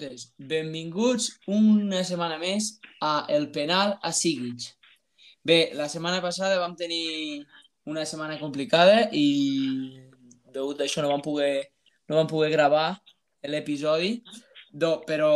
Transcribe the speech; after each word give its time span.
totes. 0.00 0.32
Benvinguts 0.38 1.28
una 1.52 2.02
setmana 2.04 2.38
més 2.40 2.78
a 3.04 3.26
El 3.28 3.50
Penal 3.52 3.98
a 4.02 4.12
Siguich. 4.12 4.72
Bé, 5.44 5.72
la 5.76 5.88
setmana 5.88 6.20
passada 6.24 6.60
vam 6.60 6.76
tenir 6.76 7.44
una 7.88 8.04
setmana 8.04 8.38
complicada 8.40 9.08
i 9.12 10.00
degut 10.52 10.80
d'això 10.80 11.02
no 11.02 11.12
vam 11.12 11.22
poder, 11.24 11.70
no 12.08 12.16
vam 12.16 12.28
poder 12.28 12.50
gravar 12.52 13.00
l'episodi, 13.44 14.20
però 15.06 15.32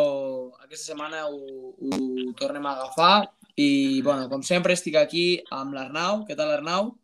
aquesta 0.65 0.93
setmana 0.93 1.27
ho, 1.29 1.73
ho 1.73 2.33
tornem 2.41 2.67
a 2.67 2.75
agafar 2.75 3.29
i, 3.57 4.01
bueno, 4.03 4.29
com 4.29 4.43
sempre 4.43 4.75
estic 4.75 4.97
aquí 4.97 5.27
amb 5.53 5.75
l'Arnau. 5.77 6.25
Què 6.29 6.37
tal, 6.37 6.53
Arnau? 6.57 6.95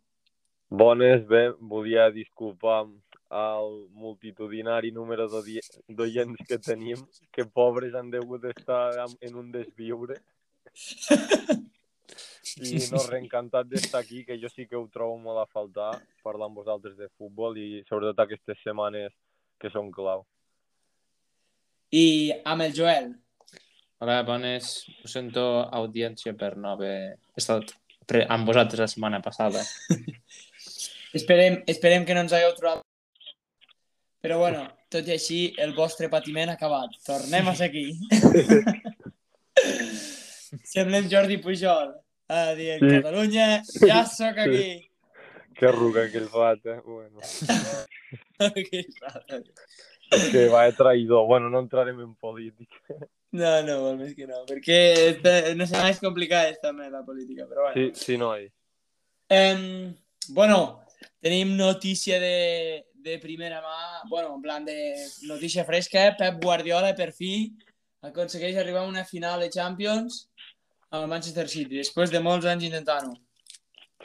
Bones, 0.71 1.25
bé, 1.27 1.51
volia 1.61 2.11
disculpar 2.15 2.85
al 3.31 3.87
multitudinari 3.95 4.91
número 4.91 5.29
d'oients 5.31 6.47
que 6.49 6.59
tenim, 6.59 6.99
que 7.31 7.47
pobres 7.47 7.95
han 7.95 8.11
degut 8.11 8.45
estar 8.51 9.07
en 9.21 9.37
un 9.39 9.53
desviure. 9.55 10.19
I 12.61 12.81
no, 12.91 12.99
reencantat 13.07 13.69
d'estar 13.71 14.03
aquí, 14.03 14.25
que 14.27 14.37
jo 14.43 14.51
sí 14.51 14.67
que 14.67 14.77
ho 14.77 14.89
trobo 14.93 15.17
molt 15.23 15.45
a 15.45 15.47
faltar, 15.47 15.93
parlar 16.27 16.51
amb 16.51 16.59
vosaltres 16.59 16.97
de 16.99 17.09
futbol 17.15 17.57
i 17.57 17.85
sobretot 17.89 18.25
aquestes 18.25 18.59
setmanes 18.65 19.15
que 19.63 19.71
són 19.71 19.93
clau. 19.95 20.27
I 21.95 22.33
amb 22.45 22.67
el 22.67 22.75
Joel. 22.75 23.13
Hola, 24.03 24.23
bones. 24.27 24.73
Ho 25.05 25.09
sento, 25.13 25.47
audiència, 25.77 26.35
per 26.35 26.57
no 26.57 26.75
haver 26.75 27.19
estat 27.39 27.77
amb 28.27 28.49
vosaltres 28.49 28.81
la 28.83 28.91
setmana 28.91 29.21
passada. 29.23 29.63
Esperem, 31.19 31.61
esperem 31.67 32.07
que 32.07 32.15
no 32.15 32.23
ens 32.25 32.35
hagueu 32.35 32.55
trobat. 32.59 32.87
Però 34.21 34.37
bueno, 34.39 34.67
tot 34.93 35.07
i 35.09 35.13
així, 35.15 35.39
el 35.59 35.73
vostre 35.77 36.09
patiment 36.13 36.51
ha 36.53 36.57
acabat. 36.59 36.91
Tornem 37.07 37.49
a 37.49 37.55
ser 37.57 37.71
aquí. 37.71 37.87
Semblem 40.73 41.09
Jordi 41.11 41.39
Pujol. 41.41 41.95
A 42.31 42.55
dir, 42.55 42.79
Sí. 42.79 42.87
Catalunya, 43.01 43.63
ja 43.87 44.05
sóc 44.07 44.39
aquí. 44.39 44.91
Que 45.55 45.67
arruga 45.67 46.11
que 46.11 46.19
el 46.19 46.29
fat, 46.29 46.65
eh? 46.67 46.81
Bueno, 46.85 47.19
Que 50.33 50.49
va 50.49 50.65
de 50.65 50.73
traïdor. 50.73 51.27
Bueno, 51.27 51.51
no 51.51 51.59
entrarem 51.61 52.01
en 52.01 52.15
política. 52.15 52.77
no, 53.33 53.63
no, 53.63 53.77
molt 53.85 54.01
més 54.01 54.15
que 54.19 54.27
no. 54.27 54.41
Perquè 54.49 54.79
esta, 55.11 55.35
no 55.55 55.67
sé, 55.71 55.77
és 55.91 56.01
complicada 56.03 56.55
també 56.63 56.89
la 56.91 57.05
política, 57.07 57.47
però 57.47 57.69
bueno. 57.69 57.77
Sí, 57.79 57.93
sí, 57.95 58.17
noi. 58.19 58.49
Em, 59.31 59.95
bueno, 60.35 60.83
tenim 61.23 61.55
notícia 61.57 62.19
de, 62.19 62.87
de 63.03 63.19
primera 63.19 63.61
mà, 63.63 64.03
bueno, 64.09 64.35
en 64.35 64.43
plan 64.43 64.65
de 64.65 64.95
notícia 65.23 65.65
fresca, 65.65 66.17
Pep 66.19 66.43
Guardiola 66.43 66.95
per 66.97 67.11
fi 67.13 67.51
aconsegueix 68.03 68.57
arribar 68.57 68.85
a 68.85 68.89
una 68.89 69.05
final 69.05 69.41
de 69.41 69.51
Champions 69.51 70.27
amb 70.91 71.05
el 71.05 71.09
Manchester 71.09 71.47
City, 71.49 71.79
després 71.79 72.11
de 72.11 72.21
molts 72.21 72.47
anys 72.47 72.65
intentant-ho. 72.69 73.15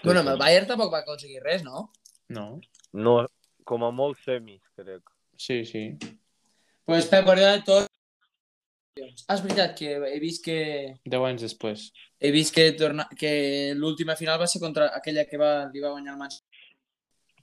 bueno, 0.03 0.19
amb 0.19 0.29
el 0.35 0.37
Bayern 0.37 0.67
tampoc 0.67 0.93
va 0.93 1.01
aconseguir 1.01 1.41
res, 1.41 1.63
no? 1.63 1.89
No? 2.29 2.59
No, 2.93 3.15
com 3.63 3.83
a 3.83 3.91
molt 3.91 4.19
semis, 4.21 4.61
crec. 4.75 5.01
Sí, 5.37 5.63
sí. 5.65 5.97
pues 6.85 7.07
Pep 7.07 7.25
Guardiola 7.25 7.63
tot... 7.65 7.89
Ah, 9.27 9.35
és 9.35 9.41
veritat 9.43 9.73
que 9.75 9.89
he 10.07 10.19
vist 10.23 10.39
que 10.45 10.59
Deu 11.03 11.25
anys 11.27 11.41
després. 11.43 11.89
he 12.19 12.29
vist 12.31 12.53
que, 12.55 12.69
torna... 12.79 13.09
que 13.19 13.73
l'última 13.75 14.15
final 14.15 14.39
va 14.39 14.47
ser 14.47 14.61
contra 14.61 14.87
aquella 14.95 15.25
que 15.27 15.37
va, 15.41 15.65
li 15.73 15.81
va 15.83 15.91
guanyar 15.91 16.13
el 16.13 16.19
Manchester. 16.21 16.63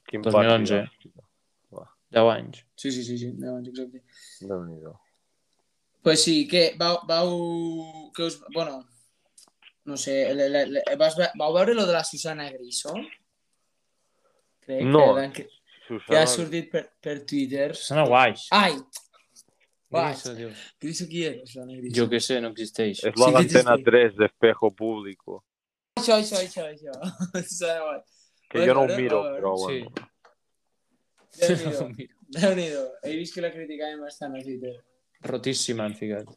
Quin 0.09 0.23
2011. 0.25 0.79
partit. 0.79 1.22
Deu 2.13 2.29
anys. 2.29 2.63
Sí, 2.77 2.91
sí, 2.93 3.03
sí, 3.03 3.17
sí, 3.17 3.31
deu 3.41 3.55
anys, 3.57 3.69
exacte. 3.73 4.03
Pues 6.03 6.21
sí, 6.23 6.47
que 6.47 6.75
vau, 6.77 6.99
vau 7.07 8.11
que 8.13 8.23
us, 8.27 8.41
bueno, 8.53 8.87
no 9.85 9.95
sé, 9.97 10.33
le, 10.35 10.49
le, 10.49 10.65
le, 10.67 10.83
vas, 10.99 11.15
ve- 11.17 11.31
vau 11.39 11.53
veure 11.55 11.73
lo 11.73 11.85
de 11.87 11.93
la 11.93 12.03
Susana 12.03 12.49
Griso? 12.51 12.93
Crec 14.65 14.83
No. 14.85 15.15
que, 15.15 15.47
que, 15.87 15.99
que 16.07 16.17
ha 16.17 16.27
sortit 16.27 16.69
per, 16.71 16.83
per 17.01 17.25
Twitter. 17.25 17.73
Susana 17.75 18.05
Guaix. 18.07 18.45
Ai, 18.51 18.75
Guaix. 19.89 20.23
Griso. 20.35 20.61
Griso 20.79 21.07
qui 21.07 21.23
és? 21.27 21.41
Susana 21.49 21.73
Griso. 21.79 21.95
Jo 22.01 22.09
què 22.11 22.19
sé, 22.23 22.39
no 22.43 22.51
existeix. 22.53 22.99
és 23.03 23.15
la 23.15 23.25
Sí 23.25 23.31
que 23.31 23.37
d'Antena 23.39 23.75
existeix. 23.79 24.13
3 24.13 24.15
d'Espejo 24.21 24.71
Público. 24.75 25.43
Això, 25.99 26.19
això, 26.19 26.39
això, 26.43 26.67
això. 26.67 26.95
Susana 27.47 27.79
Guaix. 27.87 28.09
Que 28.51 28.67
jo 28.67 28.73
no 28.75 28.83
ho 28.85 28.97
miro, 28.97 29.23
però 29.37 29.55
Sí. 29.67 29.79
Déu-n'hi-do, 31.39 31.89
Mira. 31.97 32.13
Déu-n'hi-do. 32.37 32.83
He 33.03 33.15
vist 33.17 33.35
que 33.35 33.41
la 33.45 33.51
criticàvem 33.53 34.01
bastant 34.05 34.35
a 34.37 34.41
Twitter. 34.43 34.75
Rotíssima, 35.23 35.85
han 35.85 35.95
ficat. 35.95 36.27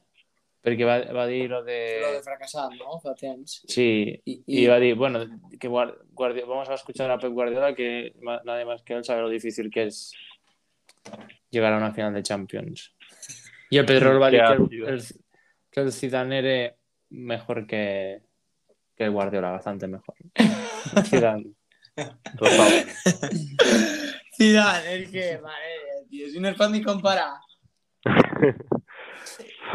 Perquè 0.66 0.82
va, 0.86 0.96
va 1.14 1.24
dir 1.30 1.44
lo 1.50 1.60
de... 1.62 1.76
Lo 2.02 2.12
de 2.16 2.22
fracassar, 2.24 2.68
no? 2.74 2.96
Fa 3.02 3.12
temps. 3.14 3.60
Sí, 3.70 4.10
I, 4.24 4.40
y 4.46 4.66
va 4.66 4.74
a 4.76 4.80
decir, 4.80 4.96
bueno, 4.98 5.20
que 5.60 5.68
Guar- 5.70 5.94
Guardi- 6.12 6.42
vamos 6.46 6.68
a 6.68 6.74
escuchar 6.74 7.08
a 7.10 7.18
Pep 7.18 7.30
Guardiola, 7.32 7.72
que 7.74 8.14
nadie 8.44 8.64
más 8.64 8.82
que 8.82 8.94
él 8.94 9.04
sabe 9.04 9.22
lo 9.22 9.28
difícil 9.28 9.70
que 9.70 9.84
es 9.84 10.12
llegar 11.50 11.72
a 11.72 11.76
una 11.76 11.92
final 11.94 12.12
de 12.14 12.22
Champions. 12.22 12.92
Y 13.70 13.78
el 13.78 13.84
Pedro 13.86 14.18
va 14.20 14.28
a 14.28 14.30
decir 14.30 14.46
que 14.68 14.76
el, 14.76 14.88
el, 14.94 15.02
que 15.72 15.80
el 15.80 15.92
Zidane 15.92 16.38
era 16.38 16.76
mejor 17.10 17.66
que, 17.66 18.22
que 18.96 19.04
el 19.04 19.10
Guardiola, 19.10 19.50
bastante 19.50 19.88
mejor. 19.88 20.14
Zidane. 21.04 21.52
Total. 22.38 22.86
Zidane, 24.36 24.92
és 25.00 25.10
que, 25.10 25.26
mare, 25.42 25.72
de 25.86 26.00
Dios, 26.12 26.34
i 26.36 26.42
no 26.42 26.50
es 26.52 26.58
pot 26.58 26.70
ni 26.72 26.82
comparar. 26.84 27.32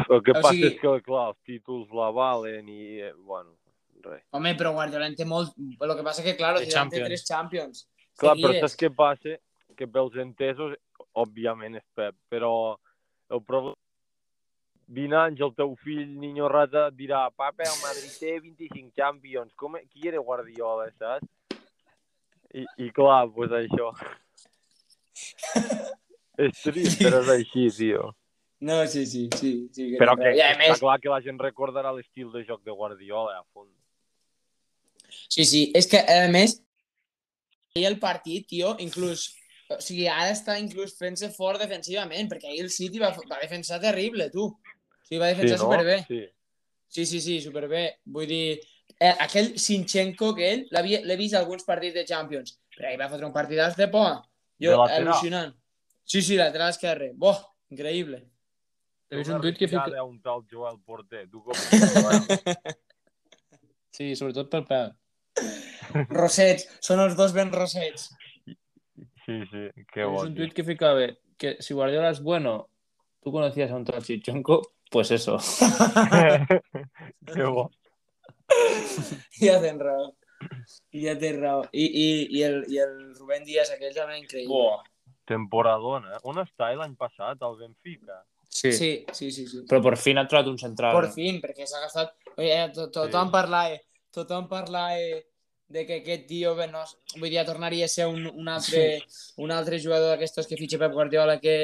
El 0.08 0.22
que 0.22 0.32
O 0.32 0.38
passa 0.40 0.54
sigui- 0.54 0.68
és 0.70 0.78
que, 0.80 0.94
clar, 1.06 1.28
els 1.32 1.40
títols 1.46 1.90
la 1.96 2.10
valen 2.14 2.68
i, 2.68 3.00
eh, 3.00 3.12
bueno, 3.14 3.56
res. 4.04 4.22
Home, 4.32 4.54
però 4.58 4.72
Guardiola 4.76 5.06
en 5.10 5.16
té 5.18 5.26
molt... 5.28 5.52
El 5.58 5.94
que 5.98 6.06
passa 6.06 6.24
que, 6.24 6.36
claro, 6.38 6.60
De 6.60 6.66
Zidane 6.70 6.90
té 6.90 7.04
tres 7.04 7.26
Champions. 7.28 7.86
Clar, 8.18 8.36
però 8.40 8.54
saps 8.60 8.78
què 8.80 8.90
passa? 8.94 9.36
Que 9.76 9.86
pels 9.88 10.16
entesos, 10.20 10.74
òbviament 11.16 11.76
és 11.78 11.84
Pep, 11.96 12.16
però 12.32 12.52
el 13.32 13.40
problema 13.44 13.76
20 14.92 15.16
anys 15.16 15.40
el 15.40 15.54
teu 15.56 15.70
fill, 15.80 16.08
niño 16.20 16.48
rata, 16.52 16.90
dirà 16.92 17.22
papa, 17.32 17.64
el 17.64 17.78
Madrid 17.80 18.12
té 18.20 18.34
25 18.40 18.92
Champions. 18.96 19.52
Com, 19.56 19.78
qui 19.88 20.08
era 20.10 20.20
Guardiola, 20.20 20.90
saps? 20.98 21.28
I, 22.52 22.66
i 22.84 22.90
clar, 22.92 23.22
doncs 23.30 23.34
pues 23.36 23.54
això. 23.56 23.88
És 26.48 26.62
trist, 26.64 26.98
però 27.02 27.20
és 27.22 27.30
així, 27.36 27.68
tio. 27.76 28.10
No, 28.62 28.80
sí, 28.86 29.04
sí, 29.10 29.28
sí. 29.34 29.52
sí 29.74 29.88
que 29.90 29.98
Però 29.98 30.14
no, 30.14 30.22
que, 30.22 30.34
I 30.38 30.40
a 30.44 30.52
està 30.52 30.58
més, 30.60 30.80
clar 30.82 30.98
que 31.02 31.10
la 31.10 31.20
gent 31.24 31.38
recordarà 31.42 31.90
l'estil 31.94 32.28
de 32.30 32.44
joc 32.46 32.62
de 32.64 32.70
Guardiola, 32.70 33.38
a 33.40 33.44
fons. 33.52 33.72
sí, 35.28 35.44
sí, 35.44 35.62
és 35.74 35.88
que, 35.90 35.98
a 35.98 36.28
més, 36.30 36.60
ahir 37.74 37.86
el 37.90 37.98
partit, 38.02 38.46
tio, 38.48 38.76
inclús... 38.80 39.30
O 39.72 39.78
sigui, 39.80 40.04
ara 40.10 40.28
està 40.34 40.58
inclús 40.60 40.92
fent-se 40.98 41.30
fort 41.32 41.58
defensivament, 41.62 42.26
perquè 42.28 42.50
ahir 42.50 42.60
el 42.66 42.70
City 42.70 43.00
va, 43.00 43.08
va 43.30 43.38
defensar 43.40 43.78
terrible, 43.80 44.26
tu. 44.30 44.50
O 44.52 45.06
sigui, 45.08 45.20
va 45.22 45.30
defensar 45.32 45.56
sí, 45.56 45.62
no? 45.62 45.70
superbé. 45.70 45.96
Sí. 46.08 46.20
Sí, 46.92 47.06
sí, 47.08 47.20
sí, 47.24 47.38
superbé. 47.40 47.86
Vull 48.04 48.26
dir, 48.28 48.58
eh, 48.98 49.14
aquell 49.24 49.54
Sinchenko 49.56 50.34
que 50.36 50.50
ell 50.52 50.66
l'he 50.76 51.16
vist 51.16 51.38
alguns 51.38 51.64
partits 51.64 51.96
de 51.96 52.04
Champions, 52.04 52.58
però 52.76 52.90
ahir 52.90 53.00
va 53.00 53.08
fotre 53.08 53.24
un 53.30 53.32
partidàs 53.32 53.78
de 53.78 53.88
por. 53.94 54.20
Jo, 54.60 54.74
De 54.74 54.76
lateral. 54.76 55.08
al·lucinant. 55.08 55.54
Sí, 56.12 56.20
sí, 56.20 56.36
lateral 56.36 56.68
esquerre. 56.68 57.14
Boh, 57.16 57.38
increïble. 57.72 58.18
He 59.08 59.16
vist 59.16 59.32
un 59.32 59.40
tuit 59.40 59.56
que 59.56 59.64
fica... 59.64 60.02
Un 60.04 60.18
tal 60.20 60.42
Joel 60.50 60.76
Porter. 60.84 61.22
Tu 61.32 61.40
com 61.40 61.56
Joel? 61.56 62.26
Sí, 63.96 64.10
sobretot 64.20 64.50
pel 64.52 64.66
Pep. 64.68 66.04
Rosets, 66.12 66.68
són 66.84 67.00
els 67.00 67.16
dos 67.16 67.32
ben 67.32 67.48
rosets. 67.52 68.10
Sí, 68.44 69.38
sí, 69.48 69.64
qué 69.88 70.04
vist 70.04 70.18
bon. 70.18 70.28
un 70.28 70.36
tuit 70.36 70.52
que 70.52 70.66
ficava 70.68 71.08
que 71.40 71.54
si 71.64 71.72
Guardiola 71.72 72.12
es 72.12 72.20
bueno, 72.20 72.68
tú 73.24 73.32
conocías 73.32 73.72
a 73.72 73.80
un 73.80 73.88
tal 73.88 74.04
Chichonko, 74.04 74.60
pues 74.90 75.12
eso. 75.16 75.38
qué 77.32 77.44
bo. 77.44 77.70
Ja 79.40 79.60
tens 79.64 79.80
raó. 79.80 80.12
Ja 80.92 81.16
tens 81.16 81.40
raó. 81.40 81.64
I, 81.72 81.88
i, 81.88 82.08
i, 82.36 82.48
el, 82.52 82.64
I 82.68 82.84
el 82.84 82.96
Rubén 83.16 83.48
Díaz, 83.48 83.72
aquell 83.72 83.96
també 83.96 84.20
increïble. 84.20 84.52
Buah. 84.52 84.91
Temporadona. 85.28 86.18
On 86.28 86.38
està 86.42 86.72
l'any 86.74 86.94
passat, 86.98 87.42
al 87.42 87.56
Benfica? 87.60 88.22
Sí. 88.52 88.72
Sí, 88.72 88.90
sí, 89.16 89.30
sí, 89.32 89.46
sí. 89.48 89.62
Però 89.68 89.80
per 89.82 89.96
fin 89.96 90.18
ha 90.20 90.26
trobat 90.28 90.48
un 90.50 90.58
central. 90.60 90.92
Por 90.92 91.10
fin, 91.14 91.40
perquè 91.40 91.66
s'ha 91.66 91.80
gastat... 91.86 92.14
Oye, 92.36 92.56
to, 92.74 92.88
tothom 92.92 93.28
Sí. 93.28 93.32
parlava, 93.32 93.78
tothom 94.12 94.48
parlava 94.48 94.98
de 95.72 95.86
que 95.88 96.02
aquest 96.02 96.26
tio, 96.28 96.50
bé, 96.54 96.66
no, 96.68 96.82
vull 97.16 97.30
dir, 97.32 97.40
tornaria 97.48 97.86
a 97.86 97.88
ser 97.88 98.04
un, 98.06 98.26
un, 98.28 98.48
altre, 98.52 99.00
un 99.40 99.50
altre 99.54 99.78
jugador 99.80 100.10
d'aquestos 100.12 100.46
que 100.46 100.58
fitxa 100.60 100.76
Pep 100.82 100.92
Guardiola 100.92 101.38
que 101.40 101.54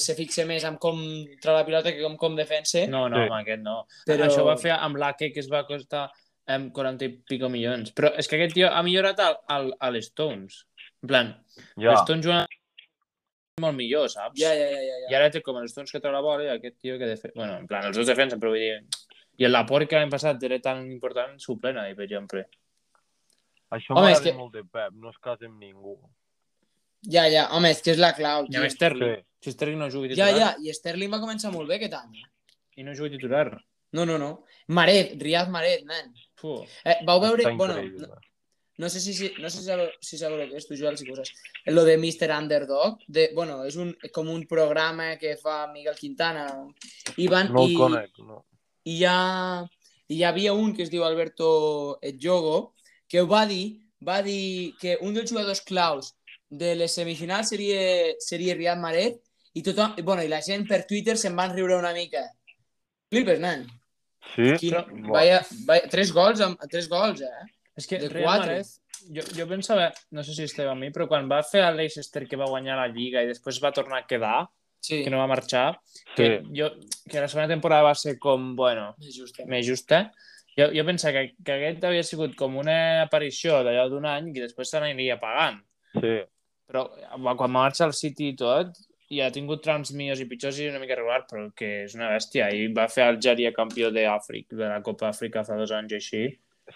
se 0.00 0.14
fixa 0.16 0.46
més 0.48 0.64
en 0.64 0.78
com 0.80 0.96
trau 1.42 1.58
la 1.58 1.66
pilota 1.68 1.92
que 1.92 2.00
com 2.00 2.16
com 2.16 2.38
defensa. 2.38 2.86
No, 2.88 3.02
no, 3.12 3.18
Sí. 3.20 3.26
amb 3.28 3.36
aquest 3.42 3.60
no. 3.66 3.74
Però-. 4.08 4.24
Això 4.30 4.40
ho 4.40 4.48
va 4.48 4.56
fer 4.56 4.72
amb 4.72 4.96
l'Ake, 4.96 5.28
que 5.34 5.40
es 5.44 5.50
va 5.52 5.66
costar 5.68 6.06
em, 6.48 6.70
40 6.72 7.04
i 7.04 7.10
pico 7.28 7.50
milions. 7.52 7.92
Però 7.92 8.14
és 8.16 8.26
que 8.28 8.36
aquest 8.40 8.56
tio 8.56 8.70
ha 8.72 8.80
millorat 8.82 9.20
al, 9.20 9.36
al, 9.46 9.68
a 9.78 9.90
l'Stones. 9.92 10.62
En 11.02 11.12
plan, 11.12 11.34
Ja. 11.76 11.92
l'Stones 11.92 12.24
jugant 12.24 12.48
molt 13.60 13.76
millor, 13.78 14.08
saps? 14.12 14.38
Ja, 14.40 14.50
ja, 14.56 14.66
ja, 14.72 14.80
ja. 14.86 14.96
I 15.06 15.12
ja. 15.12 15.18
ara 15.20 15.30
té 15.34 15.42
com 15.44 15.58
els 15.60 15.74
tons 15.76 15.92
que 15.92 16.00
treu 16.02 16.12
la 16.14 16.22
bola 16.24 16.44
i 16.48 16.50
aquest 16.54 16.78
tio 16.80 16.96
que... 17.00 17.06
Defe... 17.10 17.32
Bueno, 17.36 17.58
en 17.62 17.66
plan, 17.70 17.86
els 17.90 17.96
dos 18.00 18.08
defensen, 18.08 18.40
però 18.42 18.54
vull 18.54 18.62
dir... 18.64 18.78
I 19.40 19.46
el 19.48 19.54
Laporte, 19.54 19.86
que 19.88 19.96
l'any 19.96 20.10
passat 20.12 20.42
era 20.44 20.58
tan 20.60 20.82
important, 20.92 21.38
suplent 21.40 21.78
ahí, 21.80 21.94
per 21.96 22.04
exemple. 22.08 22.42
Això 23.72 23.94
m'agrada 23.96 24.20
que- 24.24 24.34
molt 24.36 24.52
de 24.58 24.64
Pep, 24.66 24.96
no 25.00 25.12
es 25.14 25.18
casa 25.22 25.46
amb 25.48 25.60
ningú. 25.62 25.94
Ja, 27.08 27.22
ja, 27.32 27.46
home, 27.56 27.70
és 27.72 27.80
que 27.80 27.94
és 27.94 28.00
la 28.02 28.10
clau, 28.16 28.44
I 28.44 28.50
tio. 28.52 28.60
amb 28.60 28.72
Sterling. 28.74 29.14
Sí. 29.22 29.26
Si 29.46 29.52
Sterling 29.54 29.78
no 29.80 29.88
jugui 29.88 30.10
Ja, 30.12 30.26
titular. 30.28 30.40
ja, 30.42 30.48
i 30.60 30.74
Sterling 30.76 31.12
va 31.14 31.20
començar 31.22 31.52
molt 31.54 31.70
bé 31.70 31.78
aquest 31.78 31.94
any. 31.96 32.18
eh? 32.20 32.26
I 32.82 32.84
no 32.84 32.92
jugui 32.98 33.14
titular. 33.14 33.46
No, 33.96 34.04
no, 34.04 34.18
no. 34.20 34.44
Maret, 34.68 35.14
Riyad 35.22 35.48
Maret, 35.48 35.86
nen. 35.88 36.12
Eh, 36.84 36.98
vau 37.08 37.20
veure... 37.22 37.54
Bueno, 37.56 37.78
no, 37.80 38.18
no 38.80 38.88
sé 38.88 39.00
si, 39.04 39.12
si, 39.12 39.28
no 39.38 39.50
sé 39.52 39.58
si 39.58 39.66
sabeu, 39.66 39.90
si 40.00 40.16
sabeu 40.16 40.40
el 40.40 40.48
que 40.48 40.56
és, 40.56 40.64
tu 40.64 40.76
Joel, 40.78 40.96
si 40.96 41.04
coses. 41.04 41.34
Lo 41.68 41.84
de 41.84 41.98
Mr. 41.98 42.30
Underdog, 42.32 43.02
de, 43.06 43.26
bueno, 43.36 43.58
és 43.68 43.76
un, 43.76 43.90
com 44.16 44.30
un 44.32 44.46
programa 44.48 45.10
que 45.20 45.34
fa 45.36 45.66
Miguel 45.68 45.98
Quintana. 45.98 46.46
I 47.20 47.28
van, 47.28 47.52
No 47.52 47.66
i, 47.66 47.74
el 47.74 47.76
conec, 47.76 48.22
no. 48.24 48.40
i 48.88 48.94
hi, 48.96 49.04
ha, 49.04 49.18
i 50.08 50.16
hi 50.16 50.24
havia 50.24 50.56
un 50.56 50.72
que 50.72 50.86
es 50.86 50.92
diu 50.92 51.04
Alberto 51.04 51.50
Jogo 52.16 52.72
que 53.10 53.20
ho 53.20 53.28
va 53.28 53.44
dir, 53.44 53.82
va 54.00 54.22
dir 54.24 54.72
que 54.80 54.96
un 55.04 55.12
dels 55.12 55.28
jugadors 55.28 55.60
claus 55.60 56.14
de 56.48 56.72
les 56.80 56.96
semifinals 56.96 57.52
seria, 57.52 57.84
seria 58.24 58.56
Riyad 58.56 58.80
Mahrez 58.80 59.20
i 59.52 59.62
tothom, 59.66 60.00
bueno, 60.00 60.24
i 60.24 60.32
la 60.32 60.40
gent 60.40 60.64
per 60.66 60.86
Twitter 60.88 61.18
se'n 61.20 61.36
van 61.36 61.52
riure 61.52 61.76
una 61.76 61.92
mica. 61.92 62.24
Flipes, 63.12 63.44
nen. 63.44 63.68
Sí? 64.32 64.54
Quin, 64.62 64.76
Buah. 65.04 65.16
vaya, 65.18 65.40
vaya, 65.68 65.88
tres 65.90 66.12
gols, 66.16 66.40
amb, 66.44 66.60
tres 66.70 66.88
gols, 66.88 67.20
eh? 67.26 67.48
És 67.80 67.88
que 67.88 67.98
De 68.02 68.08
quatre. 68.12 68.54
Mahrez, 68.60 68.74
jo, 69.16 69.24
jo 69.36 69.46
pensava, 69.48 69.90
no 70.12 70.22
sé 70.26 70.34
si 70.36 70.44
esteu 70.46 70.68
amb 70.70 70.84
mi, 70.84 70.90
però 70.94 71.06
quan 71.08 71.28
va 71.30 71.40
fer 71.46 71.62
a 71.64 71.72
Leicester 71.72 72.26
que 72.28 72.38
va 72.40 72.48
guanyar 72.50 72.76
la 72.78 72.88
Lliga 72.92 73.22
i 73.24 73.30
després 73.30 73.60
va 73.64 73.72
tornar 73.76 74.02
a 74.04 74.06
quedar, 74.10 74.48
Sí, 74.80 75.02
que 75.04 75.10
no 75.12 75.18
va 75.20 75.26
marxar, 75.28 75.74
que, 76.16 76.40
jo, 76.56 76.70
que 77.04 77.20
la 77.20 77.26
segona 77.28 77.48
temporada 77.50 77.82
va 77.84 77.94
ser 77.94 78.14
com, 78.18 78.54
bueno, 78.56 78.94
és 79.04 79.12
justa. 79.18 79.44
més 79.44 79.66
justa, 79.68 79.98
jo, 80.56 80.70
jo 80.72 80.84
pensava 80.88 81.20
que, 81.26 81.34
que 81.44 81.52
aquest 81.58 81.84
havia 81.84 82.02
sigut 82.08 82.32
com 82.36 82.56
una 82.56 83.02
aparició 83.02 83.58
d'allò 83.66 83.90
d'un 83.92 84.06
any 84.08 84.30
i 84.32 84.40
després 84.40 84.70
se 84.72 84.80
n'aniria 84.80 85.18
pagant. 85.20 85.58
Sí. 86.00 86.14
Però 86.70 86.86
va- 87.26 87.36
quan 87.36 87.52
marxa 87.52 87.84
al 87.84 87.92
City 87.92 88.30
i 88.32 88.36
tot, 88.40 88.72
i 89.10 89.20
ha 89.20 89.28
tingut 89.34 89.60
trams 89.62 89.92
millors 89.92 90.20
i 90.22 90.26
pitjors 90.30 90.58
i 90.62 90.68
una 90.70 90.78
mica 90.80 90.96
regular, 90.96 91.24
però 91.28 91.48
que 91.52 91.70
és 91.84 91.94
una 91.98 92.08
bèstia. 92.14 92.48
I 92.54 92.68
va 92.72 92.88
fer 92.88 93.04
Algèria 93.04 93.52
campió 93.52 93.90
d'Àfrica, 93.92 94.56
de 94.56 94.68
la 94.70 94.80
Copa 94.86 95.08
Àfrica 95.10 95.42
fa 95.44 95.56
dos 95.60 95.72
anys 95.76 95.92
i 95.92 95.96
així. 96.00 96.22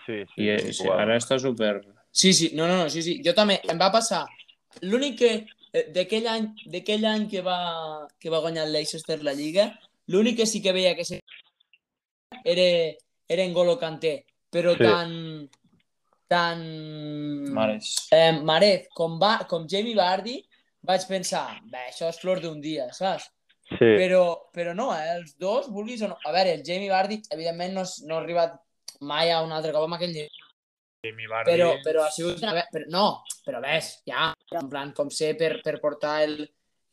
Sí, 0.06 0.20
sí. 0.34 0.48
I 0.48 0.72
sí, 0.74 0.88
ara 0.90 1.16
està 1.20 1.38
super... 1.40 1.78
Sí, 2.14 2.32
sí, 2.32 2.50
no, 2.54 2.66
no, 2.70 2.76
no, 2.84 2.90
sí, 2.90 3.02
sí. 3.02 3.16
Jo 3.26 3.32
també, 3.34 3.56
em 3.70 3.78
va 3.80 3.90
passar. 3.94 4.24
L'únic 4.82 5.16
que, 5.18 5.32
eh, 5.72 5.86
d'aquell 5.94 6.28
any, 6.30 6.46
d'aquell 6.70 7.04
any 7.10 7.24
que 7.30 7.42
va, 7.42 7.56
que 8.20 8.30
va 8.30 8.40
guanyar 8.44 8.66
el 8.68 8.72
Leicester 8.76 9.20
la 9.26 9.34
Lliga, 9.34 9.68
l'únic 10.12 10.36
que 10.42 10.46
sí 10.46 10.60
que 10.62 10.72
veia 10.76 10.94
que 10.94 11.04
se... 11.08 11.20
era, 12.44 12.68
era 13.28 13.46
N'Golo 13.48 13.76
Kanté, 13.80 14.24
però 14.52 14.74
Sí. 14.76 14.84
tant, 14.84 15.48
tant 16.30 16.64
Mares. 17.54 18.08
eh, 18.12 18.32
Marez 18.42 18.88
com, 18.94 19.18
va, 19.20 19.38
com 19.50 19.66
Jamie 19.70 19.96
Vardy 19.98 20.38
vaig 20.84 21.06
pensar, 21.08 21.60
bé, 21.70 21.88
això 21.90 22.08
és 22.12 22.18
flor 22.20 22.40
d'un 22.42 22.60
dia, 22.60 22.90
saps? 22.92 23.30
Sí. 23.70 23.78
Però, 23.96 24.50
però 24.52 24.74
no, 24.76 24.90
eh? 24.94 25.14
els 25.16 25.36
dos, 25.40 25.70
vulguis 25.72 26.02
o 26.04 26.08
no... 26.10 26.18
A 26.26 26.32
veure, 26.34 26.52
el 26.58 26.62
Jamie 26.66 26.90
Vardy, 26.92 27.22
evidentment, 27.32 27.72
no, 27.78 27.84
no 28.06 28.18
ha 28.18 28.20
arribat 28.20 28.58
mai 29.04 29.30
a 29.30 29.42
un 29.44 29.52
altre 29.52 29.72
cop 29.76 29.84
amb 29.86 29.94
aquell 29.98 30.12
nivell, 30.16 30.42
Jamie 31.04 31.28
Vardy. 31.28 31.50
però, 31.52 31.70
però 31.84 32.04
ha 32.06 32.10
sigut... 32.10 32.38
Una... 32.42 32.54
Però, 32.72 32.84
no, 32.88 33.06
però 33.44 33.60
ves, 33.60 33.90
ja, 34.08 34.30
en 34.56 34.68
plan, 34.72 34.92
com 34.96 35.10
sé 35.12 35.34
per, 35.36 35.58
per 35.64 35.78
portar 35.82 36.22
el, 36.24 36.38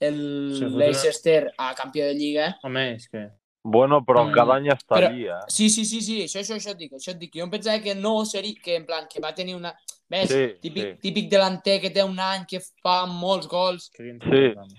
el 0.04 0.18
Sí, 0.58 0.66
Leicester 0.76 1.54
a 1.58 1.74
campió 1.76 2.06
de 2.10 2.16
Lliga. 2.18 2.50
Home, 2.68 2.90
és 2.98 3.08
que... 3.08 3.30
Bueno, 3.64 4.00
però 4.04 4.24
Mm. 4.26 4.34
cada 4.34 4.56
any 4.58 4.68
està 4.74 4.96
Però- 4.98 5.12
eh? 5.14 5.36
Sí, 5.48 5.70
sí, 5.70 5.86
sí, 5.86 6.00
sí, 6.02 6.16
això, 6.26 6.40
això, 6.42 6.56
això 6.58 6.72
et 6.74 6.78
dic, 6.80 6.94
això 6.98 7.12
et 7.14 7.20
dic. 7.22 7.36
Jo 7.38 7.44
em 7.46 7.52
pensava 7.54 7.78
que 7.80 7.94
no 7.94 8.26
seria, 8.26 8.58
que 8.58 8.76
en 8.76 8.88
plan, 8.88 9.06
que 9.08 9.22
va 9.22 9.36
tenir 9.38 9.54
una... 9.56 9.72
Ves, 10.12 10.28
Sí, 10.34 10.48
típic, 10.60 10.84
sí. 10.84 10.98
típic 11.06 11.30
delanter 11.32 11.78
que 11.80 11.92
té 11.94 12.04
un 12.04 12.18
any 12.20 12.44
que 12.50 12.60
fa 12.84 13.06
molts 13.08 13.48
gols 13.48 13.86
Sí. 13.96 14.10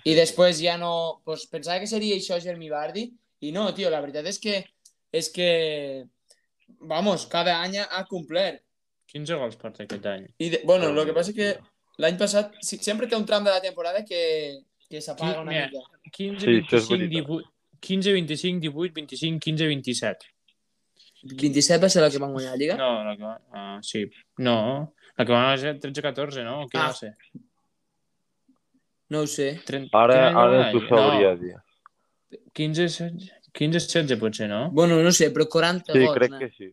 i 0.04 0.14
després 0.18 0.58
ja 0.60 0.74
no... 0.76 1.22
Pues 1.24 1.46
pensava 1.46 1.78
que 1.80 1.86
seria 1.86 2.16
això 2.18 2.36
Jeremy 2.42 2.68
Vardy 2.68 3.06
i 3.46 3.52
no, 3.54 3.70
tio, 3.72 3.88
la 3.88 4.00
veritat 4.02 4.26
és 4.28 4.38
que 4.42 4.58
és 5.12 5.30
que 5.32 6.04
vamos, 6.80 7.26
cada 7.26 7.60
any 7.62 7.78
ha 7.78 8.04
complert. 8.08 8.62
15 9.12 9.34
gols 9.36 9.56
porta 9.60 9.82
aquest 9.84 10.06
any. 10.06 10.26
I 10.38 10.48
de, 10.50 10.60
bueno, 10.64 10.90
lo 10.92 11.04
que 11.04 11.12
passa 11.12 11.30
és 11.30 11.36
que 11.36 11.48
l'any 12.00 12.16
passat 12.18 12.54
sí, 12.64 12.78
sempre 12.80 13.06
té 13.06 13.16
un 13.16 13.26
tram 13.28 13.44
de 13.44 13.50
la 13.52 13.60
temporada 13.60 14.04
que, 14.04 14.62
que 14.88 15.00
s'apaga 15.04 15.42
una 15.42 15.50
Mira. 15.52 15.66
mica. 15.68 16.00
15, 16.12 16.40
Sí, 16.40 16.54
això 16.62 16.78
és 16.78 16.88
25, 16.88 16.96
veritat. 16.98 17.28
18, 17.28 17.50
15, 17.82 18.12
25, 18.12 18.60
18, 18.60 18.94
25, 18.94 19.38
15, 19.42 19.66
27. 19.68 20.26
27 21.22 21.80
va 21.82 21.88
ser 21.92 22.02
la 22.02 22.10
que 22.10 22.18
van 22.18 22.32
guanyar 22.32 22.52
la 22.52 22.56
Lliga? 22.58 22.76
No, 22.76 22.90
la 23.04 23.16
que 23.16 23.22
va... 23.22 23.34
Ah, 23.52 23.78
sí. 23.82 24.04
No, 24.38 24.56
la 25.16 25.24
que 25.26 25.32
va 25.32 25.56
ser 25.58 25.76
13-14, 25.78 26.42
no? 26.44 26.66
Què 26.72 26.78
Ah. 26.80 26.86
va 26.88 26.94
ser? 26.94 27.12
No 29.12 29.20
ho 29.20 29.26
sé. 29.26 29.60
30... 29.66 29.90
Ara, 29.98 30.18
ara 30.40 30.62
sabria 30.88 31.34
dir. 31.36 31.52
No, 31.54 32.38
15, 32.56 32.86
16, 32.88 33.30
15, 33.52 33.78
16 33.78 34.18
potser, 34.18 34.48
no? 34.48 34.70
Bueno, 34.70 34.96
no 35.02 35.12
sé, 35.12 35.30
però 35.32 35.46
40 35.48 35.92
Sí, 35.92 35.98
gols. 35.98 36.14
crec 36.18 36.38
que 36.38 36.50
sí. 36.56 36.68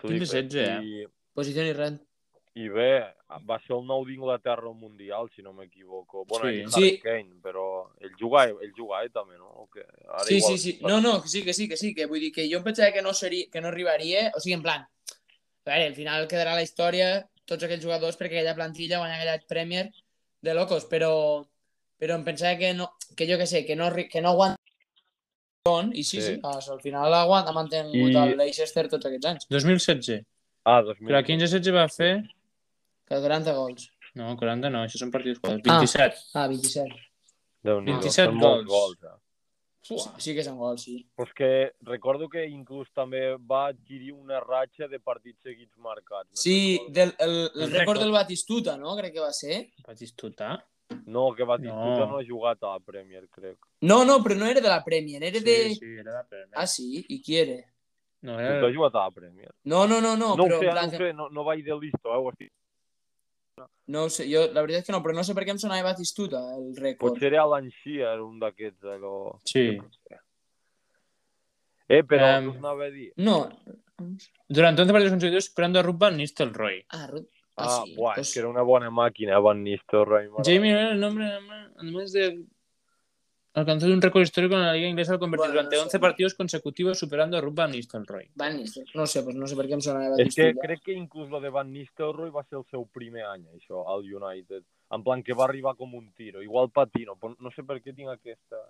T'ho 0.00 0.08
15, 0.08 0.18
dic, 0.42 0.50
16, 0.50 0.54
eh? 0.56 0.80
I, 0.82 1.06
Posició 1.34 1.62
ni 1.62 1.72
res. 1.72 2.00
I 2.58 2.66
bé, 2.68 2.88
va 3.46 3.60
ser 3.62 3.76
el 3.76 3.84
nou 3.86 4.02
d'Inglaterra 4.04 4.66
al 4.66 4.74
Mundial, 4.74 5.28
si 5.36 5.42
no 5.42 5.52
m'equivoco. 5.54 6.24
Bueno, 6.26 6.50
Sí. 6.50 6.64
sí. 6.74 6.98
Kane, 6.98 7.36
però 7.40 7.88
ell 8.00 8.16
jugava, 8.18 8.58
ell 8.60 8.72
jugava 8.76 9.08
també, 9.08 9.38
no? 9.38 9.46
O 9.62 9.68
que 9.70 9.84
ara 10.08 10.24
Sí, 10.24 10.38
igual- 10.38 10.58
sí, 10.58 10.72
sí. 10.72 10.78
No, 10.82 11.00
no, 11.00 11.22
que 11.22 11.28
sí, 11.28 11.44
que 11.44 11.52
sí, 11.54 11.68
que 11.68 11.76
sí. 11.76 11.94
Que 11.94 12.06
vull 12.06 12.18
dir 12.20 12.32
que 12.32 12.48
jo 12.50 12.58
em 12.58 12.64
pensava 12.64 12.90
que 12.92 13.02
no, 13.02 13.14
seria, 13.14 13.46
que 13.50 13.60
no 13.60 13.68
arribaria... 13.68 14.32
O 14.34 14.40
sigui, 14.40 14.54
en 14.54 14.62
plan... 14.62 14.80
A 14.82 15.70
veure, 15.70 15.86
al 15.86 15.94
final 15.94 16.26
quedarà 16.26 16.54
la 16.56 16.62
història 16.66 17.28
tots 17.46 17.62
aquells 17.62 17.82
jugadors 17.84 18.16
perquè 18.18 18.40
aquella 18.40 18.56
plantilla 18.56 18.98
guanya 18.98 19.14
aquella 19.20 19.38
Premier 19.46 19.92
de 20.42 20.54
locos, 20.54 20.86
però, 20.90 21.46
però 21.98 22.16
em 22.16 22.24
pensava 22.24 22.56
que 22.58 22.72
no, 22.74 22.88
que 23.14 23.26
jo 23.30 23.38
que 23.38 23.46
sé, 23.46 23.64
que 23.64 23.76
no, 23.76 23.92
que 23.94 24.20
no 24.20 24.30
aguanta 24.30 24.59
i 25.64 26.02
sí, 26.02 26.20
sí, 26.20 26.34
Sí. 26.34 26.36
pues, 26.40 26.68
al 26.70 26.80
final 26.80 27.12
aguanta, 27.12 27.50
ha 27.50 27.52
mantingut 27.52 28.10
I- 28.12 28.16
el 28.16 28.36
Leicester 28.38 28.88
tots 28.88 29.04
aquests 29.06 29.26
anys. 29.26 29.46
2016. 29.48 30.24
Ah, 30.64 30.80
2000. 30.82 31.06
Però 31.08 31.18
a 31.18 31.22
15-16 31.22 31.72
va 31.74 31.88
fer... 31.88 32.22
Que 33.06 33.18
40 33.20 33.52
gols. 33.52 33.90
No, 34.14 34.36
40 34.36 34.70
no, 34.70 34.84
això 34.84 34.98
són 34.98 35.10
partits 35.10 35.38
jugats. 35.38 35.60
Ah. 35.68 35.78
27. 35.78 36.16
Ah, 36.34 36.46
27. 36.48 36.94
Déu-n'hi-do, 37.62 37.92
27 38.00 38.30
són 38.30 38.36
molts 38.38 38.66
gols. 38.66 38.98
gols. 39.00 39.12
Eh? 39.12 39.18
Sí, 39.82 39.96
sí 40.18 40.34
que 40.34 40.44
són 40.44 40.56
gols, 40.56 40.82
sí. 40.82 40.96
Però 41.16 41.26
és 41.26 41.32
que 41.34 41.72
recordo 41.82 42.28
que 42.28 42.46
inclús 42.46 42.88
també 42.94 43.36
va 43.36 43.66
adquirir 43.68 44.12
una 44.12 44.40
ratxa 44.40 44.88
de 44.88 45.00
partits 45.00 45.42
seguits 45.42 45.76
marcats. 45.76 46.30
me'n 46.30 46.36
Sí, 46.36 46.78
recordo. 46.78 46.92
del, 46.94 47.14
el, 47.18 47.50
el 47.54 47.62
El 47.62 47.72
rècord. 47.80 47.98
del 48.00 48.12
Batistuta, 48.12 48.76
no? 48.78 48.96
Crec 48.96 49.12
que 49.14 49.20
va 49.20 49.32
ser. 49.32 49.72
Batistuta? 49.86 50.64
No, 51.06 51.32
que 51.34 51.44
Batistuta 51.44 51.84
No. 51.84 51.98
no. 51.98 52.06
no 52.12 52.18
ha 52.18 52.24
jugat 52.26 52.62
a 52.62 52.74
la 52.74 52.80
Premier, 52.80 53.28
crec. 53.28 53.58
No, 53.80 54.04
no, 54.04 54.20
però 54.22 54.36
no 54.36 54.46
era 54.46 54.60
de 54.60 54.68
la 54.68 54.82
Premier, 54.84 55.22
era 55.22 55.40
de... 55.40 55.56
Sí, 55.70 55.74
sí, 55.74 55.92
era 55.98 56.18
de 56.18 56.24
Premier. 56.28 56.54
Ah, 56.54 56.66
sí? 56.66 57.04
I 57.08 57.20
qui 57.22 57.36
era? 57.38 57.58
No, 58.22 58.36
Tu 58.36 58.40
era... 58.40 58.66
has 58.66 58.74
jugat 58.74 58.94
a 58.94 59.04
la 59.06 59.10
Premier? 59.10 59.52
No, 59.64 59.86
no, 59.86 60.00
no, 60.00 60.16
no, 60.16 60.34
no 60.36 60.44
però 60.44 60.58
ho 60.58 60.60
sé, 60.60 60.70
plan 60.70 60.90
no 60.90 60.96
ho 60.96 60.98
sé, 60.98 61.12
no, 61.12 61.28
no 61.30 61.44
vaig 61.44 61.64
de 61.64 61.78
listo, 61.80 62.10
eh? 62.12 62.18
Ho 62.18 62.30
estic... 62.34 62.52
No 63.92 64.04
ho 64.04 64.10
sé, 64.12 64.24
jo 64.30 64.46
la 64.54 64.62
veritat 64.62 64.84
és 64.84 64.86
que 64.86 64.94
no, 64.94 65.02
però 65.04 65.14
no 65.16 65.24
sé 65.26 65.34
per 65.36 65.44
què 65.44 65.52
em 65.52 65.60
sonava 65.60 65.90
Batistuta, 65.90 66.40
el 66.56 66.70
rècord. 66.76 67.14
Potser 67.14 67.30
era 67.32 67.42
Alan 67.42 67.68
Shearer, 67.80 68.20
un 68.22 68.38
d'aquests, 68.40 68.86
allò... 68.94 69.14
Sí. 69.44 69.66
Eh, 71.90 72.04
però 72.06 72.28
um... 72.38 72.52
anava 72.60 72.86
a 72.86 72.94
dir... 72.94 73.10
No. 73.16 73.42
Durante 74.48 74.82
11 74.82 74.92
partidos 74.92 75.12
consecutivos 75.12 75.44
esperando 75.44 75.78
a 75.78 75.82
Ruth 75.82 75.98
Van 75.98 76.16
Nistelrooy. 76.16 76.84
Ah, 76.88 77.06
Ruth. 77.10 77.39
Ah, 77.60 77.82
sí. 77.84 77.94
buah, 77.96 78.14
pues... 78.14 78.28
és 78.28 78.34
que 78.34 78.40
era 78.40 78.48
una 78.48 78.62
bona 78.66 78.90
màquina, 78.90 79.36
eh, 79.36 79.42
Van 79.44 79.62
Nistelrooy. 79.64 80.30
Jamie 80.46 80.72
era 80.72 80.90
el 80.92 81.00
nombre, 81.00 81.30
además 81.76 82.12
de... 82.12 82.44
Alcanzó 83.52 83.86
un 83.86 84.00
récord 84.00 84.22
histórico 84.22 84.54
en 84.54 84.62
la 84.62 84.72
Liga 84.72 84.86
Inglesa 84.86 85.14
al 85.14 85.18
convertir 85.18 85.48
Bueno, 85.48 85.54
durante 85.54 85.74
no 85.74 85.82
sé. 85.82 85.86
11 85.96 85.98
partidos 85.98 86.34
consecutivos 86.34 86.98
superando 86.98 87.36
a 87.36 87.40
Ruth 87.40 87.54
Van 87.54 87.72
Nistelrooy. 87.72 88.30
Van 88.36 88.56
Nistelrooy. 88.56 88.92
No 88.94 89.06
sé, 89.06 89.24
pues 89.24 89.34
no 89.34 89.48
sé 89.48 89.56
per 89.58 89.66
què 89.66 89.74
em 89.74 89.82
sonava 89.82 90.20
És 90.22 90.36
que 90.36 90.52
crec 90.54 90.84
que 90.86 90.94
inclús 90.94 91.32
lo 91.32 91.40
de 91.42 91.50
Van 91.50 91.72
Nistelrooy 91.72 92.30
va 92.30 92.44
ser 92.46 92.60
el 92.60 92.64
seu 92.70 92.86
primer 92.86 93.24
any, 93.26 93.48
això, 93.56 93.82
al 93.90 94.06
United. 94.06 94.62
En 94.94 95.02
plan 95.02 95.24
que 95.26 95.34
va 95.34 95.48
arribar 95.48 95.74
com 95.74 95.98
un 95.98 96.12
tiro. 96.14 96.44
Igual 96.46 96.70
Patino, 96.70 97.18
però 97.18 97.34
no 97.42 97.50
sé 97.50 97.66
per 97.66 97.80
què 97.82 97.94
tinc 97.96 98.14
aquesta... 98.14 98.62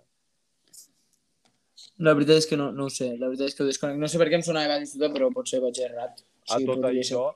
La 2.01 2.15
veritat 2.17 2.41
és 2.41 2.49
que 2.49 2.57
no, 2.57 2.71
no 2.73 2.89
ho 2.89 2.93
sé, 2.93 3.13
la 3.21 3.29
veritat 3.29 3.51
és 3.51 3.55
que 3.57 3.63
ho 3.63 3.69
desconec. 3.69 4.01
No 4.01 4.09
sé 4.09 4.17
per 4.17 4.31
què 4.33 4.37
em 4.39 4.45
sonava 4.45 4.73
Batistuta, 4.73 5.11
però 5.13 5.29
potser 5.33 5.61
vaig 5.61 5.77
errat. 5.85 6.25
A 6.49 6.57
tot 6.65 6.89
això, 6.89 7.27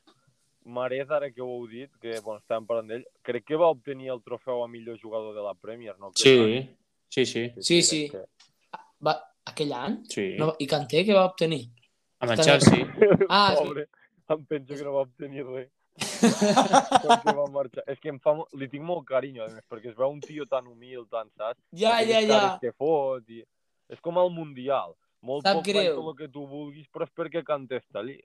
Marez, 0.66 1.10
ara 1.12 1.30
que 1.32 1.42
ho 1.42 1.48
heu 1.60 1.68
dit, 1.70 1.92
que 2.02 2.20
bueno, 2.26 2.40
estàvem 2.42 2.66
parlant 2.66 2.88
d'ell, 2.90 3.04
crec 3.24 3.46
que 3.46 3.56
va 3.62 3.70
obtenir 3.70 4.10
el 4.14 4.22
trofeu 4.26 4.64
a 4.64 4.68
millor 4.68 4.98
jugador 5.02 5.36
de 5.36 5.44
la 5.46 5.54
Premier, 5.54 5.94
no? 6.00 6.12
Sí, 6.16 6.68
sí, 7.10 7.26
sí. 7.26 7.44
Sí, 7.62 7.82
sí. 7.84 8.00
crec 8.10 8.26
ser. 8.26 8.82
Va, 9.06 9.14
aquell 9.46 9.74
any? 9.78 10.00
sí. 10.10 10.36
No, 10.40 10.56
I 10.60 10.66
Kanté 10.68 11.04
què 11.06 11.14
va 11.14 11.28
obtenir? 11.30 11.68
Amb 12.20 12.32
el 12.32 12.40
Està 12.40 12.46
bé. 12.46 12.60
Chelsea. 12.60 12.86
que- 12.98 13.28
Ah, 13.30 13.54
Pobre, 13.58 13.88
em 14.30 14.46
penso 14.46 14.74
que 14.76 14.84
no 14.84 14.94
va 14.94 15.02
obtenir 15.06 15.46
res. 15.46 15.70
que 16.20 17.34
va 17.38 17.46
marxar. 17.52 17.84
És 17.88 18.00
que 18.02 18.10
em 18.10 18.18
fa, 18.20 18.34
li 18.58 18.68
tinc 18.72 18.84
molt 18.84 19.06
carinyo, 19.08 19.46
a 19.46 19.48
més, 19.54 19.64
perquè 19.70 19.92
es 19.94 19.96
veu 19.98 20.10
un 20.12 20.20
tio 20.24 20.46
tan 20.50 20.66
humil, 20.68 21.06
tan 21.12 21.30
saps? 21.38 21.62
Ja, 21.72 22.00
ja, 22.02 22.18
Aquelles 22.20 22.28
ja. 22.34 22.58
que 22.62 22.72
fot, 22.74 23.30
i... 23.30 23.44
És 23.90 24.00
com 24.02 24.18
el 24.18 24.32
Mundial. 24.34 24.96
Molt 25.22 25.46
Sap 25.46 25.60
poc 25.60 25.68
greu. 25.70 26.00
el 26.10 26.16
que 26.18 26.28
tu 26.34 26.46
vulguis, 26.50 26.88
però 26.94 27.06
és 27.06 27.12
perquè 27.14 27.44
cantes 27.46 27.84
allí. 27.94 28.18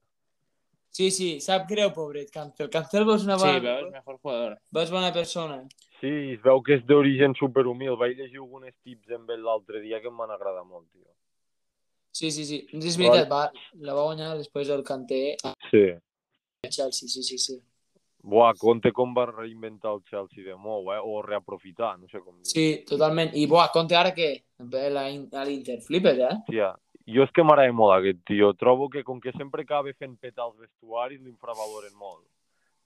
Sí, 0.90 1.10
sí, 1.14 1.28
sap 1.40 1.68
greu, 1.70 1.92
pobret, 1.94 2.30
Cancel. 2.34 2.68
Cancel 2.68 3.04
vos 3.06 3.22
una 3.24 3.38
Sí, 3.38 3.46
bona... 3.46 3.60
veus, 3.60 3.92
mejor 3.92 4.18
jugador. 4.18 4.58
Veus 4.74 4.90
bona 4.90 5.12
persona. 5.14 5.60
Sí, 6.00 6.10
es 6.34 6.42
veu 6.42 6.62
que 6.66 6.74
és 6.78 6.84
d'origen 6.88 7.34
superhumil. 7.38 7.94
Vaig 8.00 8.16
llegir 8.18 8.40
algunes 8.42 8.74
tips 8.82 9.14
amb 9.14 9.30
ell 9.30 9.44
l'altre 9.46 9.80
dia 9.84 10.00
que 10.02 10.08
em 10.10 10.16
van 10.18 10.32
agradar 10.34 10.64
molt, 10.66 10.88
tio. 10.90 11.06
Sí, 12.10 12.32
sí, 12.34 12.44
sí. 12.44 12.64
És 12.74 12.96
veritat, 12.98 13.28
va, 13.30 13.44
la 13.86 13.94
va 13.94 14.08
guanyar 14.08 14.32
després 14.38 14.66
del 14.68 14.82
Kanté 14.82 15.36
a 15.46 15.54
Sí. 15.70 15.84
Chelsea, 16.66 17.08
sí, 17.08 17.22
sí, 17.22 17.38
sí. 17.38 17.60
Buah, 18.20 18.52
compte 18.58 18.90
com 18.92 19.14
va 19.16 19.24
reinventar 19.30 19.94
el 19.94 20.02
Chelsea 20.10 20.44
de 20.44 20.52
nou, 20.58 20.90
eh? 20.92 20.98
O 21.00 21.22
reaprofitar, 21.22 21.94
no 21.98 22.08
sé 22.10 22.18
com 22.20 22.34
dir. 22.36 22.50
Sí, 22.50 22.66
totalment. 22.88 23.30
I, 23.32 23.46
buah, 23.48 23.70
compte 23.72 23.96
ara 23.96 24.10
què? 24.12 24.42
Ve 24.58 24.88
a 24.90 25.44
l'Inter, 25.46 25.78
flipes, 25.86 26.18
eh? 26.18 26.34
Hòstia, 26.34 26.74
jo 27.14 27.24
és 27.26 27.30
que 27.34 27.42
m'agrada 27.44 27.72
molt 27.76 27.94
aquest 27.98 28.20
tio. 28.28 28.52
Trobo 28.58 28.88
que 28.92 29.02
com 29.04 29.20
que 29.20 29.32
sempre 29.36 29.62
acaba 29.66 29.92
fent 29.98 30.16
petar 30.20 30.46
els 30.48 30.58
vestuaris, 30.58 31.20
l'infravaloren 31.20 31.94
molt. 31.98 32.26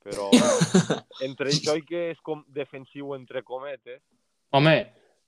Però 0.05 0.29
entre 1.27 1.49
això 1.49 1.75
i 1.79 1.81
que 1.85 2.11
és 2.11 2.19
com 2.21 2.43
defensiu 2.47 3.15
entre 3.15 3.41
cometes, 3.43 4.01
Home, 4.55 4.75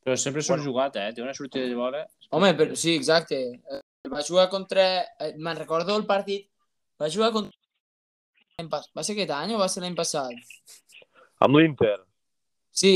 però 0.06 0.16
sempre 0.16 0.42
s'ho 0.42 0.54
ha 0.54 0.58
Bueno. 0.58 0.70
jugat, 0.70 0.96
eh? 1.02 1.12
Té 1.14 1.22
una 1.22 1.34
sortida 1.34 1.66
de 1.68 1.76
bola. 1.76 2.06
Home, 2.32 2.54
però, 2.56 2.76
sí, 2.80 2.94
exacte. 2.96 3.40
Eh, 3.60 3.82
Va 4.08 4.22
jugar 4.24 4.46
contra... 4.50 4.84
eh, 5.20 5.34
Me'n 5.36 5.58
recordo 5.58 5.98
el 5.98 6.06
partit. 6.08 6.46
Va 7.02 7.10
jugar 7.12 7.32
contra... 7.36 7.52
Va 8.96 9.04
ser 9.04 9.14
aquest 9.18 9.34
any 9.36 9.52
o 9.54 9.60
va 9.60 9.68
ser 9.70 9.82
l'any 9.84 9.96
passat? 9.98 10.32
amb 11.46 11.58
l'Inter, 11.60 11.98
Sí, 12.72 12.94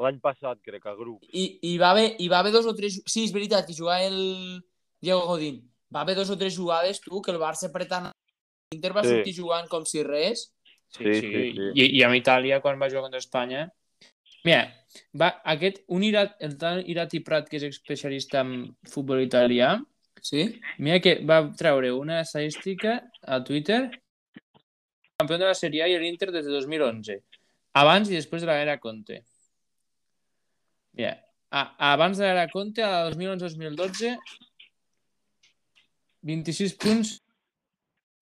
l'any 0.00 0.20
passat, 0.20 0.60
crec, 0.64 0.86
a 0.86 0.94
grup. 0.94 1.24
i, 1.32 1.58
i, 1.68 1.72
va 1.78 1.90
haver, 1.90 2.14
i 2.20 2.28
va 2.28 2.38
haver 2.40 2.52
dos 2.54 2.66
o 2.68 2.74
tres... 2.76 3.00
Sí, 3.06 3.24
és 3.26 3.32
veritat, 3.34 3.66
que 3.66 3.74
jugava 3.76 4.04
el 4.06 4.62
Diego 5.02 5.26
Godín. 5.26 5.60
Va 5.94 6.02
haver 6.06 6.14
dos 6.16 6.30
o 6.30 6.38
tres 6.38 6.56
jugades, 6.56 7.00
tu, 7.02 7.20
que 7.20 7.32
el 7.34 7.38
Barça 7.42 7.68
apretant... 7.68 8.10
L'Inter 8.72 8.94
va 8.96 9.02
Sí. 9.04 9.10
sortir 9.18 9.34
jugant 9.36 9.66
com 9.68 9.84
si 9.84 10.02
res. 10.06 10.46
Sí, 10.88 11.04
Sí, 11.04 11.14
sí. 11.14 11.20
sí, 11.20 11.52
sí. 11.56 11.70
I, 11.74 11.86
I 11.98 12.02
amb 12.06 12.16
Itàlia, 12.16 12.60
quan 12.64 12.80
va 12.80 12.88
jugar 12.88 13.02
contra 13.08 13.20
Espanya... 13.20 13.66
Mira, 14.44 14.62
va, 15.14 15.28
aquest, 15.52 15.84
un 15.94 16.02
Irat, 16.02 16.32
el 16.42 16.56
tal 16.58 16.80
Irati 16.90 17.20
Prat, 17.22 17.46
que 17.48 17.60
és 17.60 17.66
especialista 17.68 18.40
en 18.42 18.72
futbol 18.90 19.20
italià, 19.22 19.76
Sí? 20.22 20.60
mira 20.78 21.00
que 21.02 21.16
va 21.26 21.40
treure 21.58 21.92
una 21.92 22.20
estadística 22.22 22.92
a 23.26 23.40
Twitter 23.42 23.90
campió 25.18 25.38
de 25.38 25.44
la 25.48 25.54
Sèrie 25.54 25.82
A 25.82 25.88
i 25.90 25.96
l'Inter 25.98 26.28
des 26.30 26.44
de 26.46 26.50
2011, 26.54 27.16
abans 27.74 28.10
i 28.10 28.14
després 28.18 28.42
de 28.42 28.48
l'era 28.50 28.78
Conte. 28.82 29.20
Mira, 30.98 31.12
a, 31.50 31.62
abans 31.92 32.18
de 32.18 32.26
l'era 32.26 32.46
Conte, 32.52 32.82
a 32.86 33.10
2011-2012, 33.10 34.16
26 36.22 36.74
punts 36.78 37.16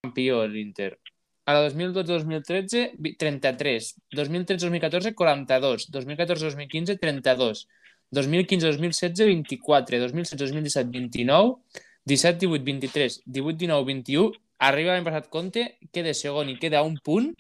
campió 0.03 0.47
l'Inter. 0.49 0.99
A 1.47 1.55
la 1.55 1.69
2012-2013, 1.69 2.93
vi- 2.99 3.17
33. 3.17 3.95
2013-2014, 4.15 5.15
42. 5.15 5.89
2014-2015, 5.91 6.99
32. 6.99 7.67
2015-2016, 8.11 9.27
24. 9.27 9.99
2016-2017, 9.99 10.91
29. 10.91 11.57
17-18, 12.05 12.65
23. 12.65 13.23
18-19, 13.27 13.85
21. 13.85 14.33
Arriba 14.59 14.93
l'any 14.93 15.05
passat 15.07 15.29
Conte, 15.33 15.79
queda 15.93 16.13
segon 16.15 16.51
i 16.53 16.59
queda 16.61 16.83
un 16.85 16.99
punt. 17.03 17.31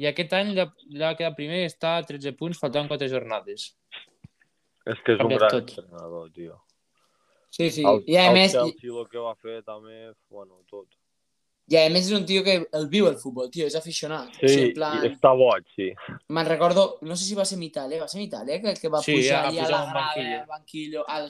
I 0.00 0.08
aquest 0.08 0.32
any 0.36 0.54
ja, 0.56 0.66
ja 0.96 1.14
queda 1.16 1.34
primer 1.36 1.62
i 1.62 1.68
està 1.68 1.98
a 1.98 2.04
13 2.04 2.32
punts, 2.36 2.58
faltant 2.60 2.88
4 2.88 3.08
jornades. 3.08 3.70
És 4.88 5.00
que 5.04 5.12
és 5.16 5.20
un 5.20 5.34
gran 5.34 5.52
tot. 5.52 5.72
entrenador, 5.72 6.30
tio. 6.32 6.60
Sí, 7.50 7.68
sí. 7.74 7.82
El, 7.84 8.04
I 8.06 8.16
a 8.16 8.28
el 8.30 8.34
més, 8.36 8.52
i, 8.54 8.56
Chelsea 8.56 8.90
el 9.00 9.08
que 9.10 9.18
va 9.18 9.34
fer 9.36 9.60
també, 9.66 10.12
bueno, 10.30 10.60
tot. 10.70 10.86
i 11.70 11.76
a 11.78 11.84
més 11.90 12.06
és 12.08 12.14
un 12.16 12.24
tio 12.26 12.42
que 12.46 12.56
el 12.78 12.86
viu 12.90 13.06
el 13.06 13.16
futbol, 13.18 13.48
tio, 13.50 13.66
és 13.66 13.74
aficionat. 13.78 14.32
Sí, 14.38 14.44
O 14.46 14.48
sigui, 14.48 14.62
i 14.62 14.68
en 14.70 14.74
plan, 14.74 15.04
està 15.06 15.30
boig, 15.38 15.66
sí. 15.76 15.88
me'n 16.34 16.46
recordo, 16.48 16.84
no 17.06 17.14
sé 17.14 17.24
si 17.28 17.34
va 17.38 17.44
ser 17.44 17.58
en 17.58 17.64
Itàlia, 17.68 18.00
va 18.02 18.08
ser 18.10 18.18
en 18.20 18.26
Itàlia, 18.28 18.60
que, 18.62 18.74
que 18.80 18.88
va 18.90 19.02
Sí, 19.02 19.14
pujar 19.18 19.44
a 19.44 19.48
allà 19.50 19.62
a 19.62 19.66
pujar 19.66 19.70
la 19.70 19.82
grada, 19.86 20.00
banquillo. 20.00 20.40
al 20.40 20.46
banquillo, 20.54 21.04
al 21.08 21.28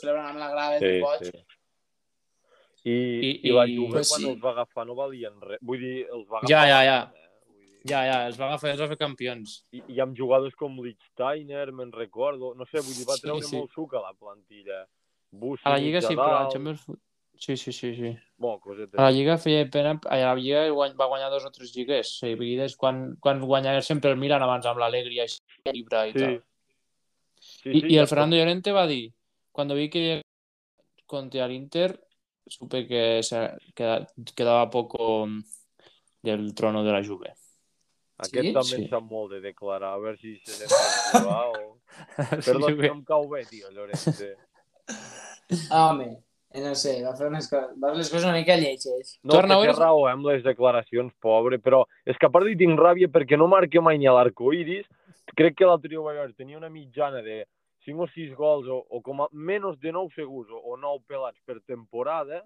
celebrant 0.00 0.28
amb 0.32 0.38
la 0.42 0.48
grada, 0.50 0.78
Sí, 0.78 0.86
sí, 0.94 1.00
boig. 1.02 1.24
sí. 1.30 1.44
I, 2.84 2.90
I, 2.92 3.30
I- 3.30 3.40
i, 3.48 3.52
la 3.54 3.66
i- 3.70 3.76
Juve, 3.76 3.92
Pues 4.00 4.08
quan 4.10 4.20
sí. 4.22 4.28
els 4.32 4.40
va 4.42 4.50
agafar, 4.50 4.86
no 4.86 4.94
valien 4.98 5.36
res. 5.40 5.58
Vull 5.62 5.78
dir, 5.78 5.98
els 6.10 6.24
va 6.26 6.38
agafar... 6.40 6.48
Ja, 6.50 6.62
ja, 6.66 6.80
ja. 6.88 6.96
Eh? 7.14 7.18
Ja, 7.90 8.00
ja, 8.06 8.16
els 8.30 8.38
va 8.40 8.46
agafar, 8.48 8.72
els 8.74 8.80
va 8.82 8.88
fer 8.90 8.98
campions. 8.98 9.60
I, 9.74 9.82
I 9.94 10.00
amb 10.02 10.16
jugadors 10.18 10.54
com 10.58 10.74
Lichtsteiner, 10.82 11.68
me'n 11.72 11.92
recordo. 11.94 12.52
No 12.58 12.66
sé, 12.66 12.78
vull 12.82 12.94
dir, 12.98 13.06
va 13.06 13.14
Sí, 13.18 13.22
treure 13.28 13.46
sí. 13.46 13.54
molt 13.56 13.70
suc 13.74 13.94
a 13.94 14.02
la 14.02 14.12
plantilla. 14.18 14.80
Bussi, 15.32 15.62
A 15.64 15.70
la 15.72 15.78
Lliga 15.80 16.00
sí, 16.02 16.14
però 16.14 16.36
a 16.36 16.42
la 16.44 16.48
Champions... 16.52 16.84
Sí, 17.42 17.56
sí, 17.56 17.72
sí, 17.72 17.94
sí. 17.96 18.10
Bon. 18.38 18.60
A 18.94 19.02
la 19.02 19.10
Lliga 19.10 19.34
feia 19.40 19.64
pena, 19.68 19.96
a 20.06 20.16
la 20.20 20.34
Lliga 20.36 20.68
guany- 20.70 20.94
va 20.94 21.08
guanyar 21.10 21.30
dos 21.32 21.44
o 21.48 21.50
tres 21.50 21.72
lligues 21.74 22.18
seguides 22.20 22.76
quan, 22.76 23.16
quan 23.18 23.40
guanyava 23.40 23.80
sempre 23.82 24.12
el 24.12 24.18
Milan 24.20 24.42
abans 24.44 24.66
amb 24.68 24.78
l'Alegria 24.78 25.24
i 25.26 25.78
Ibra 25.80 26.04
i 26.06 26.12
Sí. 26.12 26.18
tal. 26.20 26.36
Sí, 27.40 27.70
I, 27.70 27.80
sí, 27.80 27.86
y 27.88 27.94
ja 27.96 28.02
el 28.02 28.06
Fernando 28.08 28.36
Llorente 28.36 28.70
va 28.70 28.86
dir, 28.86 29.12
cuando 29.50 29.74
vi 29.74 29.88
que 29.90 30.22
contra 31.06 31.46
el 31.46 31.52
Inter, 31.52 31.98
supe 32.46 32.86
que 32.86 33.22
se 33.22 33.50
queda- 33.74 34.06
quedaba 34.36 34.70
poco 34.70 35.26
mm, 35.26 35.42
del 36.22 36.54
trono 36.54 36.84
de 36.84 36.92
la 36.92 37.02
Juve. 37.04 37.34
Aquest 38.18 38.46
Sí? 38.46 38.52
també 38.52 38.76
Sí. 38.76 38.88
sap 38.88 39.02
molt 39.02 39.32
de 39.32 39.40
declarar, 39.40 39.94
a 39.94 39.98
veure 39.98 40.16
si 40.16 40.36
se 40.44 40.66
jugar 40.68 41.48
o... 41.48 41.80
Perdó, 42.46 42.68
Sí, 42.68 42.74
no 42.76 42.92
em 42.94 43.04
cau 43.04 43.28
bé, 43.28 43.44
tio, 43.46 43.70
Llorente. 43.72 44.36
Home, 45.70 46.08
no 46.60 46.74
sé, 46.78 46.98
va 47.04 47.14
fer 47.16 47.28
unes 47.30 47.48
coses, 47.50 47.72
va 47.80 47.92
fer 47.92 48.00
les 48.00 48.10
coses 48.12 48.28
una 48.28 48.36
mica 48.38 48.56
lletges. 48.60 49.16
No, 49.22 49.36
Torna 49.36 49.58
té 49.62 49.72
raó 49.72 50.06
eh, 50.06 50.12
amb 50.12 50.28
les 50.28 50.44
declaracions, 50.44 51.12
pobre, 51.20 51.58
però 51.58 51.82
és 52.08 52.18
que 52.18 52.28
a 52.28 52.32
part 52.32 52.48
hi 52.48 52.58
tinc 52.60 52.80
ràbia 52.80 53.10
perquè 53.12 53.38
no 53.40 53.48
marca 53.52 53.82
mai 53.84 54.00
ni 54.00 54.08
a 54.08 54.14
l'arcoiris. 54.16 54.88
Crec 55.38 55.56
que 55.58 55.68
l'altre 55.68 55.88
dia 55.92 56.00
ho 56.00 56.06
vaig 56.06 56.18
veure, 56.20 56.36
tenia 56.36 56.58
una 56.58 56.72
mitjana 56.72 57.22
de 57.24 57.42
5 57.86 58.04
o 58.04 58.08
6 58.14 58.34
gols 58.38 58.68
o, 58.68 58.82
o 58.88 59.00
com 59.02 59.22
a 59.24 59.28
menys 59.32 59.78
de 59.82 59.92
9 59.94 60.12
segurs 60.14 60.50
o, 60.50 60.60
o 60.72 60.76
9 60.76 61.04
pelats 61.08 61.40
per 61.46 61.60
temporada 61.66 62.42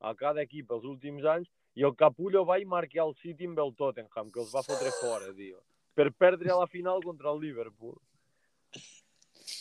a 0.00 0.14
cada 0.16 0.42
equip 0.42 0.70
els 0.72 0.86
últims 0.88 1.26
anys 1.28 1.50
i 1.78 1.84
el 1.86 1.94
Capullo 1.98 2.44
va 2.48 2.58
i 2.58 2.66
marcar 2.66 3.04
el 3.06 3.14
City 3.20 3.46
amb 3.46 3.60
el 3.62 3.74
Tottenham, 3.78 4.30
que 4.32 4.40
els 4.42 4.54
va 4.54 4.64
fotre 4.66 4.90
fora, 4.98 5.30
tio. 5.36 5.60
Per 5.94 6.10
perdre 6.16 6.50
a 6.50 6.58
la 6.58 6.70
final 6.70 7.02
contra 7.04 7.30
el 7.30 7.40
Liverpool. 7.44 7.98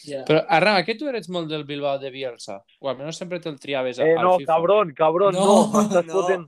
Ja. 0.07 0.23
Però, 0.27 0.43
Arrama, 0.47 0.83
que 0.85 0.95
tu 0.95 1.07
eres 1.09 1.29
molt 1.29 1.49
del 1.49 1.63
Bilbao 1.65 1.97
de 1.99 2.09
Bielsa? 2.13 2.59
O 2.79 2.89
almenys 2.89 3.17
sempre 3.17 3.39
te'l 3.43 3.59
triaves 3.59 3.99
a, 3.99 4.05
Eh, 4.07 4.15
al 4.17 4.23
no, 4.25 4.37
FIFA. 4.39 4.53
cabron, 4.53 4.93
cabron, 4.93 5.33
no, 5.33 5.45
No, 5.45 5.83
no. 6.03 6.13
fotent... 6.13 6.47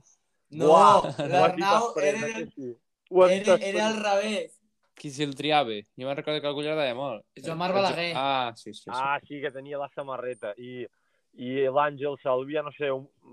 No, 0.52 0.66
Uau, 0.68 1.06
l'Arnau 1.32 1.86
era, 2.04 2.26
que 2.28 2.46
sí. 2.54 2.74
Era, 3.30 3.54
era 3.56 3.86
al 3.88 3.96
revés. 4.02 4.58
Qui 4.94 5.08
se'l 5.10 5.32
triava? 5.34 5.72
Jo 5.96 6.04
me'n 6.06 6.16
recordo 6.18 6.40
que 6.42 6.46
algú 6.50 6.60
li 6.60 6.68
agradava 6.68 6.94
molt. 6.98 7.22
Joan 7.40 7.56
Marc 7.58 7.74
Balaguer. 7.74 8.12
Ah, 8.14 8.52
sí, 8.54 8.74
sí. 8.74 8.82
sí. 8.84 8.90
Ah, 8.92 9.18
sí, 9.26 9.40
que 9.40 9.50
tenia 9.50 9.78
la 9.80 9.88
samarreta. 9.94 10.52
I, 10.60 10.84
i 11.40 11.54
l'Àngel 11.72 12.18
Salvia, 12.22 12.60
no 12.62 12.70
sé, 12.76 12.90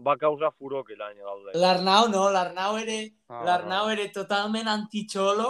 va 0.07 0.15
causar 0.17 0.53
furor 0.57 0.85
aquell 0.85 1.03
any. 1.03 1.19
L'Arnau 1.59 2.07
no, 2.07 2.29
l'Arnau 2.31 2.77
era, 2.79 2.95
Ah, 3.27 3.43
l'Arnau 3.45 3.89
era 3.91 4.07
totalment 4.15 4.67
anti-xolo, 4.71 5.49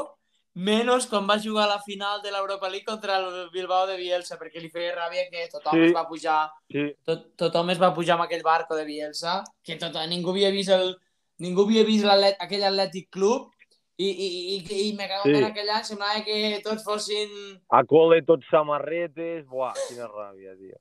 menys 0.59 1.05
quan 1.09 1.27
va 1.29 1.37
jugar 1.39 1.65
a 1.65 1.73
la 1.75 1.81
final 1.85 2.21
de 2.23 2.31
l'Europa 2.33 2.69
League 2.69 2.85
contra 2.85 3.17
el 3.19 3.49
Bilbao 3.53 3.85
de 3.87 3.97
Bielsa, 3.97 4.37
perquè 4.39 4.59
li 4.61 4.69
feia 4.73 4.95
ràbia 4.97 5.27
que 5.31 5.45
tothom 5.51 5.77
Sí. 5.77 5.85
es 5.89 5.93
va 5.95 6.07
pujar, 6.07 6.39
Sí, 6.71 6.87
tot, 7.05 7.29
tothom 7.39 7.69
es 7.73 7.79
va 7.81 7.93
pujar 7.93 8.15
amb 8.17 8.25
aquell 8.27 8.43
barco 8.43 8.75
de 8.75 8.85
Bielsa, 8.85 9.43
que 9.63 9.77
tot, 9.77 9.95
ningú 10.09 10.31
havia 10.35 10.51
vist 10.51 10.69
el, 10.75 10.95
ningú 11.39 11.63
havia 11.67 11.83
vist 11.87 12.05
l'atlet, 12.05 12.37
aquell 12.39 12.63
Atlètic 12.67 13.09
Club, 13.09 13.51
i, 13.99 14.07
i, 14.09 14.27
i, 14.27 14.57
i, 14.63 14.89
i 14.89 14.93
me 14.95 15.07
cago 15.09 15.25
Sí. 15.27 15.35
en 15.35 15.43
aquell 15.43 15.69
any 15.69 15.83
semblava 15.83 16.23
que 16.23 16.61
tots 16.63 16.83
fossin... 16.87 17.29
a 17.69 17.83
col·le 17.83 18.21
tots 18.25 18.47
samarretes. 18.49 19.45
Buah, 19.45 19.73
quina 19.89 20.07
ràbia, 20.07 20.55
tio. 20.55 20.77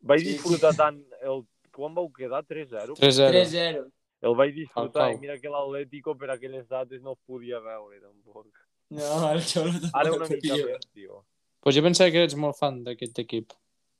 Vaig 0.00 0.20
Sí, 0.20 0.32
disfrutar 0.36 0.74
tant... 0.78 1.00
El... 1.22 1.42
Quan 1.74 1.90
vau 1.96 2.06
quedar? 2.14 2.44
3-0? 2.46 2.94
3-0. 3.00 3.32
3-0. 3.34 3.80
El 4.22 4.34
vaig 4.38 4.52
disfrutar 4.54 5.08
i 5.10 5.16
mira 5.18 5.34
que 5.42 5.50
l'Atlético 5.50 6.14
per 6.16 6.30
aquelles 6.30 6.68
dates 6.70 7.02
no 7.02 7.16
es 7.16 7.18
podia 7.26 7.58
veure, 7.58 7.98
tampoc. 8.00 8.46
No, 8.90 9.30
el 9.32 9.40
xolo 9.42 9.70
Ara 9.92 10.12
una 10.12 10.26
mica 10.28 10.40
pillo. 10.40 10.66
més, 10.66 10.86
tio. 10.92 11.24
Pues 11.60 11.74
jo 11.76 11.82
pensava 11.82 12.10
que 12.10 12.18
eres 12.22 12.34
molt 12.36 12.56
fan 12.58 12.82
d'aquest 12.84 13.18
equip. 13.18 13.52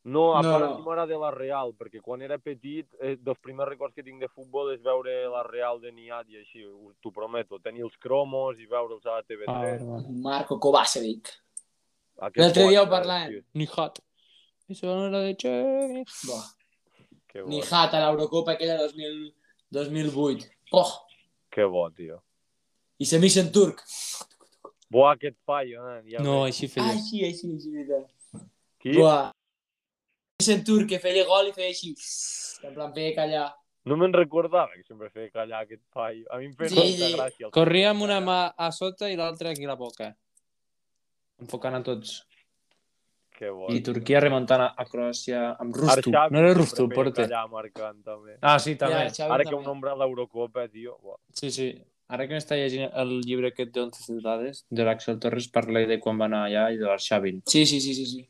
No, 0.05 0.35
a 0.37 0.43
No, 0.43 0.51
part 0.53 0.81
m'agrada 0.85 1.17
la 1.19 1.31
Real, 1.33 1.73
perquè 1.73 2.03
quan 2.05 2.21
era 2.21 2.37
petit, 2.37 2.87
eh, 3.01 3.17
dels 3.17 3.39
primers 3.41 3.71
records 3.71 3.95
que 3.95 4.03
tinc 4.05 4.21
de 4.21 4.29
futbol 4.29 4.71
és 4.75 4.83
veure 4.85 5.15
la 5.33 5.43
Real 5.47 5.81
de 5.81 5.91
Niat 5.93 6.29
i 6.29 6.37
així, 6.37 6.63
ho- 6.67 6.93
t'ho 7.01 7.11
prometo. 7.11 7.59
Tenir 7.59 7.83
els 7.85 7.97
cromos 7.97 8.59
i 8.61 8.67
veure'ls 8.67 9.07
a 9.07 9.15
la 9.17 9.23
TV3. 9.23 9.81
Ah. 9.81 10.03
Marco 10.11 10.59
Kovacevic. 10.61 11.33
L'altre 12.21 12.69
dia 12.69 12.83
ho 12.83 12.87
parlàvem. 12.87 13.31
tio, 13.31 13.43
Ni 13.55 13.67
hat. 13.77 13.99
Eso 14.69 14.87
no 14.87 15.07
era 15.07 15.21
de 15.21 15.35
Che. 15.37 16.05
Buah. 16.27 16.45
Que 17.27 17.41
bo, 17.43 17.49
Ni 17.49 17.63
hat 17.63 17.95
a 17.95 17.99
l'Eurocopa 18.11 18.53
aquella 18.53 18.77
2000, 18.77 19.33
2008. 19.71 20.45
Oh, 20.73 21.07
que 21.51 21.65
bo, 21.65 21.91
tio. 21.91 22.23
I 22.99 23.07
semis 23.07 23.37
en 23.39 23.51
turc. 23.51 23.81
Buah, 24.95 25.15
aquest 25.17 25.37
nen. 25.83 26.05
Ja 26.13 26.23
No, 26.23 26.43
veig. 26.45 26.53
així 26.55 26.67
Ah, 26.67 26.75
feia. 26.75 26.99
sí, 27.03 27.25
així, 27.27 27.51
així, 27.57 27.71
veritat. 27.75 28.11
Qui? 28.79 28.95
En 30.53 30.65
turc, 30.65 30.89
que 30.89 30.99
feia 31.01 31.25
gol 31.27 31.49
i 31.49 31.53
feia 31.57 31.69
així. 31.73 31.95
En 32.67 32.75
plan, 32.75 32.93
feia 32.95 33.15
callar. 33.17 33.47
No 33.85 33.97
me'n 34.01 34.13
recordava 34.17 34.71
que 34.77 34.83
sempre 34.87 35.11
feia 35.11 35.31
callar 35.31 35.63
aquest 35.65 35.83
fallo. 35.93 36.25
A 36.31 36.39
mi 36.39 36.47
em 36.47 36.55
feia 36.57 36.69
Sí, 36.71 36.77
molta 36.77 37.07
sí. 37.09 37.15
gràcia. 37.17 37.51
Corria 37.51 37.91
amb 37.91 38.03
una 38.03 38.21
mà 38.21 38.39
a 38.57 38.71
sota 38.73 39.11
i 39.11 39.17
l'altra 39.17 39.51
aquí 39.51 39.65
a 39.65 39.69
la 39.69 39.77
boca. 39.77 40.17
Enfocant 41.41 41.75
a 41.75 41.83
tots. 41.83 42.23
Que 43.35 43.51
bo. 43.51 43.67
I 43.69 43.81
Turquia 43.83 44.21
remuntant 44.21 44.61
a, 44.63 44.69
a 44.79 44.85
Croàcia 44.87 45.57
amb 45.59 45.75
Rustu. 45.75 45.91
Arxavi 46.11 46.33
No 46.33 46.39
era 46.39 46.55
Rustu, 46.55 46.85
el 46.85 46.89
feia 46.89 46.95
porter. 46.95 47.25
callar 47.29 47.49
marcant, 47.51 48.03
també. 48.05 48.39
Ah, 48.41 48.59
sí, 48.59 48.77
també. 48.77 48.95
Ja, 49.09 49.11
Xavi 49.11 49.33
Ara 49.35 49.43
que 49.45 49.51
també. 49.51 49.59
un 49.59 49.65
nombre 49.65 49.91
a 49.91 49.97
l'Eurocopa, 49.97 50.69
tio. 50.69 50.99
Buah. 51.03 51.19
Sí, 51.33 51.51
sí. 51.51 51.69
Ara 52.13 52.27
que 52.29 52.35
m'està 52.37 52.57
llegint 52.61 52.91
el 53.01 53.21
llibre 53.25 53.49
aquest 53.49 53.71
d'Once 53.73 54.03
Ciudades, 54.05 54.65
de 54.71 54.85
l'Axel 54.85 55.19
Torres, 55.19 55.49
parla 55.49 55.81
de 55.89 55.99
quan 56.01 56.19
va 56.21 56.27
anar 56.29 56.43
allà 56.49 56.67
i 56.75 56.77
de 56.77 56.85
l'Arxavin, 56.85 57.41
Sí, 57.49 57.65
sí, 57.67 57.81
sí, 57.81 57.95
sí, 57.95 58.05
sí. 58.07 58.27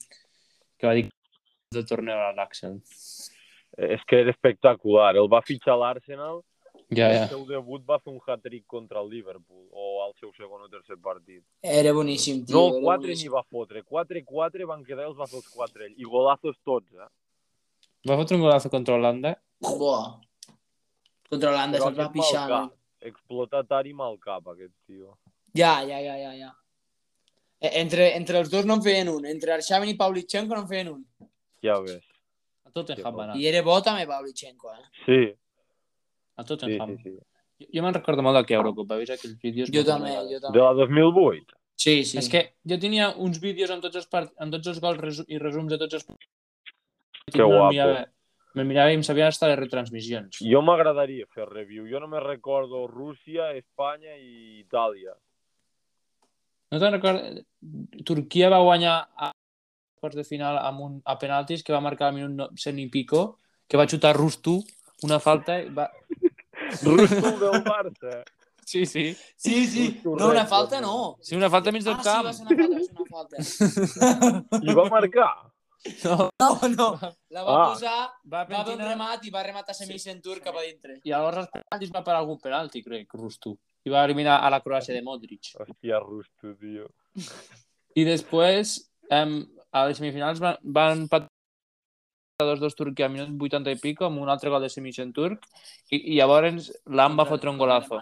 que 0.78 0.86
va 0.86 0.94
dir 0.94 1.08
que 1.08 1.78
el 1.78 1.86
torneo 1.86 2.14
a 2.28 2.32
l'Axel. 2.32 2.78
És 3.76 4.04
que 4.06 4.20
era 4.22 4.30
espectacular. 4.30 5.16
El 5.16 5.26
va 5.32 5.42
fitxar 5.42 5.74
a 5.74 5.80
l'Arsenal 5.80 6.42
Ja, 6.94 7.08
i 7.10 7.16
ja. 7.16 7.22
el 7.24 7.28
seu 7.32 7.42
debut 7.48 7.82
va 7.88 7.98
fer 7.98 8.12
un 8.12 8.20
hat-trick 8.22 8.66
contra 8.70 9.00
el 9.00 9.08
Liverpool, 9.10 9.64
o 9.72 10.02
al 10.04 10.12
seu 10.20 10.30
segon 10.36 10.62
o 10.62 10.68
tercer 10.68 10.96
partit. 11.02 11.42
Era 11.62 11.92
boníssim, 11.96 12.44
tio. 12.46 12.54
No, 12.54 12.66
el 12.68 12.76
era 12.76 12.84
4 12.84 13.00
ni 13.00 13.06
boníssim. 13.08 13.32
va 13.32 13.42
fotre. 13.42 13.82
4-4 13.82 14.66
van 14.70 14.84
quedar 14.84 15.06
els 15.08 15.18
va 15.18 15.26
fer 15.26 15.40
els 15.40 15.48
4 15.48 15.86
ell. 15.88 15.94
I 15.96 16.04
golazos 16.04 16.58
tots, 16.62 16.92
eh? 16.94 17.08
Va 18.06 18.18
fotre 18.20 18.36
un 18.36 18.42
golazo 18.44 18.70
contra 18.70 18.94
Holanda. 18.94 19.34
Buah. 19.64 20.20
Contra 21.30 21.50
l'Holanda 21.50 21.78
Però 21.80 21.88
se'ls 21.88 21.98
va 21.98 22.10
pixar. 22.12 22.44
Explotat 23.04 23.72
i 23.86 23.92
mal 23.96 24.16
cap, 24.18 24.46
aquest 24.54 24.72
tio. 24.86 25.16
Ja, 25.54 25.82
ja, 25.86 25.98
ja, 26.00 26.16
ja, 26.18 26.32
ja. 26.34 26.50
E- 27.60 27.72
Entre, 27.80 28.10
entre 28.16 28.38
els 28.40 28.50
dos 28.50 28.64
no 28.66 28.74
en 28.78 28.82
feien 28.82 29.08
un. 29.12 29.26
Entre 29.26 29.52
Arshavin 29.54 29.90
i 29.92 29.96
Pavlichenko 30.00 30.54
no 30.54 30.62
en 30.64 30.68
feien 30.68 30.88
un. 30.94 31.04
Ja 31.64 31.78
ves. 31.84 32.02
A 32.64 32.70
Tottenham 32.74 33.14
va 33.16 33.24
anar. 33.28 33.36
I 33.40 33.46
era 33.48 33.62
bo 33.62 33.76
també 33.84 34.06
Pavlichenko, 34.08 34.72
eh? 34.72 34.88
Sí, 35.04 35.20
A 36.36 36.42
sí, 36.42 36.48
Tottenham. 36.48 36.96
sí. 36.96 37.12
sí. 37.12 37.18
Jo, 37.60 37.68
jo 37.76 37.82
me'n 37.84 37.94
recordo 37.94 38.22
molt 38.26 38.34
d'aquella 38.40 38.60
Eurocopa, 38.64 38.96
he 38.96 39.04
vist 39.04 39.14
aquells 39.14 39.36
vídeos. 39.42 39.70
Jo 39.70 39.84
també, 39.86 40.10
jo 40.26 40.40
De 40.40 40.40
també. 40.48 40.58
la 40.58 40.72
2008. 40.80 41.54
Sí, 41.76 41.94
sí. 42.04 42.18
És 42.18 42.28
que 42.30 42.40
jo 42.66 42.78
tenia 42.82 43.12
uns 43.18 43.38
vídeos 43.42 43.70
amb 43.70 43.82
tots 43.82 43.96
els, 44.00 44.08
part... 44.10 44.32
amb 44.42 44.52
tots 44.56 44.66
els 44.72 44.80
gols 44.82 44.98
resu... 44.98 45.24
i 45.28 45.38
resums 45.38 45.70
de 45.70 45.78
tots 45.78 45.94
els 46.00 46.04
partits. 46.08 46.32
Que 47.32 47.42
guapo. 47.42 47.70
Mirava... 47.70 48.02
Me'l 48.54 48.66
mirava 48.68 48.92
i 48.92 48.94
em 48.98 49.02
sabien 49.02 49.26
estar 49.32 49.48
les 49.50 49.58
retransmissions. 49.58 50.38
Jo 50.46 50.60
m'agradaria 50.62 51.26
fer 51.34 51.46
review. 51.50 51.88
Jo 51.90 51.98
només 52.02 52.22
recordo 52.22 52.86
Rússia, 52.86 53.48
Espanya 53.58 54.14
i 54.16 54.60
Itàlia. 54.62 55.14
No 56.70 56.78
te'n 56.82 56.94
recordes? 56.96 57.42
Turquia 58.06 58.48
va 58.52 58.60
guanyar 58.62 58.94
a 59.16 59.32
quarts 60.00 60.16
de 60.18 60.24
final 60.28 60.58
amb 60.60 60.80
un, 60.86 60.94
a 61.04 61.16
penaltis 61.18 61.62
que 61.66 61.72
va 61.74 61.80
marcar 61.82 62.08
al 62.10 62.14
minut 62.16 62.32
no- 62.38 62.48
cent 62.60 62.78
i 62.78 62.86
pico, 62.92 63.38
que 63.66 63.78
va 63.80 63.86
xutar 63.90 64.14
Rustu, 64.16 64.58
una 65.02 65.18
falta 65.18 65.58
i 65.62 65.68
va... 65.74 65.88
Russo 66.86 67.34
del 67.40 67.60
Barça. 67.66 68.22
Sí, 68.64 68.86
sí. 68.86 69.10
Sí, 69.36 69.66
sí. 69.68 70.00
No, 70.04 70.30
una 70.30 70.46
falta 70.48 70.80
no. 70.80 71.16
Sí, 71.20 71.34
una 71.36 71.50
falta 71.52 71.70
mig 71.72 71.82
del 71.84 71.94
Ah, 71.94 72.02
sí, 72.02 72.08
camp. 72.08 72.26
va 72.26 72.32
ser 72.32 72.46
una 72.46 73.06
falta, 73.10 73.36
va 73.36 73.44
ser 73.44 73.66
una 73.74 74.38
falta. 74.40 74.60
I 74.62 74.74
va 74.78 74.86
marcar. 74.88 75.28
No, 76.04 76.30
No, 76.40 76.48
no. 76.76 76.88
La 77.30 77.42
va 77.44 77.54
Ah. 77.54 77.66
posar, 77.74 77.98
va 78.24 78.44
va 78.44 78.64
fer 78.64 78.74
un 78.74 78.80
remat 78.80 79.24
i 79.26 79.30
va 79.30 79.42
rematar 79.42 79.74
semis 79.74 80.06
en 80.06 80.20
turc 80.22 80.42
cap 80.44 80.56
a 80.56 80.62
dintre. 80.62 81.00
i 81.04 81.10
llavors 81.10 81.36
als 81.42 81.50
penaltis 81.52 81.92
va 81.92 82.02
parar 82.04 82.20
algun 82.22 82.38
penalti, 82.40 82.82
crec, 82.82 83.12
Rustu. 83.14 83.56
I 83.84 83.90
va 83.90 84.04
eliminar 84.04 84.38
a 84.42 84.48
la 84.50 84.62
Croàcia 84.64 84.94
de 84.96 85.02
Modric. 85.02 85.50
Hòstia, 85.60 85.98
Rusto, 86.00 86.54
tio. 86.60 86.88
I 87.94 88.04
després, 88.04 88.78
um, 89.10 89.44
a 89.72 89.86
les 89.86 89.98
semifinals 89.98 90.40
van, 90.40 90.56
van 90.62 91.02
empatar 91.02 91.28
2-2 92.40 92.74
Turquia 92.74 93.06
a 93.06 93.08
minut 93.12 93.28
80 93.38 93.70
i 93.70 93.76
pico 93.78 94.06
amb 94.06 94.18
un 94.20 94.28
altre 94.28 94.50
gol 94.50 94.62
de 94.62 94.68
semis 94.72 94.98
en 94.98 95.12
turc 95.12 95.44
i, 95.90 96.14
i 96.14 96.16
llavors 96.16 96.72
l'Am 96.86 97.16
va 97.16 97.26
fotre 97.28 97.50
un 97.50 97.58
golazo. 97.58 98.00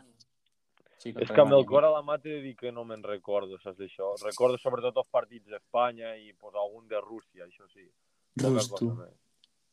Sí, 1.03 1.11
És 1.19 1.33
que 1.35 1.43
amb 1.43 1.55
el 1.57 1.65
cor 1.67 1.83
a 1.83 1.91
la 1.91 2.03
mà 2.07 2.15
t'he 2.23 2.37
de 2.37 2.43
dir 2.45 2.53
que 2.59 2.71
no 2.75 2.85
me'n 2.87 3.01
recordo, 3.03 3.57
saps 3.59 3.81
d'això? 3.81 4.13
Recordo 4.23 4.61
sobretot 4.61 5.01
els 5.03 5.09
partits 5.11 5.49
d'Espanya 5.51 6.13
i 6.15 6.31
pues, 6.33 6.55
algun 6.55 6.87
de 6.91 7.01
Rússia, 7.03 7.49
això 7.49 7.67
sí. 7.73 7.89
Més. 8.43 8.71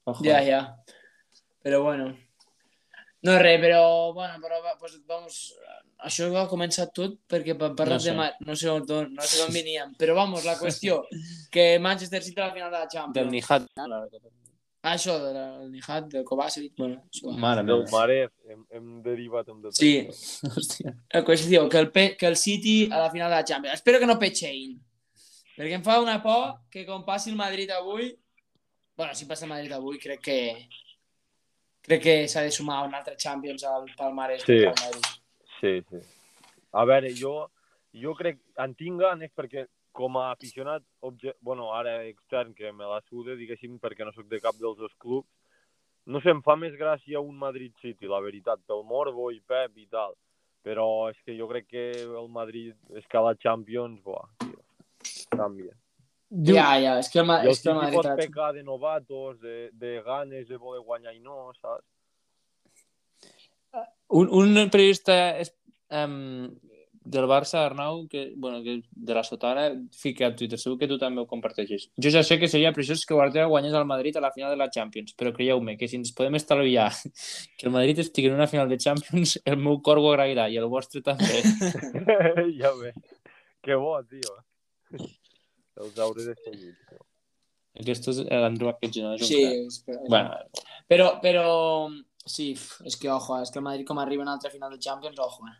Ojo. 0.09 0.23
Ja, 0.25 0.39
ja. 0.41 0.63
Però 1.61 1.83
bueno. 1.85 2.09
No 3.27 3.35
res, 3.37 3.59
però, 3.61 4.13
bueno, 4.15 4.39
però 4.41 4.61
va, 4.63 4.73
pues, 4.79 4.95
vamos, 5.05 5.37
això 6.07 6.29
va 6.31 6.47
començar 6.47 6.87
tot 6.95 7.17
perquè 7.29 7.53
per 7.59 7.73
parlar 7.75 7.99
No 7.99 8.03
sé. 8.05 8.13
de... 8.13 8.17
Mar... 8.17 8.29
No 8.47 8.55
sé 8.55 8.69
on, 8.71 8.85
no 9.11 9.27
sé 9.27 9.43
on 9.43 9.53
veníem. 9.53 9.93
Però 9.99 10.15
vamos, 10.17 10.47
la 10.47 10.55
qüestió, 10.57 11.01
que 11.51 11.73
Manchester 11.83 12.23
City 12.23 12.39
a 12.39 12.47
la 12.47 12.55
final 12.55 12.71
de 12.71 12.79
la 12.79 12.87
Champions. 12.87 13.19
Del 13.19 13.33
Nihat. 13.35 13.67
Ah, 14.81 14.93
això, 14.95 15.17
del 15.19 15.71
Nihat, 15.73 16.05
del 16.13 16.23
Kovacevic, 16.23 16.73
bueno. 16.77 17.01
Mare 17.37 17.63
Del 17.65 17.81
meva. 17.83 17.89
Maref, 17.91 18.31
hem, 18.47 18.61
hem 18.71 19.01
derivat 19.03 19.49
amb 19.51 19.65
de 19.65 19.73
tot. 19.73 19.75
Sí, 19.75 20.07
Hòstia. 20.47 20.93
la 21.13 21.21
qüestió, 21.27 21.65
que 21.69 21.79
el, 21.81 21.89
P, 21.91 22.05
que 22.15 22.27
el 22.27 22.37
City 22.39 22.87
a 22.91 23.01
la 23.01 23.09
final 23.11 23.29
de 23.29 23.35
la 23.35 23.43
Champions. 23.43 23.75
Espero 23.81 23.99
que 23.99 24.07
no 24.07 24.15
petxein. 24.17 24.77
Perquè 25.57 25.75
em 25.75 25.83
fa 25.83 25.97
una 25.99 26.21
por 26.23 26.61
que 26.71 26.85
com 26.87 27.03
passi 27.03 27.29
el 27.33 27.35
Madrid 27.35 27.69
avui... 27.75 28.13
bueno, 28.95 29.13
si 29.15 29.25
passa 29.25 29.43
el 29.45 29.49
Madrid 29.51 29.71
avui, 29.75 29.99
crec 29.99 30.21
que... 30.21 30.37
Crec 31.83 32.01
que 32.03 32.15
s'ha 32.27 32.41
de 32.47 32.51
sumar 32.51 32.85
un 32.87 32.95
altre 32.95 33.17
Champions 33.17 33.63
al 33.67 33.85
palmarès 33.97 34.43
Sí. 34.47 34.61
del 34.63 34.73
Madrid. 34.79 35.05
Sí, 35.59 35.73
sí. 35.89 35.99
A 36.71 36.85
veure, 36.85 37.11
jo, 37.15 37.49
jo 37.91 38.13
crec, 38.15 38.39
en 38.63 38.75
tinc 38.79 38.99
ganes 39.01 39.31
perquè 39.35 39.65
com 39.91 40.17
a 40.17 40.31
aficionat, 40.31 40.83
obje... 41.01 41.33
bueno, 41.41 41.73
ara 41.73 42.03
extern, 42.05 42.53
que 42.53 42.71
me 42.71 42.87
la 42.87 43.01
sude, 43.09 43.35
diguéssim, 43.39 43.79
perquè 43.81 44.05
no 44.05 44.13
sóc 44.15 44.29
de 44.29 44.39
cap 44.43 44.57
dels 44.59 44.77
dos 44.77 44.93
clubs, 45.01 45.29
no 46.09 46.21
sé, 46.23 46.31
em 46.33 46.41
fa 46.45 46.55
més 46.57 46.73
gràcia 46.79 47.21
un 47.21 47.35
Madrid-City, 47.37 48.07
la 48.09 48.21
veritat, 48.23 48.61
pel 48.67 48.81
Morbo 48.87 49.29
i 49.31 49.39
Pep 49.45 49.77
i 49.77 49.85
tal. 49.91 50.15
Però 50.65 50.85
és 51.11 51.19
que 51.23 51.35
jo 51.37 51.47
crec 51.51 51.69
que 51.69 51.83
el 52.03 52.27
Madrid, 52.33 52.73
és 52.97 53.05
que 53.07 53.19
a 53.19 53.21
la 53.23 53.35
Champions, 53.39 54.01
buah, 54.03 54.25
tio, 54.41 54.57
canvia. 55.35 55.75
Ja, 56.29 56.73
ja, 56.81 56.97
és 57.01 57.07
que 57.09 57.21
el, 57.21 57.29
Ma 57.29 57.39
és 57.41 57.45
que 57.45 57.51
el 57.51 57.59
City 57.61 57.77
Madrid... 57.77 57.99
pot 58.01 58.19
pecar 58.19 58.49
de 58.57 58.63
novatos, 58.65 59.39
de, 59.41 59.69
de 59.73 59.95
ganes 60.05 60.49
de 60.49 60.57
voler 60.57 60.81
guanyar 60.85 61.15
i 61.15 61.21
no, 61.23 61.51
saps? 61.61 61.85
un, 64.09 64.29
un 64.29 64.69
periodista 64.69 65.37
es, 65.37 65.53
um, 65.89 66.49
del 67.09 67.25
Barça, 67.25 67.63
Arnau, 67.65 68.03
que, 68.07 68.33
bueno, 68.37 68.61
que 68.61 68.83
de 68.91 69.13
la 69.13 69.23
Sotana, 69.23 69.71
fica 69.91 70.27
a 70.27 70.35
Twitter, 70.35 70.59
segur 70.61 70.77
que 70.77 70.87
tu 70.87 70.99
també 71.01 71.23
ho 71.23 71.27
comparteixes. 71.29 71.87
Jo 71.97 72.11
ja 72.13 72.21
sé 72.23 72.37
que 72.37 72.47
seria 72.51 72.71
preciós 72.75 73.01
que 73.05 73.17
Guardiola 73.17 73.49
guanyés 73.49 73.73
al 73.73 73.87
Madrid 73.89 74.17
a 74.17 74.21
la 74.21 74.31
final 74.35 74.53
de 74.53 74.59
la 74.61 74.69
Champions, 74.69 75.15
però 75.17 75.33
creieu-me 75.33 75.75
que 75.77 75.89
si 75.89 75.97
ens 75.97 76.13
podem 76.13 76.37
estalviar 76.37 76.91
que 77.57 77.65
el 77.65 77.73
Madrid 77.73 78.03
estigui 78.05 78.29
en 78.29 78.37
una 78.37 78.47
final 78.47 78.69
de 78.69 78.77
Champions, 78.77 79.39
el 79.43 79.57
meu 79.57 79.81
cor 79.81 79.97
ho 79.97 80.11
agrairà 80.11 80.49
i 80.53 80.59
el 80.61 80.69
vostre 80.69 81.01
també. 81.01 81.41
ja 82.61 82.73
ve. 82.77 82.93
Que 83.65 83.75
bo, 83.75 83.97
tio. 84.05 84.37
Els 84.93 85.97
hauré 85.97 86.29
de 86.29 86.35
seguir. 86.43 86.75
tio. 86.89 87.05
Aquest 87.79 88.09
és 88.11 88.19
l'Andrew 88.27 88.69
aquest 88.69 88.99
no 89.01 89.15
Sí, 89.23 89.41
és 89.45 89.81
que... 89.85 89.97
Bueno, 90.09 90.37
Però, 90.89 91.15
però... 91.23 91.47
Sí, 92.29 92.51
és 92.85 92.97
que, 92.99 93.09
ojo, 93.09 93.39
és 93.41 93.49
que 93.49 93.57
el 93.57 93.65
Madrid 93.65 93.87
com 93.87 93.97
arriba 94.01 94.21
en 94.25 94.29
altra 94.29 94.51
final 94.53 94.69
de 94.73 94.77
Champions, 94.77 95.17
ojo, 95.17 95.47
eh? 95.49 95.57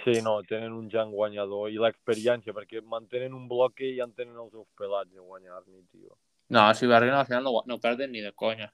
Sí, 0.00 0.20
no, 0.24 0.40
tenen 0.48 0.72
un 0.72 0.88
Jan 0.90 1.12
guanyador 1.12 1.70
i 1.70 1.78
l'experiència, 1.78 2.54
perquè 2.56 2.80
mantenen 2.82 3.34
un 3.36 3.44
bloc 3.48 3.82
i 3.84 3.92
ja 3.98 4.06
en 4.08 4.14
tenen 4.16 4.38
els 4.40 4.52
seus 4.54 4.66
pelats 4.78 5.12
de 5.12 5.20
guanyar-ni, 5.20 5.82
tio. 5.92 6.16
no, 6.48 6.62
si 6.74 6.86
va 6.86 6.96
arribar 6.96 7.20
a 7.20 7.22
la 7.22 7.28
final 7.28 7.44
no, 7.44 7.60
no 7.66 7.78
perden 7.80 8.10
ni 8.12 8.20
de 8.20 8.32
conya. 8.32 8.72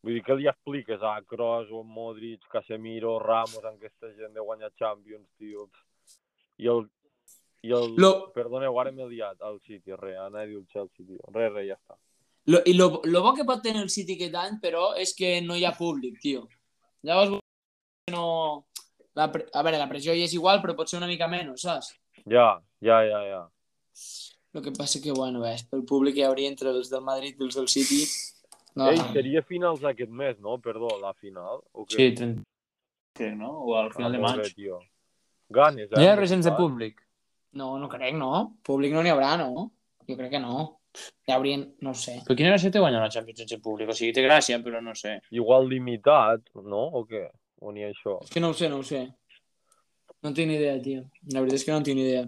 Vull 0.00 0.16
dir, 0.16 0.22
què 0.24 0.36
li 0.38 0.46
expliques 0.48 1.02
a 1.04 1.18
Kroos 1.28 1.68
o 1.76 1.82
Modric, 1.84 2.46
Casemiro, 2.52 3.18
Ramos, 3.20 3.60
amb 3.60 3.76
aquesta 3.76 4.08
gent 4.16 4.32
de 4.32 4.40
guanyar 4.40 4.70
Champions, 4.78 5.26
tio? 5.36 5.66
I 6.56 6.70
el... 6.72 6.86
I 7.68 7.74
el... 7.76 7.92
Lo, 8.00 8.30
Perdoneu, 8.32 8.78
ara 8.80 8.94
m'he 8.94 9.08
liat 9.10 9.42
al 9.44 9.58
City, 9.66 9.92
res, 9.92 10.16
anava 10.16 10.46
a 10.46 10.48
dir 10.48 10.56
el 10.56 10.64
Chelsea, 10.72 11.04
tio. 11.04 11.20
Res, 11.34 11.52
res, 11.52 11.66
ja 11.68 11.76
està. 11.76 11.98
lo, 12.48 12.62
I 12.64 12.72
lo, 12.78 12.88
lo 13.04 13.22
bo 13.26 13.34
que 13.36 13.44
pot 13.44 13.60
tenir 13.62 13.82
el 13.82 13.92
City 13.92 14.16
aquest 14.16 14.38
any, 14.40 14.56
però, 14.62 14.94
és 14.96 15.12
que 15.18 15.34
no 15.44 15.58
hi 15.58 15.66
ha 15.68 15.76
públic, 15.76 16.16
tio. 16.22 16.46
Llavors, 17.04 17.36
no... 18.14 18.24
La, 19.20 19.28
pre- 19.32 19.46
a 19.52 19.62
veure, 19.66 19.78
la 19.80 19.88
pressió 19.90 20.14
hi 20.16 20.24
és 20.24 20.32
igual, 20.38 20.62
però 20.64 20.74
pot 20.78 20.88
ser 20.88 20.96
una 21.00 21.08
mica 21.10 21.28
menys, 21.28 21.66
saps? 21.66 21.92
Ja, 22.24 22.48
ja, 22.84 23.00
ja, 23.04 23.20
ja. 23.28 23.40
El 24.54 24.64
que 24.64 24.72
passa 24.74 24.98
que, 25.02 25.12
bueno, 25.14 25.42
ves, 25.44 25.62
pel 25.70 25.84
públic 25.86 26.16
hi 26.18 26.24
hauria 26.26 26.48
entre 26.50 26.72
els 26.74 26.88
del 26.90 27.04
Madrid 27.06 27.36
i 27.38 27.44
els 27.46 27.58
del 27.58 27.68
City. 27.70 28.00
No, 28.78 28.88
Ei, 28.90 28.98
seria 29.12 29.42
finals 29.46 29.82
aquest 29.86 30.10
mes, 30.14 30.38
no? 30.42 30.56
Perdó, 30.62 30.88
la 31.02 31.12
final? 31.14 31.60
O 31.74 31.84
què? 31.84 31.96
Sí, 31.98 32.08
30... 32.18 32.42
crec, 33.18 33.36
no? 33.38 33.50
O 33.66 33.76
al 33.78 33.92
final 33.94 34.12
de 34.14 34.18
Ah, 34.18 34.24
molt 34.24 34.38
maig. 34.40 34.48
bé, 34.48 34.54
tio. 34.56 34.80
Ganes, 35.50 35.88
eh? 35.90 35.96
No 35.98 36.02
hi 36.02 36.08
ha 36.10 36.16
res 36.18 36.30
sense 36.30 36.50
públic. 36.58 37.00
no, 37.58 37.72
no 37.82 37.88
crec, 37.90 38.14
no. 38.14 38.56
Públic 38.66 38.92
no 38.94 39.02
n'hi 39.02 39.10
haurà, 39.10 39.32
no? 39.38 39.66
Jo 40.08 40.16
crec 40.16 40.30
que 40.36 40.42
no. 40.42 40.68
Hi 41.26 41.32
haurien, 41.34 41.64
no 41.82 41.90
ho 41.90 41.98
sé. 41.98 42.16
Però 42.26 42.34
quina 42.38 42.50
gràcia 42.54 42.70
té 42.74 42.78
guanyar 42.82 43.02
una 43.02 43.10
Champions 43.10 43.42
sense 43.44 43.58
públic? 43.62 43.90
O 43.90 43.94
sigui, 43.94 44.12
té 44.14 44.22
gràcia, 44.24 44.58
però 44.62 44.80
no 44.82 44.94
sé. 44.98 45.16
Igual 45.34 45.68
limitat, 45.70 46.48
no? 46.54 46.86
O 46.98 47.04
què? 47.10 47.26
O 47.60 47.72
ni 47.76 47.84
això? 47.84 48.18
És 48.24 48.30
que 48.32 48.40
no 48.40 48.50
ho 48.52 48.56
sé, 48.56 48.68
no 48.72 48.78
ho 48.80 48.86
sé. 48.86 49.04
No 50.24 50.32
tinc 50.36 50.48
ni 50.50 50.56
idea, 50.58 50.74
tio. 50.84 51.04
La 51.32 51.40
veritat 51.40 51.60
és 51.60 51.64
que 51.64 51.72
no 51.72 51.82
tinc 51.84 51.96
ni 51.96 52.04
idea. 52.06 52.24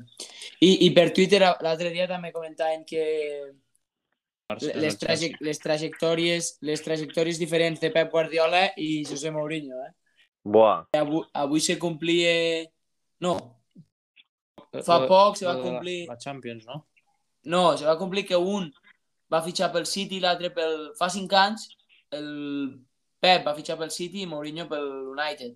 I, 0.64 0.70
i 0.86 0.90
per 0.96 1.10
Twitter 1.16 1.40
l'altre 1.44 1.90
dia 1.92 2.06
també 2.08 2.30
comentaven 2.32 2.84
que 2.88 3.02
les, 4.76 4.96
traje 5.00 5.30
les 5.40 5.58
trajectòries 5.60 6.48
les 6.68 6.82
trajectòries 6.84 7.40
diferents 7.40 7.80
de 7.80 7.90
Pep 7.92 8.10
Guardiola 8.12 8.66
i 8.76 9.02
José 9.08 9.32
Mourinho, 9.32 9.80
eh? 9.86 9.92
Buah, 10.44 10.84
Avui, 10.98 11.22
avui 11.38 11.60
se 11.62 11.78
complia... 11.78 12.32
No, 13.22 13.36
fa 14.82 15.04
poc 15.06 15.36
se 15.38 15.46
va 15.46 15.54
La- 15.54 15.62
complir- 15.62 16.08
La 16.08 16.16
Champions, 16.18 16.64
no? 16.66 16.86
no, 17.44 17.76
se 17.78 17.86
va 17.86 17.96
complir 17.98 18.24
que 18.26 18.36
un 18.36 18.68
va 19.32 19.40
fitxar 19.44 19.70
pel 19.72 19.86
City 19.86 20.18
i 20.18 20.24
l'altre 20.24 20.50
pel... 20.54 20.90
Fa 20.98 21.08
cinc 21.12 21.32
anys 21.38 21.68
el 22.12 22.28
Pep 23.22 23.44
va 23.46 23.54
fitxar 23.54 23.76
pel 23.78 23.92
City 23.94 24.24
i 24.24 24.28
Mourinho 24.30 24.66
pel 24.70 24.86
United. 25.12 25.54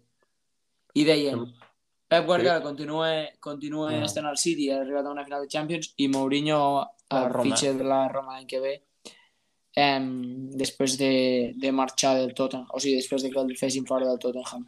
I 0.96 1.04
deien, 1.04 1.42
Pep 2.08 2.24
Guardiola 2.28 2.62
continua, 2.62 3.08
continua 3.42 3.90
Ah. 3.90 4.04
estant 4.06 4.26
al 4.30 4.38
City, 4.38 4.70
ha 4.70 4.80
arribat 4.80 5.06
a 5.06 5.10
una 5.10 5.24
final 5.26 5.42
de 5.42 5.48
Champions, 5.50 5.92
i 5.98 6.06
Mourinho 6.08 6.58
A 6.78 6.86
a 7.10 7.28
Roma. 7.28 7.42
fitxa 7.44 7.72
de 7.74 7.84
la 7.84 8.06
Roma 8.08 8.36
l'any 8.36 8.46
que 8.46 8.60
ve, 8.60 8.74
em, 9.76 10.48
després 10.56 10.96
de, 10.96 11.52
de 11.56 11.72
marxar 11.72 12.14
del 12.16 12.32
Tottenham, 12.34 12.68
o 12.72 12.78
sigui, 12.80 12.96
després 12.96 13.22
de 13.22 13.30
que 13.30 13.40
el 13.40 13.56
fessin 13.56 13.84
fora 13.86 14.06
del 14.06 14.18
Tottenham. 14.18 14.66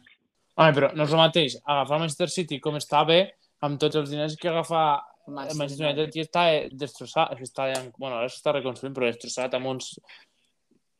Home, 0.59 0.73
però 0.75 0.93
no 0.93 1.03
és 1.07 1.11
el 1.13 1.17
mateix 1.17 1.55
agafar 1.63 1.95
el 1.95 2.01
Manchester 2.03 2.29
City 2.29 2.59
com 2.59 2.75
estava 2.75 3.21
amb 3.61 3.79
tots 3.79 3.95
els 3.95 4.09
diners 4.11 4.35
que 4.35 4.49
agafar 4.49 5.01
el 5.25 5.33
Manchester 5.33 5.57
Manchester 5.57 5.87
United 5.87 6.15
i 6.15 6.23
està 6.25 6.43
destrossat, 6.73 7.39
està, 7.39 7.71
bueno, 7.97 8.17
ara 8.17 8.27
s'està 8.27 8.51
reconstruint, 8.53 8.93
però 8.95 9.07
destrossat 9.07 9.53
amb 9.55 9.67
uns 9.67 9.93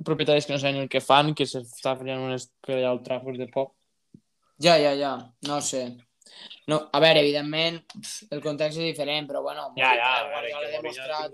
propietaris 0.05 0.45
que 0.45 0.53
no 0.53 0.59
saben 0.59 0.77
el 0.83 0.89
que 0.89 1.01
fan, 1.01 1.33
que 1.35 1.45
s'està 1.49 1.95
fent 1.99 2.11
unes 2.15 2.49
per 2.65 2.77
allà 2.77 2.91
al 2.93 3.01
Trafford 3.03 3.37
de 3.41 3.47
poc. 3.51 3.73
Ja, 4.63 4.77
ja, 4.79 4.93
ja, 4.99 5.13
no 5.47 5.59
sé. 5.61 5.83
No, 6.69 6.77
a 6.93 6.99
veure, 7.01 7.21
evidentment, 7.23 7.79
el 8.29 8.41
context 8.43 8.77
és 8.77 8.91
diferent, 8.91 9.25
però 9.27 9.41
bueno, 9.41 9.71
Ja, 9.77 9.93
ja, 9.97 10.09
Guardiola 10.29 10.67
ha 10.67 10.71
demostrat, 10.75 11.33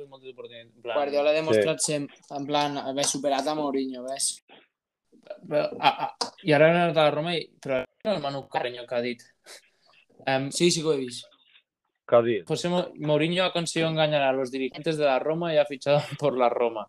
Guardiola 0.85 1.29
ha 1.29 1.33
demostrat 1.35 1.81
ser, 1.83 1.99
en 2.37 2.45
plan, 2.47 2.77
haver 2.77 3.03
superat 3.05 3.47
a 3.47 3.55
Mourinho, 3.57 4.05
ves? 4.07 4.29
Però, 5.49 5.65
ah, 5.79 6.07
ah, 6.07 6.31
I 6.45 6.53
ara 6.53 6.67
he 6.69 6.75
anat 6.75 6.97
a 6.97 7.07
la 7.09 7.11
Roma, 7.11 7.33
i, 7.35 7.43
però 7.61 7.81
el 8.05 8.21
Manu 8.21 8.45
Carreño 8.47 8.85
que 8.87 8.95
ha 8.95 9.01
dit. 9.01 9.23
Um, 10.25 10.49
Sí, 10.51 10.71
sí 10.71 10.81
que 10.81 10.87
ho 10.87 10.93
he 10.93 11.01
vist. 11.01 11.25
què 12.07 12.17
ha 12.17 12.21
dit? 12.21 12.45
José 12.47 12.69
Mo- 12.69 12.91
Mourinho 12.95 13.43
ha 13.43 13.51
conseguido 13.51 13.89
engañar 13.89 14.21
a 14.21 14.31
los 14.31 14.51
dirigentes 14.51 14.97
de 14.97 15.05
la 15.05 15.19
Roma 15.19 15.53
y 15.53 15.57
ha 15.57 15.65
fichado 15.65 15.99
por 16.19 16.37
la 16.37 16.49
Roma. 16.49 16.87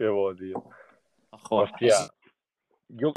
Que 0.00 0.08
bo, 0.08 0.30
tio. 0.32 0.62
Hòstia, 1.50 1.96
jo... 3.02 3.10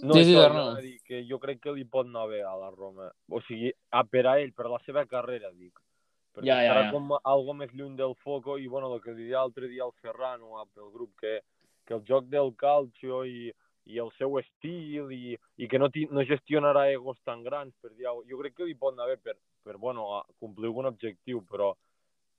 No, 0.00 0.14
Sí, 0.14 0.22
sí, 0.24 0.32
això, 0.36 0.46
anava 0.46 0.78
a 0.78 0.80
dir 0.84 0.94
que 1.04 1.18
jo 1.28 1.38
crec 1.42 1.60
que 1.64 1.72
li 1.76 1.84
pot 1.88 2.06
anar 2.08 2.26
bé 2.30 2.38
a 2.44 2.54
la 2.60 2.70
Roma. 2.72 3.10
O 3.32 3.40
sigui, 3.44 3.70
a 3.92 4.02
per 4.08 4.22
a 4.28 4.34
ell, 4.40 4.54
per 4.56 4.68
la 4.72 4.78
seva 4.86 5.04
carrera, 5.08 5.50
dic. 5.52 5.76
Perquè 6.36 6.48
Ja, 6.48 6.58
ja, 6.64 6.74
ja. 6.84 6.90
com 6.92 7.12
algo 7.18 7.54
més 7.56 7.72
lluny 7.76 7.94
del 7.96 8.14
foco 8.24 8.56
i, 8.60 8.66
bueno, 8.72 8.90
el 8.94 9.00
que 9.04 9.12
li 9.16 9.24
deia 9.28 9.40
l'altre 9.42 9.68
dia 9.68 9.84
al 9.84 9.92
Ferran 10.00 10.44
o 10.44 10.58
al- 10.60 10.68
pel 10.74 10.88
grup, 10.92 11.12
que, 11.20 11.40
que 11.84 11.94
el 11.96 12.04
joc 12.08 12.28
del 12.32 12.54
calcio 12.56 13.24
i, 13.24 13.50
i 13.88 13.98
el 13.98 14.12
seu 14.18 14.36
estil 14.40 15.12
i, 15.12 15.36
i 15.56 15.68
que 15.68 15.78
no, 15.80 15.88
ti, 15.92 16.06
no 16.12 16.24
gestionarà 16.24 16.86
egos 16.92 17.20
tan 17.24 17.42
grans, 17.44 17.74
per 17.80 17.92
dir. 17.96 18.08
Jo 18.28 18.40
crec 18.40 18.56
que 18.56 18.68
li 18.68 18.76
pot 18.76 18.92
anar 18.96 19.08
bé 19.12 19.16
per, 19.16 19.36
per 19.64 19.76
bueno, 19.76 20.22
complir 20.38 20.68
algun 20.72 20.86
objectiu, 20.92 21.44
però 21.48 21.72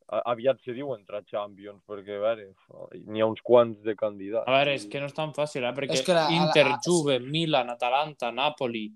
aviat 0.09 0.59
se 0.65 0.73
diu 0.73 0.93
entrar 0.95 1.19
a 1.21 1.25
Champions, 1.25 1.81
perquè, 1.87 2.15
a 2.17 2.19
veure, 2.23 2.47
n'hi 3.05 3.21
ha 3.21 3.27
uns 3.29 3.41
quants 3.45 3.81
de 3.85 3.95
candidats. 3.95 4.47
A 4.47 4.51
veure, 4.57 4.73
és 4.73 4.85
que 4.89 4.99
no 4.99 5.05
és 5.05 5.13
tan 5.13 5.33
fàcil, 5.33 5.63
eh? 5.69 5.73
Perquè 5.77 5.93
És 5.99 6.01
que 6.05 6.13
la- 6.13 6.25
a 6.27 6.29
la- 6.29 6.35
Inter, 6.35 6.65
a- 6.67 6.79
Juve, 6.85 7.19
Milan, 7.19 7.69
Atalanta, 7.69 8.31
Napoli, 8.31 8.87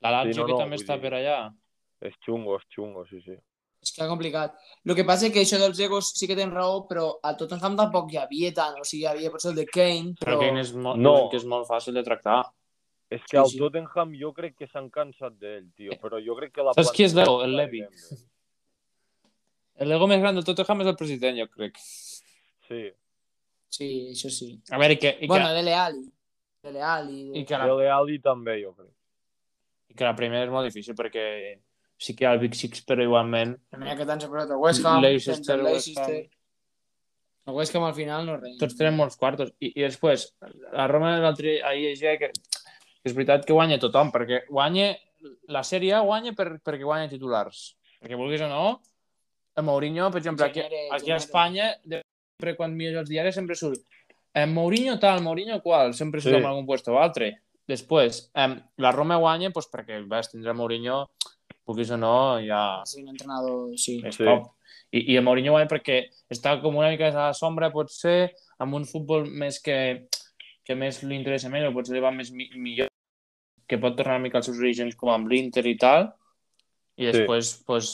la 0.00 0.10
Lazio 0.10 0.32
Sí, 0.34 0.40
no, 0.40 0.46
que 0.46 0.52
no, 0.52 0.58
també 0.58 0.76
vull 0.76 0.84
està 0.84 0.94
dir- 0.94 1.02
per 1.02 1.12
allà. 1.18 1.52
És 2.00 2.14
xungo, 2.24 2.56
és 2.56 2.64
xungo, 2.74 3.04
sí, 3.06 3.20
sí. 3.22 3.34
És 3.82 3.92
que 3.96 4.06
complicat. 4.06 4.54
El 4.84 4.94
que 4.94 5.04
passa 5.04 5.26
és 5.26 5.32
que 5.32 5.40
això 5.40 5.58
dels 5.58 5.78
egos 5.80 6.12
sí 6.14 6.26
que 6.28 6.36
tens 6.36 6.52
raó, 6.52 6.86
però 6.86 7.18
al 7.22 7.36
Tottenham 7.36 7.76
tampoc 7.76 8.12
hi 8.12 8.18
havia 8.18 8.52
tant. 8.52 8.78
O 8.78 8.84
sigui, 8.84 9.02
hi 9.04 9.06
havia 9.06 9.30
potser 9.30 9.50
el 9.50 9.56
de 9.56 9.64
Kane, 9.66 10.14
Però 10.20 10.36
però... 10.36 10.40
Kane 10.40 10.60
és, 10.60 10.74
mo 10.74 10.94
No. 10.96 11.28
que 11.30 11.36
és 11.38 11.44
molt 11.46 11.66
fàcil 11.66 11.94
de 11.94 12.02
tractar. 12.02 12.44
És 13.10 13.20
Sí, 13.22 13.26
que 13.30 13.38
el 13.38 13.46
sí. 13.46 13.58
Tottenham 13.58 14.12
jo 14.14 14.32
crec 14.32 14.54
que 14.56 14.66
s'han 14.68 14.88
cansat 14.90 15.32
d'ell, 15.38 15.72
tio, 15.74 15.92
però 16.00 16.22
jo 16.24 16.36
crec 16.36 16.52
que 16.52 16.62
la 16.62 16.72
Saps 16.74 16.92
qui 16.92 17.04
és? 17.04 17.14
El 17.14 17.24
està 17.26 17.46
Levi. 17.48 17.80
Bé 19.80 19.86
amb 19.86 19.86
ell. 19.86 19.86
El 19.86 19.96
ego 19.96 20.06
més 20.10 20.20
gran 20.20 20.34
del 20.36 20.44
Tottenham 20.44 20.82
és 20.84 20.90
el 20.92 20.96
president, 20.96 21.38
jo 21.40 21.48
crec. 21.48 21.78
Sí, 22.68 22.90
Sí, 23.70 24.10
això 24.10 24.28
sí. 24.34 24.48
A 24.74 24.78
veure, 24.82 24.96
i 24.96 24.98
que, 24.98 25.12
i 25.14 25.20
que, 25.20 25.26
bueno, 25.30 25.52
Dele 25.54 25.74
Alli. 25.78 26.08
Dele 26.62 26.82
Alli. 26.82 27.20
i 27.38 27.44
que, 27.46 27.54
la, 27.56 27.68
Dele 27.70 27.88
Alli 27.94 28.18
també, 28.20 28.56
jo 28.64 28.72
crec. 28.74 28.90
i 29.90 29.94
que 29.94 30.04
la 30.04 30.16
primera 30.18 30.44
és 30.44 30.50
molt 30.50 30.66
difícil 30.66 30.94
perquè 30.98 31.22
sí 32.00 32.14
que 32.16 32.24
hi 32.24 32.26
ha 32.26 32.32
el 32.34 32.40
Big 32.42 32.54
Six, 32.58 32.82
però 32.86 33.02
igualment 33.02 33.56
Mira 33.78 33.96
que 33.96 34.06
tant 34.06 34.20
s'ha 34.20 34.28
posat 34.30 34.50
el 34.50 34.60
West 34.62 34.84
Ham. 34.86 35.00
Leicester, 35.02 35.56
el 35.58 35.64
West 35.66 35.96
Ham. 35.96 36.10
Leicester. 36.10 36.30
El 37.46 37.54
West 37.54 37.76
Ham 37.76 37.86
al 37.86 37.94
final 37.94 38.26
no 38.26 38.36
res. 38.38 38.58
tots 38.58 38.76
tenen 38.78 38.96
molts 38.98 39.16
quartos. 39.16 39.50
I, 39.60 39.72
i 39.74 39.86
després, 39.86 40.28
la 40.74 40.86
Roma 40.90 41.16
l'altre 41.22 41.60
ahir 41.62 41.88
llegia 41.88 42.16
que, 42.18 42.30
que 42.34 43.06
és 43.10 43.14
veritat 43.14 43.46
que 43.46 43.54
guanya 43.54 43.78
tothom, 43.78 44.10
perquè 44.10 44.44
guanya 44.50 44.92
la 45.48 45.62
sèrie 45.62 45.94
A 45.94 46.02
guanya 46.06 46.34
per, 46.34 46.56
perquè 46.58 46.84
guanya 46.86 47.10
titulars. 47.10 47.76
Perquè 48.00 48.18
vulguis 48.18 48.42
o 48.42 48.48
no, 48.50 48.80
el 49.60 49.66
Mourinho, 49.68 50.10
per 50.10 50.18
exemple, 50.22 50.46
aquí, 50.46 50.60
aquí 50.90 51.10
a. 51.12 51.16
Espanya, 51.20 51.74
de- 51.84 52.02
sempre 52.40 52.56
quan 52.56 52.74
mires 52.76 52.96
els 53.02 53.08
diaris 53.12 53.34
sempre 53.36 53.54
surt 53.54 53.80
eh, 54.32 54.46
Mourinho 54.46 54.98
tal, 54.98 55.20
Mourinho 55.22 55.60
qual, 55.62 55.92
sempre 55.94 56.20
surt 56.22 56.34
Sí. 56.36 56.40
en 56.40 56.46
algun 56.46 56.66
puesto 56.66 56.92
o 56.94 56.98
altre. 56.98 57.42
Després, 57.68 58.30
eh, 58.34 58.48
la 58.78 58.92
Roma 58.92 59.16
guanya 59.20 59.50
pues, 59.50 59.66
perquè 59.70 60.00
vas 60.08 60.30
tindre 60.30 60.54
Mourinho, 60.54 61.04
vulguis 61.66 61.90
o 61.90 61.96
no, 61.98 62.38
ja 62.42 62.80
Sí, 62.86 63.02
un 63.02 63.10
entrenador, 63.10 63.76
sí. 63.78 64.00
és 64.04 64.16
Sí. 64.16 64.24
top. 64.24 64.54
I, 64.92 65.12
I 65.12 65.16
el 65.18 65.22
Mourinho 65.24 65.52
guanya 65.52 65.68
perquè 65.68 66.08
està 66.30 66.60
com 66.62 66.76
una 66.76 66.88
mica 66.90 67.08
a 67.10 67.28
la 67.28 67.34
sombra, 67.34 67.70
potser, 67.70 68.32
amb 68.58 68.74
un 68.74 68.84
futbol 68.86 69.26
més 69.30 69.60
que, 69.62 70.08
que 70.64 70.74
més 70.74 71.02
li 71.04 71.14
interessa 71.16 71.48
més, 71.50 71.66
o 71.68 71.72
potser 71.72 71.94
li 71.94 72.00
va 72.02 72.10
més 72.10 72.30
mi 72.32 72.48
millor, 72.56 72.88
que 73.68 73.78
pot 73.78 73.94
tornar 73.96 74.16
una 74.16 74.24
mica 74.24 74.38
als 74.38 74.46
seus 74.46 74.58
orígens 74.58 74.96
com 74.96 75.10
amb 75.10 75.28
l'Inter 75.30 75.66
i 75.66 75.76
tal, 75.76 76.12
i 76.96 77.04
Sí. 77.04 77.12
després, 77.12 77.62
pues, 77.66 77.92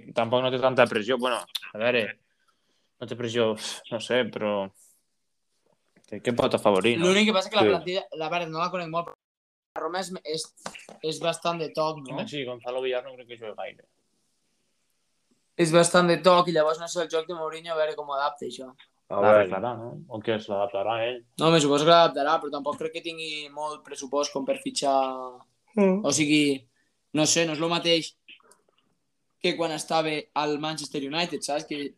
que 0.00 0.12
tampoc 0.16 0.42
no 0.42 0.50
té 0.50 0.60
tanta 0.62 0.86
pressió. 0.90 1.18
Bueno, 1.18 1.40
a 1.72 1.78
veure, 1.80 2.04
no 3.00 3.08
té 3.08 3.18
pressió, 3.18 3.52
no 3.90 4.00
sé, 4.00 4.22
però 4.32 4.54
que, 6.08 6.20
que 6.20 6.34
pot 6.36 6.54
afavorir, 6.58 6.98
no? 6.98 7.08
L'únic 7.08 7.30
que 7.30 7.34
passa 7.36 7.50
que 7.50 7.56
la 7.56 7.62
Sí. 7.66 7.72
plantilla, 7.72 8.04
la 8.20 8.28
veritat, 8.28 8.52
no 8.52 8.60
la 8.60 8.70
conec 8.70 8.88
molt, 8.92 9.08
però 9.08 9.82
Roma 9.82 10.00
és, 10.00 10.12
és, 10.24 10.42
és 11.02 11.18
bastant 11.20 11.58
de 11.58 11.70
toc, 11.72 12.02
no? 12.04 12.26
Sí, 12.28 12.44
Gonzalo 12.44 12.82
Villar 12.84 13.02
no 13.04 13.14
crec 13.16 13.28
que 13.28 13.38
jugui 13.40 13.54
gaire. 13.56 13.86
És 15.56 15.72
bastant 15.72 16.08
de 16.08 16.16
toc 16.24 16.48
i 16.48 16.52
llavors 16.56 16.80
no 16.80 16.88
sé 16.88 17.02
el 17.02 17.10
joc 17.12 17.28
de 17.28 17.34
Mourinho 17.36 17.72
a 17.72 17.76
veure 17.76 17.94
com 17.96 18.08
ho 18.08 18.16
adapta 18.16 18.46
això. 18.48 18.70
A 19.12 19.20
veure, 19.20 19.42
L'arreglarà, 19.44 19.72
no? 19.76 19.88
O 20.08 20.20
que 20.24 20.34
es 20.38 20.46
l'adaptarà 20.48 20.98
ell. 21.06 21.18
No, 21.40 21.50
me 21.52 21.60
suposo 21.60 21.84
que 21.84 21.90
l'adaptarà, 21.92 22.38
però 22.40 22.52
tampoc 22.54 22.78
crec 22.80 22.94
que 22.96 23.02
tingui 23.04 23.48
molt 23.52 23.82
pressupost 23.84 24.32
com 24.32 24.46
per 24.48 24.58
fitxar... 24.62 24.94
Mm. 25.76 26.00
O 26.04 26.12
sigui, 26.12 26.62
no 27.16 27.26
sé, 27.28 27.44
no 27.48 27.52
és 27.56 27.60
el 27.60 27.68
mateix 27.72 28.14
que 29.42 29.56
quan 29.58 29.72
estava 29.74 30.12
al 30.38 30.58
Manchester 30.62 31.02
United, 31.08 31.42
saps? 31.42 31.64
Que, 31.66 31.94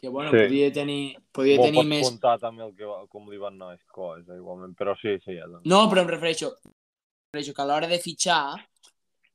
que 0.00 0.08
bueno, 0.08 0.30
Sí. 0.32 0.38
podia 0.46 0.72
tenir, 0.72 1.16
podia 1.32 1.58
tenir 1.60 1.82
pots 1.82 1.88
més... 1.88 2.08
comptar 2.08 2.38
també 2.40 2.64
el 2.64 2.74
que, 2.76 2.88
com 3.12 3.28
li 3.30 3.38
van 3.38 3.54
anar 3.54 3.74
les 3.74 3.84
coses, 3.92 4.26
igualment, 4.34 4.74
però 4.76 4.94
sí, 4.96 5.16
sí, 5.24 5.36
ja. 5.36 5.46
Doncs. 5.46 5.66
No, 5.68 5.84
però 5.92 6.02
em 6.06 6.08
refereixo, 6.14 6.54
em 6.64 6.72
refereixo 7.32 7.54
que 7.54 7.62
a 7.62 7.68
l'hora 7.68 7.86
de 7.90 7.98
fitxar 8.00 8.56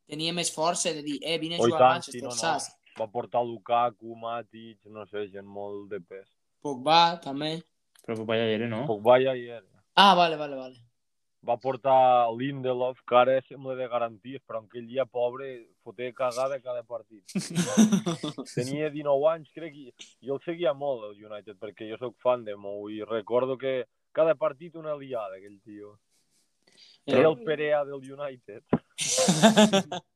tenia 0.10 0.34
més 0.34 0.50
força 0.54 0.92
de 0.94 1.04
dir, 1.06 1.20
eh, 1.24 1.38
vine 1.40 1.56
a 1.56 1.60
Oh, 1.62 1.66
jugar 1.70 1.80
tant, 1.80 1.94
Manchester, 2.02 2.24
no, 2.24 2.30
no. 2.34 2.36
saps? 2.36 2.72
Va 3.00 3.08
portar 3.08 3.44
Lukaku, 3.46 4.16
Matic, 4.20 4.80
no 4.92 5.06
sé, 5.08 5.28
gent 5.32 5.46
molt 5.48 5.90
de 5.94 6.02
pes. 6.02 6.28
Pogba, 6.62 7.20
també. 7.24 7.62
Però 8.04 8.18
que 8.18 8.26
vaya 8.28 8.44
aire, 8.50 8.68
no? 8.68 8.84
Pogba 8.90 9.20
ja 9.24 9.34
hi 9.38 9.46
era. 9.48 9.68
Ah, 9.96 10.14
vale, 10.16 10.36
vale, 10.36 10.56
vale. 10.58 10.76
Va 11.48 11.56
portar 11.58 12.30
Lindelof, 12.38 13.00
que 13.08 13.16
ara 13.18 13.40
sembla 13.48 13.74
de 13.76 13.88
garanties, 13.90 14.42
però 14.46 14.60
en 14.62 14.68
aquell 14.70 14.86
dia, 14.86 15.06
pobre, 15.10 15.48
foté 15.82 16.12
cagada 16.14 16.60
cada 16.62 16.84
partit. 16.86 17.26
Tenia 18.56 18.92
19 18.94 19.26
anys, 19.32 19.50
crec, 19.56 19.74
i 19.74 20.28
jo 20.28 20.38
el 20.38 20.44
seguia 20.46 20.74
molt, 20.78 21.08
el 21.10 21.26
United, 21.26 21.58
perquè 21.58 21.90
jo 21.90 21.98
sóc 21.98 22.14
fan 22.22 22.46
de 22.46 22.54
Mou, 22.56 22.86
i 22.94 23.02
recordo 23.10 23.58
que 23.58 23.88
cada 24.14 24.36
partit 24.36 24.76
una 24.78 24.94
liada, 25.00 25.40
aquell 25.42 25.58
tio. 25.66 25.96
Era 27.10 27.28
el 27.28 27.40
Perea 27.44 27.84
del 27.90 28.06
United. 28.14 28.62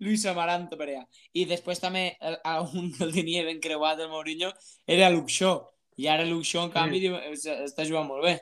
Luis 0.00 0.24
Amaranto, 0.26 0.76
Perea. 0.78 1.04
I 1.36 1.44
després 1.46 1.78
també 1.82 2.16
a 2.20 2.60
un 2.62 2.90
que 2.96 3.04
el 3.06 3.12
tenia 3.14 3.44
ben 3.46 3.60
creuat, 3.62 4.00
el 4.00 4.08
Mourinho, 4.10 4.50
era 4.86 5.10
Shaw. 5.10 5.60
I 6.00 6.06
ara 6.08 6.24
Shaw, 6.26 6.64
en 6.66 6.72
canvi, 6.74 7.06
es- 7.30 7.46
està 7.46 7.84
jugant 7.86 8.08
molt 8.08 8.24
bé. 8.24 8.38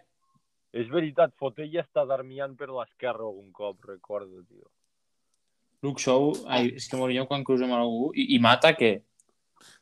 És 0.78 0.88
veritat, 0.92 1.32
foté 1.40 1.66
ja 1.72 1.82
està 1.82 2.04
darmiant 2.06 2.54
per 2.58 2.68
l'esquerra 2.70 3.24
algun 3.26 3.50
cop, 3.52 3.80
recordo, 3.88 4.42
tio. 4.46 4.66
Luke 5.82 6.02
Shaw, 6.02 6.32
ai, 6.50 6.72
és 6.78 6.88
que 6.90 6.98
Mourinho 6.98 7.26
quan 7.30 7.44
cruza 7.46 7.66
amb 7.66 7.74
algú 7.78 8.10
i, 8.14 8.28
i 8.34 8.38
mata 8.42 8.74
que 8.78 8.96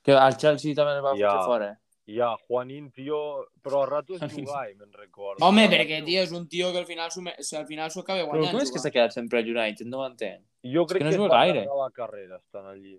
que 0.05 0.15
al 0.17 0.37
Chelsea 0.41 0.75
també 0.77 0.95
el 0.97 1.03
va 1.05 1.13
Ja. 1.17 1.35
ja. 1.35 1.43
fora. 1.45 1.71
Ja, 2.07 2.29
Juanín, 2.47 2.93
tio, 2.95 3.17
però 3.65 3.81
a 3.83 3.87
ratos 3.91 4.21
jugava, 4.31 4.69
me'n 4.79 4.93
recordo. 4.95 5.43
Home, 5.45 5.65
perquè, 5.69 5.99
tio, 6.07 6.21
és 6.23 6.31
un 6.33 6.47
tio 6.49 6.71
que 6.73 6.79
al 6.79 6.87
final 6.87 7.11
s'ho 7.11 7.21
al 7.59 7.67
final 7.67 7.91
s'ho 7.91 8.01
acaba 8.05 8.21
Però 8.23 8.31
guanyant. 8.31 8.53
com 8.55 8.63
és 8.63 8.71
que 8.71 8.79
s'ha 8.79 8.93
quedat 8.95 9.13
sempre 9.13 9.41
al 9.41 9.49
United? 9.51 9.87
No 9.91 10.01
ho 10.05 10.07
entenc. 10.07 10.45
Jo 10.63 10.87
crec 10.87 11.03
que 11.03 11.17
no 11.19 11.27
que, 11.27 11.33
gaire. 11.35 11.65
carregar 11.65 11.77
la 11.83 11.91
carrera 11.91 12.37
estant 12.39 12.67
allí. 12.71 12.95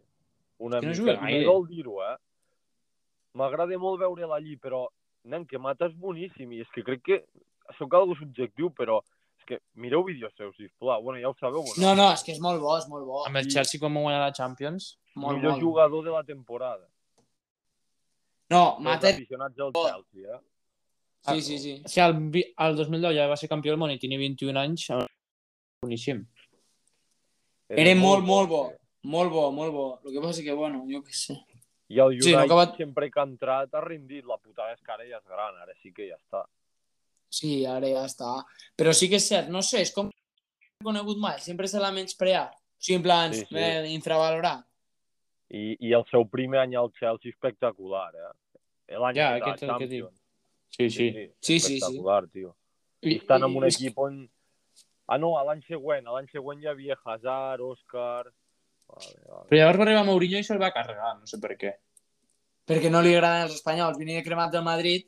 Una 0.60 0.77
És 0.83 0.99
que 0.99 1.05
no 1.05 1.13
mica. 1.13 1.21
me 1.23 1.43
dol 1.45 1.67
dir-ho, 1.69 2.01
eh? 2.03 2.17
M'agrada 3.38 3.77
molt 3.79 3.99
veure'l 4.01 4.33
allí, 4.33 4.57
però, 4.57 4.88
nen, 5.23 5.45
que 5.45 5.57
Mata 5.62 5.86
és 5.88 5.95
boníssim 5.95 6.51
i 6.51 6.62
és 6.65 6.69
que 6.73 6.83
crec 6.83 7.01
que 7.05 7.23
sóc 7.77 7.93
algo 7.93 8.15
subjectiu, 8.15 8.69
però 8.71 9.01
és 9.39 9.45
que 9.45 9.60
mireu 9.75 10.03
vídeos 10.03 10.34
seus, 10.38 10.56
sisplau. 10.58 11.01
Bueno, 11.03 11.19
ja 11.21 11.30
ho 11.30 11.36
sabeu, 11.39 11.62
o 11.62 11.73
No, 11.82 11.95
no, 11.95 12.12
és 12.13 12.23
que 12.23 12.32
és 12.34 12.39
molt 12.39 12.62
bo, 12.62 12.77
és 12.77 12.88
molt 12.88 13.06
bo. 13.06 13.23
Amb 13.25 13.38
el 13.38 13.47
Chelsea 13.51 13.80
com 13.80 13.95
va 13.95 14.01
guanyar 14.01 14.21
la 14.25 14.34
Champions? 14.34 14.97
Molt, 15.15 15.38
Millor 15.38 15.51
molt. 15.53 15.63
jugador 15.63 16.03
de 16.06 16.12
la 16.12 16.23
temporada. 16.23 16.88
No, 18.49 18.75
Els 18.77 18.84
Mata... 18.84 19.10
aficionats 19.10 19.56
del. 19.56 19.71
Chelsea, 19.73 20.36
eh? 20.36 20.41
Sí, 21.27 21.41
sí, 21.41 21.58
sí. 21.60 21.82
Sí, 21.86 21.99
al, 21.99 22.13
vi- 22.32 22.53
al 22.56 22.75
2010 22.77 23.13
ja 23.15 23.27
va 23.27 23.36
ser 23.36 23.49
campió 23.49 23.71
del 23.73 23.80
món 23.82 23.91
i 23.91 23.99
tenia 23.99 24.17
21 24.21 24.56
anys. 24.62 24.86
Boníssim. 25.84 26.21
Era 27.67 27.95
molt, 27.99 28.23
molt 28.23 28.47
bo. 28.49 28.62
Molt 29.03 29.32
bo, 29.32 29.51
molt 29.51 29.73
bo. 29.73 29.88
El 30.06 30.13
que 30.13 30.21
passa 30.23 30.43
que, 30.43 30.53
bueno, 30.56 30.86
jo 30.88 31.01
què 31.03 31.12
sé. 31.13 31.36
I 31.89 31.99
el 31.99 32.13
United 32.15 32.23
Sí, 32.30 32.32
no 32.36 32.43
acabat- 32.45 32.77
sempre 32.77 33.10
que 33.12 33.19
ha 33.19 33.23
entrat 33.27 33.73
ha 33.75 33.82
rendit. 33.82 34.23
La 34.25 34.38
putada 34.38 34.71
és 34.73 34.82
que 34.82 34.91
ara 34.91 35.03
ja 35.08 35.17
és 35.17 35.25
gran, 35.27 35.56
ara 35.62 35.73
sí 35.82 35.91
que 35.91 36.08
ja 36.08 36.15
està. 36.15 36.45
Sí, 37.29 37.65
ara 37.67 37.87
ja 37.91 38.05
està. 38.07 38.29
Però 38.77 38.93
sí 38.95 39.09
que 39.11 39.17
és 39.19 39.27
cert, 39.27 39.49
no 39.53 39.61
sé, 39.65 39.81
és 39.83 39.91
com 39.93 40.09
conegut 40.83 41.17
mai, 41.19 41.39
sempre 41.43 41.67
se 41.67 41.79
l'ha 41.81 41.91
menyspreat. 41.91 42.53
O 42.53 42.79
sigui, 42.79 42.95
en 42.99 43.03
plan, 43.03 43.33
Sí, 43.33 43.43
sí. 43.49 43.57
eh, 43.57 43.87
infravalorat. 43.93 44.63
I, 45.49 45.77
I 45.79 45.93
el 45.95 46.03
seu 46.11 46.25
primer 46.29 46.59
any 46.61 46.75
al 46.75 46.91
Chelsea 46.93 47.31
espectacular, 47.31 48.11
eh? 48.15 48.95
L'any 48.99 49.15
Ja, 49.17 49.33
de 49.33 49.39
la 49.39 49.45
aquest 49.45 49.63
és 49.63 49.69
el 49.69 49.77
que 49.77 49.87
dic. 49.87 50.01
Champions. 50.03 50.23
Sí, 50.77 50.89
sí. 50.89 51.07
Sí, 51.11 51.31
sí, 51.39 51.59
sí. 51.59 51.75
espectacular, 51.77 52.27
tio. 52.29 52.55
I, 53.01 53.13
I 53.13 53.17
estan 53.17 53.43
en 53.43 53.55
un 53.57 53.63
i- 53.65 53.71
equip 53.71 53.97
on... 53.99 54.29
Ah, 55.07 55.17
no, 55.17 55.37
a 55.39 55.43
l'any 55.47 55.61
següent. 55.67 56.07
A 56.07 56.11
l'any 56.17 56.27
següent 56.31 56.61
hi 56.61 56.67
havia 56.67 56.97
Hazard, 57.03 57.61
Òscar... 57.63 58.27
Vale, 58.87 59.13
vale. 59.27 59.45
Però 59.49 59.59
llavors 59.59 59.79
va 59.79 59.83
arribar 59.87 60.05
Mourinho 60.07 60.39
i 60.39 60.43
se'l 60.47 60.59
va 60.61 60.71
carregar, 60.75 61.13
no 61.19 61.27
sé 61.27 61.39
per 61.43 61.55
què. 61.59 61.73
Perquè 62.67 62.91
no 62.91 63.01
li 63.03 63.13
agraden 63.15 63.47
els 63.47 63.55
espanyols. 63.57 63.97
Venia 63.99 64.23
cremat 64.23 64.51
del 64.51 64.63
Madrid. 64.63 65.07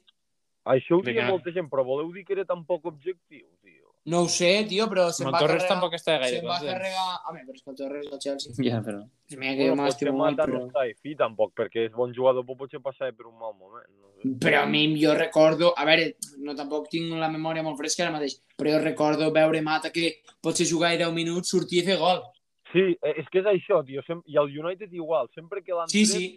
Això 0.69 0.99
ho 0.99 1.03
diria 1.05 1.27
molta 1.29 1.53
gent, 1.55 1.69
però 1.71 1.85
voleu 1.87 2.11
dir 2.13 2.25
que 2.27 2.35
era 2.37 2.45
tan 2.47 2.65
poc 2.67 2.85
objectiu, 2.91 3.47
tio? 3.63 3.89
No 4.09 4.21
ho 4.23 4.27
sé, 4.31 4.65
tio, 4.69 4.87
però 4.89 5.09
se'n 5.13 5.27
va 5.29 5.41
carregar... 5.41 5.67
tampoc 5.67 5.95
està 5.97 6.15
gaire 6.21 6.39
Se'n 6.39 6.47
va 6.47 6.57
carregar... 6.63 7.07
Home, 7.29 7.41
però 7.45 7.57
és 7.57 7.63
que 7.63 7.71
el 7.73 7.77
Torres 7.77 8.05
és 8.05 8.13
el 8.15 8.21
Chelsea. 8.23 8.53
Ja, 8.65 8.79
però... 8.85 9.01
És 9.29 9.37
mira 9.37 9.57
que 9.57 9.67
jo 9.67 9.75
m'estimo 9.77 10.13
molt, 10.17 10.39
però... 10.39 10.55
no 10.55 10.69
està 10.69 10.85
fi, 10.95 11.15
tampoc, 11.19 11.51
perquè 11.59 11.83
és 11.89 11.93
bon 11.93 12.15
jugador, 12.15 12.45
però 12.47 12.57
potser 12.63 12.81
passa 12.85 13.09
per 13.11 13.27
un 13.27 13.35
mal 13.37 13.53
moment. 13.57 13.89
No 13.91 14.13
sé. 14.15 14.31
Però 14.45 14.63
a 14.63 14.69
mi 14.71 14.85
jo 15.01 15.13
recordo... 15.17 15.73
A 15.77 15.85
veure, 15.89 16.13
no 16.45 16.55
tampoc 16.57 16.87
tinc 16.93 17.11
la 17.19 17.29
memòria 17.33 17.65
molt 17.65 17.77
fresca 17.81 18.07
ara 18.07 18.15
mateix, 18.15 18.39
però 18.57 18.77
jo 18.77 18.81
recordo 18.85 19.29
veure 19.35 19.61
Mata 19.65 19.91
que 19.93 20.15
potser 20.41 20.69
jugar 20.69 20.95
10 20.95 21.13
minuts, 21.13 21.51
sortir 21.51 21.83
i 21.83 21.85
fer 21.91 21.99
gol. 22.01 22.23
Sí, 22.71 22.85
eh, 22.95 23.13
és 23.19 23.29
que 23.29 23.43
és 23.43 23.51
això, 23.51 23.83
tio. 23.85 24.01
Sem 24.07 24.23
I 24.29 24.39
el 24.41 24.55
United 24.63 24.95
igual. 24.95 25.29
Sempre 25.35 25.61
que 25.65 25.75
l'han 25.75 25.91
Sí, 25.91 26.05
tret, 26.07 26.17
sí. 26.17 26.31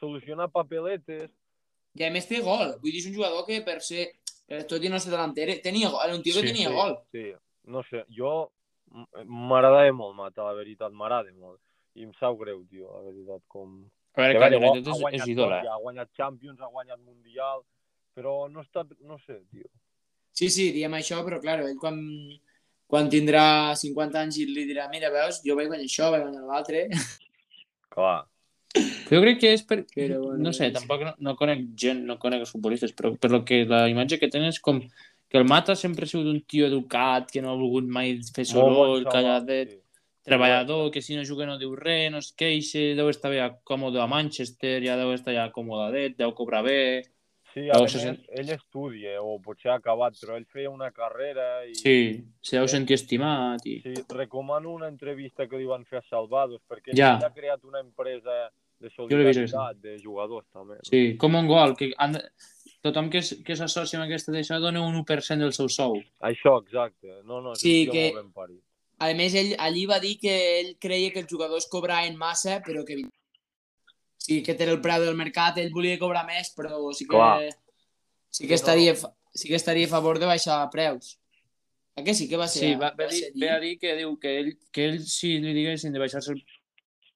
soluciona 0.00 0.48
papeletes... 0.48 1.30
I 1.98 2.06
a 2.06 2.10
més 2.14 2.28
té 2.28 2.40
gol. 2.40 2.74
Vull 2.80 2.90
dir, 2.90 3.02
és 3.02 3.08
un 3.10 3.16
jugador 3.16 3.46
que 3.48 3.60
per 3.66 3.80
ser... 3.84 4.10
Per 4.48 4.64
tot 4.68 4.82
i 4.84 4.90
no 4.90 4.98
ser 5.00 5.12
delanter, 5.12 5.46
tenia 5.64 5.88
gol. 5.88 6.02
Era 6.04 6.16
un 6.16 6.22
tio 6.24 6.34
que 6.34 6.42
Sí, 6.44 6.52
tenia 6.52 6.68
sí, 6.68 6.74
gol. 6.76 6.96
Sí, 7.14 7.26
no 7.72 7.82
sé, 7.88 8.02
jo 8.12 8.32
m'agradava 8.92 9.92
molt 9.96 10.16
Mata, 10.18 10.44
la 10.44 10.56
veritat, 10.56 10.92
m'agrada 10.92 11.32
molt. 11.32 11.60
I 11.96 12.06
em 12.08 12.12
sap 12.18 12.36
greu, 12.40 12.62
tio, 12.68 12.88
la 12.92 13.04
veritat, 13.06 13.44
com... 13.52 13.78
A 14.12 14.20
veure, 14.20 14.34
Que, 14.34 14.58
que 14.60 14.68
ha 14.68 15.12
és, 15.12 15.22
és 15.22 15.30
ídol, 15.32 15.54
eh? 15.56 15.62
ha 15.68 15.78
guanyat 15.80 16.10
Champions, 16.16 16.60
ha 16.60 16.68
guanyat 16.68 17.00
Mundial, 17.00 17.62
però 18.16 18.48
no 18.52 18.64
està... 18.64 18.84
No 19.08 19.16
sé, 19.22 19.38
tio. 19.52 19.68
Sí, 20.36 20.50
sí, 20.52 20.70
diem 20.72 20.92
això, 20.96 21.20
però 21.24 21.38
clar, 21.40 21.60
ell 21.64 21.78
quan, 21.80 22.00
quan 22.88 23.08
tindrà 23.12 23.72
50 23.76 24.20
anys 24.20 24.40
i 24.42 24.46
li 24.48 24.66
dirà 24.68 24.88
mira, 24.92 25.12
veus, 25.12 25.40
jo 25.44 25.56
vaig 25.56 25.68
guanyar 25.72 25.88
això, 25.88 26.10
vaig 26.12 26.26
guanyar 26.26 26.44
l'altre. 26.48 26.84
Clar. 27.92 28.18
Jo 28.74 29.20
crec 29.20 29.40
que 29.42 29.52
és 29.52 29.64
per... 29.68 29.82
Però, 29.92 30.18
bueno, 30.22 30.40
no 30.48 30.52
sé, 30.56 30.70
sí. 30.70 30.74
tampoc 30.76 31.04
no, 31.04 31.12
no 31.20 31.34
conec 31.36 31.64
gent, 31.78 32.04
no 32.08 32.18
conec 32.22 32.46
els 32.46 32.52
futbolistes, 32.54 32.94
però 32.96 33.12
per 33.20 33.32
lo 33.32 33.42
que 33.44 33.62
la 33.68 33.84
imatge 33.92 34.18
que 34.20 34.30
tenen 34.32 34.52
és 34.52 34.60
com 34.64 34.80
que 35.32 35.40
el 35.40 35.46
Mata 35.48 35.74
sempre 35.76 36.04
ha 36.04 36.10
sigut 36.10 36.28
un 36.28 36.42
tio 36.48 36.66
educat, 36.68 37.30
que 37.32 37.40
no 37.40 37.52
ha 37.52 37.56
volgut 37.56 37.88
mai 37.88 38.18
fer 38.36 38.44
soroll, 38.48 39.02
xaval, 39.02 39.12
calladet, 39.12 39.70
sí. 39.72 39.80
treballador, 40.28 40.90
que 40.92 41.00
si 41.04 41.16
no 41.16 41.24
juga 41.28 41.48
no 41.48 41.58
diu 41.60 41.72
res, 41.76 42.10
no 42.12 42.20
es 42.20 42.32
queixa, 42.36 42.82
deu 42.98 43.08
estar 43.12 43.32
bé 43.32 43.40
còmode 43.68 44.00
a 44.00 44.08
Manchester, 44.08 44.78
ja 44.84 44.96
deu 45.00 45.12
estar 45.16 45.32
ja 45.36 45.48
acomodadet, 45.48 46.18
deu 46.20 46.34
cobrar 46.36 46.64
bé... 46.68 46.82
Sí, 47.52 47.66
a 47.68 47.74
Però 47.74 47.82
més, 47.84 47.92
se 47.92 48.00
sent- 48.00 48.22
ell 48.38 48.48
estudia, 48.54 49.18
o 49.20 49.34
potser 49.44 49.70
ha 49.70 49.74
acabat, 49.76 50.14
però 50.20 50.36
ell 50.38 50.46
feia 50.48 50.70
una 50.70 50.90
carrera 50.90 51.66
i... 51.68 51.74
Sí, 51.76 51.96
se 52.40 52.56
deu 52.56 52.66
sentir 52.68 52.94
estimat 52.96 53.66
i... 53.68 53.74
Sí, 53.84 53.92
recomano 54.08 54.72
una 54.72 54.88
entrevista 54.88 55.46
que 55.46 55.58
li 55.60 55.66
van 55.68 55.84
fer 55.84 55.98
a 56.00 56.04
Salvados, 56.08 56.62
perquè 56.68 56.96
Ja. 56.96 57.18
ell 57.18 57.26
ha 57.28 57.32
creat 57.34 57.64
una 57.68 57.80
empresa 57.84 58.48
de 58.82 58.90
solidaritat 58.90 59.76
de 59.84 59.98
jugadors, 60.02 60.46
també. 60.52 60.74
no? 60.80 60.88
Sí, 60.88 61.16
com 61.20 61.34
un 61.38 61.46
gol, 61.46 61.76
que 61.76 61.92
han 61.98 62.16
tothom 62.82 63.10
que, 63.10 63.18
s- 63.22 63.42
que 63.44 63.54
s'associa 63.54 64.00
amb 64.00 64.08
aquesta 64.08 64.32
d'això 64.32 64.58
dona 64.58 64.80
un 64.82 64.96
1% 65.04 65.38
del 65.44 65.52
seu 65.52 65.68
sou. 65.68 66.00
Això, 66.20 66.56
exacte. 66.64 67.20
No, 67.24 67.40
no, 67.40 67.52
és 67.52 67.60
Sí, 67.60 67.86
que- 67.92 68.08
molt 68.14 68.22
ben 68.24 68.32
parit. 68.32 68.62
A 68.98 69.12
més, 69.14 69.34
ell 69.34 69.54
allí 69.58 69.84
va 69.86 69.98
dir 70.00 70.16
que 70.18 70.32
ell 70.60 70.76
creia 70.80 71.10
que 71.12 71.20
els 71.20 71.28
jugadors 71.30 71.66
cobraven 71.68 72.16
massa, 72.16 72.60
però 72.62 72.84
que 72.86 72.96
sí 74.22 74.42
que 74.46 74.54
té 74.54 74.68
el 74.70 74.80
preu 74.84 75.02
del 75.02 75.18
mercat, 75.18 75.58
ell 75.58 75.72
volia 75.74 75.98
cobrar 75.98 76.22
més, 76.28 76.52
però 76.56 76.78
sí 76.94 77.08
que, 77.08 77.16
Clar. 77.16 77.50
sí 78.30 78.46
que, 78.46 78.54
estaria, 78.54 78.94
fa- 78.94 79.12
sí 79.34 79.50
que 79.50 79.58
estaria 79.58 79.88
a 79.90 79.92
favor 79.92 80.20
de 80.22 80.30
baixar 80.30 80.62
preus. 80.70 81.16
A 81.98 82.02
que 82.06 82.14
sí 82.14 82.28
que 82.28 82.38
va 82.40 82.46
ser? 82.48 82.70
Sí, 82.70 82.74
va, 82.80 82.94
va, 82.96 83.08
dir, 83.10 83.26
ser 83.26 83.32
ve 83.36 83.50
a 83.52 83.58
dir 83.60 83.76
que 83.78 83.96
diu 83.98 84.14
que 84.20 84.38
ell, 84.40 84.52
que 84.72 84.86
ell 84.88 85.00
si 85.04 85.34
li 85.42 85.52
diguessin 85.52 85.92
de 85.92 86.00
baixar-se 86.00 86.32
el 86.32 86.44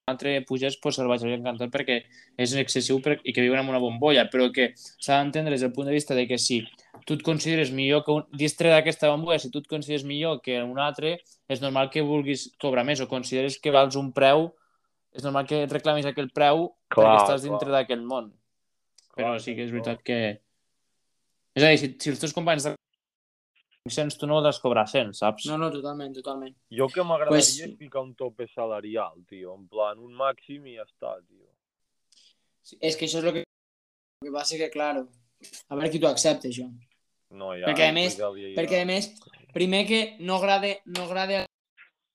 altre 0.06 0.34
pugés, 0.46 0.76
pues 0.82 0.98
se'l 0.98 1.08
baixaria 1.10 1.38
encantat 1.38 1.72
perquè 1.72 1.96
és 2.38 2.52
excessiu 2.60 3.00
per, 3.02 3.16
i 3.24 3.32
que 3.34 3.42
viuen 3.42 3.62
en 3.62 3.70
una 3.72 3.80
bombolla, 3.82 4.26
però 4.30 4.50
que 4.54 4.68
s'ha 4.76 5.16
d'entendre 5.16 5.54
des 5.54 5.64
del 5.64 5.72
punt 5.74 5.88
de 5.88 5.96
vista 5.96 6.14
de 6.14 6.26
que 6.28 6.38
si 6.38 6.60
tu 7.06 7.16
et 7.16 7.24
consideres 7.26 7.72
millor 7.74 8.04
que 8.04 8.12
un 8.14 8.28
distre 8.36 8.68
d'aquesta 8.70 9.08
bombolla, 9.10 9.40
si 9.42 9.50
tu 9.50 9.64
et 9.64 9.66
consideres 9.70 10.04
millor 10.04 10.42
que 10.44 10.60
un 10.62 10.78
altre, 10.78 11.16
és 11.48 11.62
normal 11.64 11.88
que 11.90 12.04
vulguis 12.06 12.50
cobrar 12.60 12.84
més 12.84 13.00
o 13.00 13.08
consideres 13.08 13.58
que 13.58 13.72
vals 13.74 13.96
un 13.96 14.12
preu, 14.12 14.50
és 15.16 15.24
normal 15.24 15.46
que 15.48 15.62
et 15.64 15.72
reclamis 15.72 16.06
aquell 16.08 16.28
preu 16.34 16.66
Clar, 16.92 17.04
perquè 17.06 17.22
estàs 17.24 17.40
clar. 17.42 17.50
dintre 17.50 17.72
d'aquest 17.74 18.02
món. 18.04 18.32
Però 19.16 19.32
Clar, 19.32 19.40
sí 19.40 19.54
que 19.56 19.64
és 19.64 19.72
veritat 19.72 20.02
que... 20.04 20.18
És 21.56 21.64
a 21.64 21.70
dir, 21.72 21.78
si, 21.80 21.88
si 22.02 22.10
els 22.12 22.20
teus 22.20 22.34
companys 22.36 22.66
de 22.68 22.74
500, 23.88 24.16
tu 24.18 24.26
no 24.28 24.34
voldràs 24.36 24.58
cobrar 24.60 24.84
100, 24.90 25.12
saps? 25.16 25.46
No, 25.48 25.56
no, 25.62 25.70
totalment, 25.72 26.12
totalment. 26.18 26.52
Jo 26.74 26.88
que 26.92 27.04
m'agradaria 27.06 27.38
Pues- 27.38 27.52
és 27.64 27.76
ficar 27.78 28.02
un 28.04 28.12
tope 28.18 28.48
salarial, 28.52 29.22
tio. 29.30 29.54
En 29.54 29.68
plan, 29.70 29.98
un 30.02 30.12
màxim 30.18 30.66
i 30.66 30.74
ja 30.76 30.84
està, 30.84 31.14
tio. 31.24 31.46
Sí, 32.66 32.76
és 32.82 32.96
que 32.98 33.06
això 33.06 33.22
és 33.22 33.28
el 33.30 33.32
que, 33.38 33.44
el 33.46 34.26
que 34.28 34.34
passa 34.34 34.58
que, 34.58 34.68
claro, 34.74 35.06
a 35.70 35.76
veure 35.78 35.90
qui 35.92 36.00
t'ho 36.02 36.10
accepta, 36.10 36.50
això. 36.50 36.66
No, 37.30 37.52
ja, 37.54 37.64
Perquè, 37.70 37.88
a 37.88 37.94
més- 37.94 38.18
ja 38.18 38.28
li- 38.34 38.54
Perquè, 38.58 38.82
a 38.82 38.88
més, 38.90 39.08
primer 39.54 39.84
que 39.86 40.00
no 40.20 40.36
agrada, 40.42 40.74
no 40.90 41.06
agrada 41.06 41.44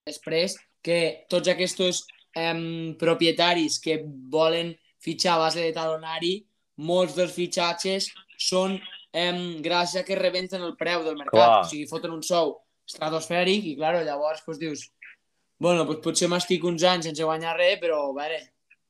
després 0.05 0.57
que 0.83 1.25
tots 1.31 1.47
aquests 1.47 2.03
em, 2.37 2.95
propietaris 2.99 3.79
que 3.83 4.01
volen 4.05 4.73
fitxar 5.01 5.35
a 5.35 5.43
base 5.45 5.61
de 5.63 5.73
talonari, 5.75 6.33
molts 6.77 7.17
dels 7.17 7.33
fitxatges 7.35 8.09
són 8.37 8.77
em, 9.13 9.61
gràcies 9.65 10.01
a 10.01 10.07
que 10.07 10.17
rebenten 10.19 10.63
el 10.63 10.77
preu 10.79 11.03
del 11.03 11.19
mercat. 11.19 11.35
Clar. 11.35 11.59
O 11.65 11.69
sigui, 11.69 11.89
foten 11.89 12.15
un 12.15 12.23
sou 12.23 12.57
estratosfèric 12.87 13.67
i, 13.71 13.75
claro, 13.79 14.03
llavors 14.05 14.41
pues, 14.45 14.59
dius 14.59 14.87
bueno, 15.61 15.85
pues, 15.85 15.99
potser 16.01 16.29
m'estic 16.31 16.63
uns 16.65 16.83
anys 16.89 17.05
sense 17.09 17.23
guanyar 17.23 17.53
res, 17.57 17.77
però, 17.81 17.99
a 18.09 18.15
veure, 18.17 18.41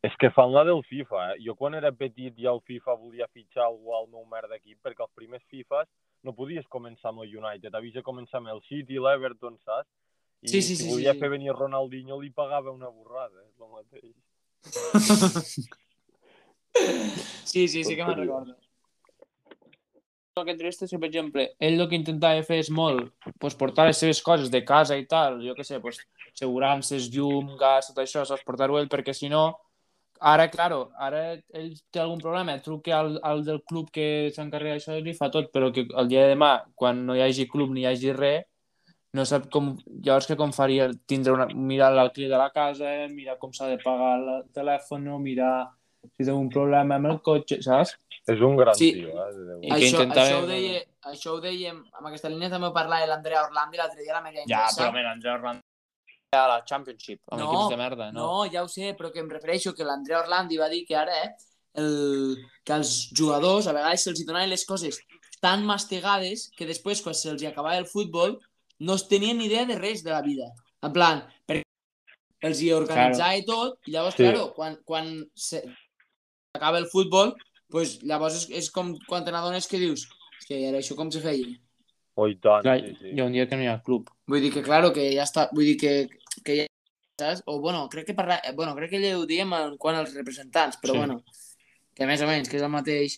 És 0.01 0.15
que 0.17 0.31
fan 0.33 0.49
la 0.49 0.63
del 0.65 0.79
FIFA, 0.89 1.23
eh? 1.31 1.41
Jo 1.45 1.53
quan 1.57 1.75
era 1.77 1.91
petit 1.93 2.37
i 2.41 2.47
el 2.49 2.61
FIFA 2.65 2.95
volia 2.97 3.27
fitxar 3.29 3.67
algú 3.67 3.93
al 3.93 4.07
meu 4.09 4.23
merda 4.25 4.57
equip, 4.57 4.79
perquè 4.81 5.03
els 5.05 5.13
primers 5.13 5.43
FIFAs 5.53 5.85
no 6.25 6.33
podies 6.37 6.65
començar 6.73 7.11
amb 7.11 7.21
el 7.21 7.35
United, 7.37 7.75
havies 7.77 7.93
de 7.99 8.03
començar 8.05 8.39
amb 8.39 8.49
el 8.49 8.63
City, 8.65 8.97
l'Everton, 8.97 9.59
saps? 9.61 9.89
I 10.41 10.49
Sí, 10.49 10.61
sí, 10.61 10.75
si 10.75 10.83
sí, 10.83 10.89
volia 10.89 11.13
sí, 11.13 11.17
sí. 11.17 11.21
fer 11.21 11.29
venir 11.29 11.53
Ronaldinho 11.53 12.19
li 12.19 12.31
pagava 12.33 12.71
una 12.73 12.89
borrada, 12.89 13.43
és 13.45 13.59
el 13.61 13.69
mateix. 13.69 14.15
sí, 17.45 17.67
sí, 17.67 17.83
sí 17.83 17.95
que 17.95 18.05
me'n 18.05 18.17
recordo. 18.17 18.55
trist 20.57 20.81
és 20.85 20.89
que, 20.89 20.97
per 20.97 21.09
exemple, 21.09 21.43
ell 21.59 21.77
el 21.77 21.89
que 21.91 21.99
intentava 21.99 22.41
fer 22.47 22.57
és 22.63 22.69
molt 22.73 23.11
pues, 23.37 23.55
portar 23.59 23.85
les 23.85 23.99
seves 24.01 24.21
coses 24.25 24.49
de 24.49 24.63
casa 24.65 24.97
i 24.97 25.05
tal, 25.05 25.41
jo 25.45 25.53
què 25.57 25.63
sé, 25.67 25.79
pues, 25.83 25.99
assegurances, 26.31 27.09
llum, 27.13 27.55
gas, 27.59 27.87
tot 27.91 27.99
això, 28.01 28.23
saps 28.25 28.43
portar-ho 28.47 28.79
ell, 28.79 28.89
perquè 28.89 29.13
si 29.13 29.29
no, 29.29 29.43
ara, 30.33 30.47
claro, 30.53 30.79
ara 30.97 31.21
ell 31.53 31.73
té 31.91 31.99
algun 32.01 32.21
problema, 32.23 32.57
truca 32.65 32.97
al, 32.97 33.19
al 33.27 33.45
del 33.45 33.61
club 33.67 33.91
que 33.93 34.31
s'encarrega 34.33 34.79
d'això 34.79 34.97
i 34.97 35.05
li 35.05 35.13
fa 35.17 35.29
tot, 35.29 35.51
però 35.53 35.69
que 35.75 35.85
el 35.85 36.07
dia 36.09 36.25
de 36.25 36.33
demà, 36.33 36.53
quan 36.79 37.05
no 37.05 37.13
hi 37.17 37.21
hagi 37.27 37.45
club 37.51 37.69
ni 37.75 37.81
hi 37.85 37.91
hagi 37.91 38.11
res, 38.17 38.47
no 39.13 39.25
sap 39.27 39.49
com, 39.51 39.73
llavors 40.05 40.27
que 40.29 40.37
com 40.39 40.53
faria 40.55 40.89
tindre 41.09 41.33
una, 41.35 41.47
mirar 41.51 41.91
l'alquiler 41.91 42.29
de 42.31 42.37
la 42.39 42.49
casa, 42.55 42.91
mirar 43.11 43.37
com 43.41 43.51
s'ha 43.53 43.67
de 43.67 43.77
pagar 43.83 44.13
el 44.19 44.29
telèfon, 44.55 45.09
mirar 45.19 45.69
si 46.15 46.23
té 46.25 46.31
un 46.33 46.47
problema 46.49 46.95
amb 46.95 47.09
el 47.11 47.19
cotxe, 47.21 47.59
saps? 47.61 47.95
És 48.31 48.39
un 48.39 48.55
gran 48.55 48.75
Sí. 48.75 48.91
tio, 48.93 49.09
eh? 49.09 49.57
I 49.67 49.71
això, 49.75 50.01
intentava- 50.03 50.27
això, 50.29 50.43
ho 50.43 50.47
deia, 50.47 50.79
això 51.11 51.33
ho 51.35 51.41
dèiem, 51.41 51.83
amb 51.97 52.07
aquesta 52.07 52.29
línia 52.29 52.49
també 52.49 52.67
ho 52.67 52.73
parlava 52.73 53.05
l'Andrea 53.05 53.43
Orlandi 53.43 53.77
l'altre 53.77 54.01
dia 54.01 54.13
a 54.13 54.21
la 54.21 54.21
Mega 54.21 54.43
Ja, 54.47 54.67
però 54.77 54.91
mira, 54.93 55.11
Andreu 55.11 55.33
Orlando 55.33 55.61
a 56.33 56.47
la 56.47 56.63
Championship, 56.63 57.19
amb 57.29 57.41
No, 57.41 57.47
equips 57.51 57.69
de 57.69 57.77
merda, 57.77 58.11
no? 58.13 58.19
No, 58.21 58.45
ja 58.49 58.63
ho 58.63 58.67
sé, 58.67 58.95
però 58.97 59.11
que 59.11 59.19
em 59.19 59.29
refereixo 59.29 59.73
que 59.75 59.83
l'Andrea 59.83 60.21
Orlandi 60.21 60.57
va 60.57 60.69
dir 60.69 60.85
que 60.87 60.95
ara 60.95 61.11
eh, 61.25 61.35
el, 61.75 62.37
que 62.63 62.73
als 62.73 63.11
jugadors 63.13 63.67
a 63.67 63.73
vegades 63.73 64.03
se'ls 64.03 64.23
donaven 64.25 64.49
les 64.49 64.65
coses 64.65 64.99
tan 65.41 65.65
mastigades 65.65 66.49
que 66.55 66.65
després, 66.65 67.01
quan 67.01 67.13
se'ls 67.15 67.43
acabava 67.43 67.77
el 67.77 67.85
futbol, 67.85 68.39
no 68.81 68.95
es 68.97 69.05
tenien 69.07 69.37
ni 69.37 69.45
idea 69.47 69.65
de 69.69 69.77
res 69.77 70.01
de 70.03 70.11
la 70.11 70.21
vida. 70.25 70.49
En 70.81 70.91
plan, 70.95 71.21
perquè 71.47 71.63
els 72.49 72.61
hi 72.63 72.71
organitzava 72.73 73.37
i 73.37 73.45
tot, 73.45 73.77
i 73.85 73.91
llavors, 73.93 74.15
Sí. 74.17 74.23
claro, 74.25 74.47
quan, 74.57 74.79
quan 74.85 75.11
se 75.35 75.61
acaba 76.57 76.79
el 76.79 76.87
futbol, 76.89 77.35
pues, 77.69 77.99
llavors 78.03 78.35
és, 78.41 78.47
és 78.63 78.71
com 78.73 78.95
quan 79.07 79.23
te 79.23 79.31
n'adones 79.31 79.67
que 79.69 79.77
dius 79.79 80.07
"És 80.41 80.47
que 80.49 80.57
ara 80.67 80.79
això 80.79 80.95
com 80.97 81.11
se 81.13 81.21
feia? 81.21 81.45
Oh, 82.15 82.27
i 82.27 82.35
tant, 82.35 82.61
Clar, 82.65 82.79
sí, 82.81 82.95
sí. 82.99 83.11
hi 83.15 83.21
ha 83.21 83.25
un 83.25 83.31
dia 83.31 83.47
que 83.47 83.55
no 83.55 83.63
hi 83.63 83.67
ha 83.71 83.81
club. 83.81 84.09
Vull 84.27 84.41
dir 84.41 84.51
que, 84.51 84.61
claro, 84.61 84.91
que 84.91 85.13
ja 85.13 85.23
està... 85.23 85.49
Vull 85.53 85.63
dir 85.69 85.77
que, 85.79 86.09
que 86.43 86.55
ja 86.57 86.65
saps? 87.21 87.43
O, 87.45 87.59
bueno, 87.61 87.87
crec 87.89 88.07
que 88.07 88.13
parla... 88.17 88.41
eh, 88.43 88.51
Bueno, 88.53 88.75
crec 88.75 88.89
que 88.91 88.99
ja 89.01 89.17
ho 89.17 89.25
diem 89.25 89.53
en 89.53 89.77
quant 89.77 89.95
als 89.95 90.13
representants, 90.13 90.77
però, 90.81 90.91
Sí. 90.93 90.97
bueno, 90.97 91.23
que 91.95 92.05
més 92.09 92.21
o 92.21 92.27
menys, 92.27 92.49
que 92.49 92.57
és 92.57 92.63
el 92.63 92.69
mateix, 92.73 93.17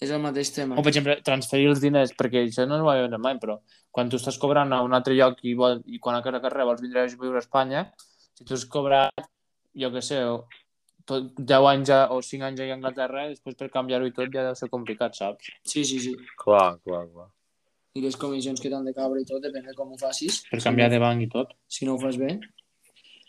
és 0.00 0.10
el 0.10 0.20
mateix 0.22 0.50
tema. 0.56 0.76
O, 0.78 0.82
per 0.82 0.90
exemple, 0.92 1.18
transferir 1.26 1.66
els 1.70 1.80
diners, 1.82 2.12
perquè 2.16 2.44
això 2.46 2.64
no 2.68 2.78
ho 2.80 2.86
va 2.86 2.94
veure 3.00 3.18
mai, 3.20 3.36
però 3.42 3.58
quan 3.92 4.08
tu 4.08 4.16
estàs 4.20 4.38
cobrant 4.40 4.72
a 4.72 4.80
un 4.86 4.94
altre 4.96 5.14
lloc 5.18 5.42
i, 5.44 5.54
vol, 5.58 5.82
i 5.86 5.98
quan 5.98 6.16
a 6.16 6.22
casa 6.24 6.40
carrer 6.40 6.64
vols 6.68 6.80
vindre 6.84 7.02
a 7.02 7.10
viure 7.10 7.36
a 7.40 7.44
Espanya, 7.44 7.84
si 8.34 8.44
tu 8.48 8.54
has 8.56 8.64
cobrat, 8.64 9.26
jo 9.76 9.90
què 9.92 10.02
sé, 10.02 10.22
o- 10.24 10.46
tot 11.10 11.32
10 11.36 11.66
anys 11.72 11.90
a, 11.90 11.98
o 12.14 12.20
5 12.22 12.44
anys 12.46 12.60
a 12.62 12.68
Anglaterra, 12.76 13.26
després 13.28 13.56
per 13.58 13.68
canviar-ho 13.74 14.06
i 14.06 14.12
tot 14.14 14.30
ja 14.32 14.44
deu 14.46 14.54
ser 14.54 14.68
complicat, 14.70 15.16
saps? 15.18 15.50
Sí, 15.66 15.84
sí, 15.84 15.98
sí. 15.98 16.14
Clar, 16.38 16.78
clar, 16.86 17.04
clar. 17.10 17.28
I 17.98 18.04
les 18.04 18.14
comissions 18.16 18.60
que 18.62 18.70
t'han 18.70 18.84
de 18.86 18.92
cabre 18.94 19.20
i 19.20 19.26
tot, 19.26 19.42
depèn 19.42 19.64
de 19.66 19.74
com 19.74 19.90
ho 19.90 19.98
facis. 19.98 20.44
Per 20.50 20.60
canviar 20.62 20.88
de 20.92 21.00
banc 21.02 21.24
i 21.24 21.26
tot. 21.32 21.56
Si 21.66 21.84
no 21.88 21.96
ho 21.96 21.98
fas 21.98 22.16
bé. 22.20 22.36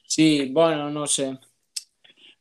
Sí, 0.06 0.52
bueno, 0.54 0.90
no 0.92 1.08
sé. 1.08 1.32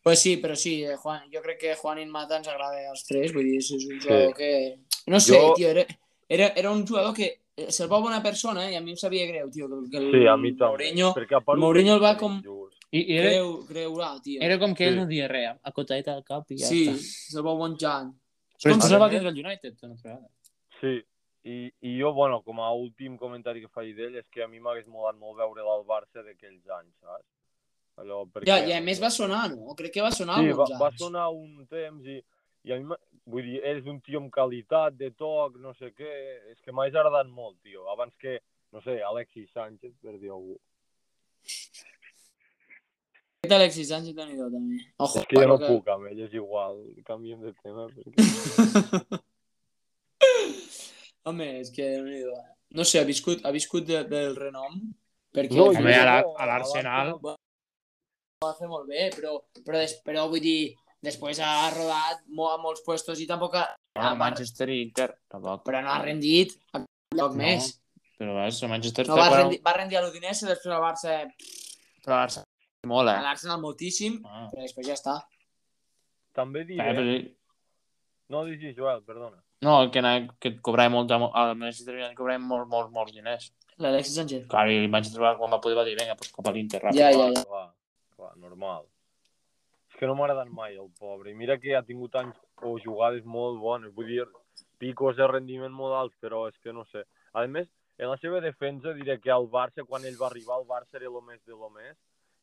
Pues 0.02 0.18
sí, 0.18 0.36
però 0.38 0.54
sí, 0.56 0.82
eh, 0.84 0.96
Juan, 0.96 1.26
jo 1.32 1.42
crec 1.42 1.58
que 1.60 1.74
Juan 1.76 1.98
Mata 2.08 2.38
ens 2.38 2.48
agrada 2.48 2.78
als 2.88 3.04
tres, 3.04 3.34
vull 3.34 3.44
dir, 3.44 3.58
és 3.60 3.70
un 3.76 3.82
jugador 4.00 4.32
que... 4.34 4.78
No 5.06 5.20
sé, 5.20 5.36
Jo- 5.36 5.52
tio, 5.54 5.68
era, 5.68 5.84
era, 6.28 6.46
era 6.56 6.70
un 6.70 6.86
jugador 6.86 7.12
que 7.14 7.26
eh, 7.56 7.66
se'l 7.70 7.90
va 7.92 7.98
bona 8.00 8.22
persona 8.22 8.64
eh, 8.68 8.72
i 8.72 8.76
a 8.76 8.80
mi 8.80 8.94
em 8.94 8.96
sabia 8.96 9.26
greu, 9.28 9.50
tio, 9.52 9.68
que, 9.68 9.90
que 9.90 9.98
el 9.98 10.10
Sí, 10.14 10.22
a 10.26 10.36
mi 10.40 10.54
també. 10.56 10.70
Mourinho 10.88 11.12
Perquè 11.18 11.36
a 11.36 11.40
part 11.44 11.60
Mourinho 11.60 11.94
el 11.98 12.02
va 12.02 12.14
com-. 12.16 12.40
I, 12.90 13.02
i 13.12 13.16
era, 13.18 13.28
greu, 13.34 13.50
greurà, 13.68 14.14
tio. 14.24 14.40
era 14.42 14.56
com 14.58 14.72
que 14.74 14.86
ell 14.88 14.94
Sí. 14.96 15.00
no 15.02 15.06
dia 15.06 15.28
res, 15.28 15.58
acotadeta 15.62 16.14
al 16.16 16.24
cap 16.24 16.48
i 16.50 16.56
ja 16.58 16.66
Sí, 16.66 16.86
està. 16.88 16.96
se'l 17.34 17.44
va 17.46 17.52
bonjant. 17.60 18.14
Però 18.60 18.72
Com 18.72 18.80
després 18.80 18.88
si- 18.88 18.94
el 18.96 19.00
va 19.04 19.10
tindre 19.12 19.28
el 19.34 19.38
United, 19.44 19.76
una 19.82 19.92
altra 19.94 20.14
vegada. 20.14 20.30
Sí, 20.80 20.94
i, 21.44 21.58
i 21.92 21.92
jo, 22.00 22.12
bueno, 22.16 22.40
com 22.42 22.58
a 22.60 22.72
últim 22.72 23.18
comentari 23.20 23.60
que 23.60 23.68
faig 23.68 23.92
d'ell 23.96 24.16
és 24.16 24.26
que 24.32 24.42
a 24.42 24.48
mi 24.48 24.58
m'hagués 24.60 24.88
molat 24.88 25.16
molt 25.20 25.36
veure 25.38 25.60
al 25.62 25.84
Barça 25.84 26.24
d'aquells 26.24 26.64
anys, 26.80 26.96
saps? 27.04 27.28
Allò, 28.00 28.22
perquè... 28.32 28.48
Ja, 28.48 28.56
i 28.64 28.72
a 28.76 28.80
més 28.84 29.00
va 29.02 29.10
sonar, 29.12 29.44
no? 29.52 29.74
Crec 29.78 29.92
que 29.98 30.04
va 30.04 30.12
sonar 30.14 30.38
Sí, 30.40 30.52
va, 30.56 30.66
va 30.80 30.90
sonar 30.96 31.26
un 31.36 31.66
temps 31.68 32.06
i, 32.08 32.16
i 32.64 32.72
a 32.72 32.78
mi, 32.80 32.96
vull 33.30 33.44
dir, 33.46 33.60
és 33.74 33.86
un 33.90 34.00
tio 34.04 34.22
amb 34.22 34.32
qualitat, 34.34 34.96
de 34.96 35.10
toc, 35.12 35.58
no 35.60 35.74
sé 35.76 35.92
què, 35.96 36.14
és 36.54 36.58
que 36.64 36.72
m'ha 36.72 36.88
agradat 36.88 37.28
molt, 37.28 37.58
tio, 37.66 37.84
abans 37.92 38.14
que, 38.20 38.38
no 38.72 38.80
sé, 38.84 38.98
Alexis 39.04 39.50
Sánchez, 39.52 39.92
per 40.02 40.16
dir 40.18 40.32
algú. 40.32 40.56
Aquest 43.40 43.54
Alexis 43.56 43.88
Sánchez 43.88 44.16
déu 44.16 44.26
nhi 44.28 44.36
també. 44.40 44.78
Ojo, 45.00 45.20
És 45.20 45.28
que 45.28 45.40
jo 45.40 45.46
no 45.48 45.58
que... 45.60 45.68
puc 45.72 45.92
amb 45.92 46.08
ell, 46.10 46.24
és 46.26 46.34
igual, 46.36 46.80
canviem 47.08 47.44
de 47.44 47.52
tema. 47.60 47.86
Perquè... 47.96 49.20
Home, 51.28 51.46
és 51.60 51.70
que 51.72 51.84
déu 51.94 52.04
nhi 52.08 52.24
No 52.76 52.84
sé, 52.86 53.00
ha 53.00 53.06
viscut, 53.08 53.40
ha 53.44 53.50
viscut 53.52 53.86
de, 53.88 54.02
del 54.08 54.36
renom 54.38 54.76
perquè 55.34 55.56
No, 55.56 55.70
al 55.70 55.78
Home, 55.80 55.94
a 55.94 56.04
la- 56.06 56.20
no, 56.22 56.34
l'Arsenal. 56.50 57.14
ho 57.16 57.34
va 58.40 58.54
fer 58.56 58.68
molt 58.70 58.86
bé, 58.88 59.08
però, 59.12 59.34
però, 59.66 59.80
des, 59.82 59.92
però 60.04 60.22
vull 60.32 60.40
dir, 60.40 60.72
després 61.04 61.40
ha 61.44 61.68
rodat 61.74 62.22
molt, 62.32 62.54
a 62.54 62.60
molts 62.62 62.80
puestos 62.86 63.20
i 63.20 63.26
tampoc 63.28 63.56
ha, 63.60 63.66
Ah, 64.00 64.14
Manchester 64.14 64.68
i 64.70 64.78
Inter, 64.86 65.10
tampoc. 65.28 65.64
però 65.66 65.80
no 65.84 65.90
ha 65.92 65.98
rendit 66.00 66.54
a 66.72 66.78
lloc 66.78 67.32
No. 67.34 67.36
més. 67.42 67.66
Però 68.16 68.34
vas, 68.34 68.62
el 68.62 68.68
Manchester 68.70 69.06
No, 69.08 69.16
va, 69.16 69.28
quan- 69.28 69.42
rendir, 69.42 69.60
va 69.66 69.72
rendir 69.74 69.96
a 69.98 70.02
l'Udinese, 70.02 70.46
després 70.46 70.72
al 70.74 70.80
Barça, 70.80 71.18
Però 72.04 72.14
el 72.16 72.28
Barça 72.28 72.42
molt, 72.86 73.08
a 73.10 73.18
eh? 73.18 73.22
l'Arsenal 73.22 73.60
moltíssim, 73.60 74.22
Ah. 74.24 74.48
però 74.50 74.62
després 74.62 74.86
ja 74.86 74.94
està. 74.94 75.18
També 76.32 76.64
diré... 76.64 76.88
Eh, 76.88 76.94
però, 76.94 77.36
No, 78.30 78.44
diguis, 78.44 78.76
Joel, 78.76 79.02
perdona. 79.02 79.42
no, 79.62 79.90
que, 79.90 80.00
que 80.38 80.48
et 80.48 80.60
cobrava 80.62 80.88
molt, 80.88 81.10
al 81.10 81.56
Manchester 81.56 81.94
United 81.96 82.14
cobrava 82.16 82.38
molt, 82.38 82.68
molt, 82.68 82.90
molts 82.92 83.12
diners. 83.12 83.52
L'Alexis 83.76 84.14
Sánchez. 84.14 84.46
Clar, 84.46 84.68
i 84.70 84.76
el 84.78 84.88
Manchester 84.88 85.20
va- 85.20 85.36
quan 85.36 85.50
va 85.50 85.60
poder 85.60 85.76
va 85.76 85.84
dir, 85.84 85.96
vinga, 85.98 86.14
pues 86.14 86.30
cap 86.32 86.46
a 86.46 86.52
l'Inter, 86.52 86.80
ràpid. 86.80 86.94
Ja, 86.96 87.10
ja, 87.10 87.26
ja. 87.34 87.44
Clar, 87.44 87.72
normal. 88.40 88.86
És 89.90 89.98
que 89.98 90.06
no 90.06 90.14
m'ha 90.14 90.26
agradat 90.28 90.50
mai, 90.54 90.76
el 90.78 90.90
pobre. 90.98 91.30
I 91.30 91.38
mira 91.38 91.58
que 91.60 91.74
ha 91.76 91.82
tingut 91.86 92.14
anys 92.20 92.36
o 92.62 92.76
jugades 92.82 93.24
molt 93.24 93.58
bones. 93.60 93.92
Vull 93.94 94.06
dir, 94.10 94.24
picos 94.78 95.16
de 95.18 95.26
rendiment 95.28 95.72
molt 95.74 95.94
alts, 95.98 96.16
però 96.22 96.46
és 96.48 96.56
que 96.62 96.72
no 96.72 96.84
sé. 96.92 97.04
A 97.34 97.46
més, 97.46 97.68
en 97.98 98.08
la 98.08 98.16
seva 98.22 98.40
defensa 98.40 98.94
diré 98.96 99.18
que 99.20 99.30
al 99.34 99.48
Barça, 99.50 99.84
quan 99.86 100.04
ell 100.08 100.16
va 100.20 100.28
arribar, 100.30 100.60
el 100.60 100.66
Barça 100.68 100.96
era 100.96 101.10
el 101.10 101.20
més 101.26 101.40
de 101.44 101.52
lo 101.52 101.70
més. 101.74 101.96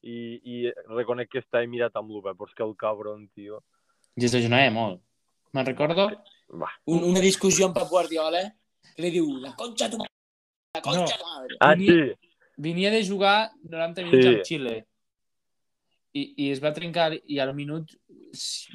I, 0.04 0.38
i 0.46 0.58
reconec 0.94 1.32
que 1.34 1.42
està 1.42 1.64
mirat 1.68 1.96
amb 1.98 2.12
l'UV, 2.14 2.30
però 2.38 2.46
és 2.48 2.54
que 2.54 2.64
el 2.64 2.76
cabron, 2.78 3.26
tio... 3.34 3.64
I 4.18 4.26
es 4.28 4.34
lesionava 4.36 4.70
molt. 4.72 5.02
Me'n 5.58 5.66
recordo? 5.66 6.06
Va. 6.62 6.70
Un, 6.86 7.02
una 7.10 7.24
discussió 7.24 7.66
amb 7.66 7.76
Pep 7.76 7.90
Guardiola 7.90 8.44
que 8.94 9.02
li 9.04 9.10
diu, 9.16 9.26
la 9.42 9.56
concha 9.58 9.90
tu 9.90 9.98
la 9.98 10.82
concha 10.86 11.02
No. 11.02 11.08
tu 11.18 11.26
madre. 11.26 11.58
Ah, 11.60 11.74
sí? 11.76 11.98
Venia 12.58 12.92
de 12.94 13.02
jugar 13.08 13.52
90 13.64 14.06
minuts 14.06 14.24
Sí. 14.24 14.30
amb 14.36 14.46
Xile. 14.46 14.76
I, 16.14 16.24
I 16.46 16.52
es 16.52 16.62
va 16.64 16.74
trencar, 16.76 17.12
i 17.26 17.40
al 17.40 17.54
minut 17.56 17.92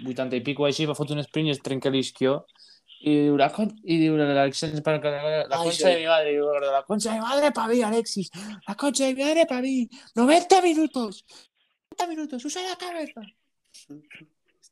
80 0.04 0.36
i 0.38 0.44
pico 0.44 0.66
així, 0.66 0.86
va 0.88 0.96
fotre 0.98 1.16
un 1.16 1.24
sprint 1.24 1.50
i 1.50 1.54
es 1.54 1.62
trenca 1.64 1.92
l'isquió. 1.92 2.42
I 3.02 3.14
diu, 3.24 3.36
la, 3.38 3.48
con 3.50 3.70
i 3.82 3.96
diu 3.98 4.14
l'Alexis, 4.18 4.76
la, 4.78 4.98
la 5.02 5.58
concha 5.58 5.72
sí. 5.74 5.88
de 5.88 5.96
mi 5.98 6.06
madre, 6.06 6.30
i 6.30 6.36
diu, 6.36 6.50
la 6.70 6.84
concha 6.86 7.10
de 7.10 7.16
mi 7.16 7.24
madre 7.24 7.50
pa' 7.56 7.66
mí, 7.66 7.80
Alexis, 7.82 8.30
la 8.68 8.76
concha 8.78 9.08
de 9.08 9.16
mi 9.16 9.24
madre 9.24 9.46
pa' 9.50 9.58
mí, 9.64 9.88
90 10.14 10.60
minutos, 10.62 11.24
90 11.98 12.06
minutos, 12.12 12.44
usa 12.44 12.62
la 12.68 12.76
cabeza. 12.78 13.26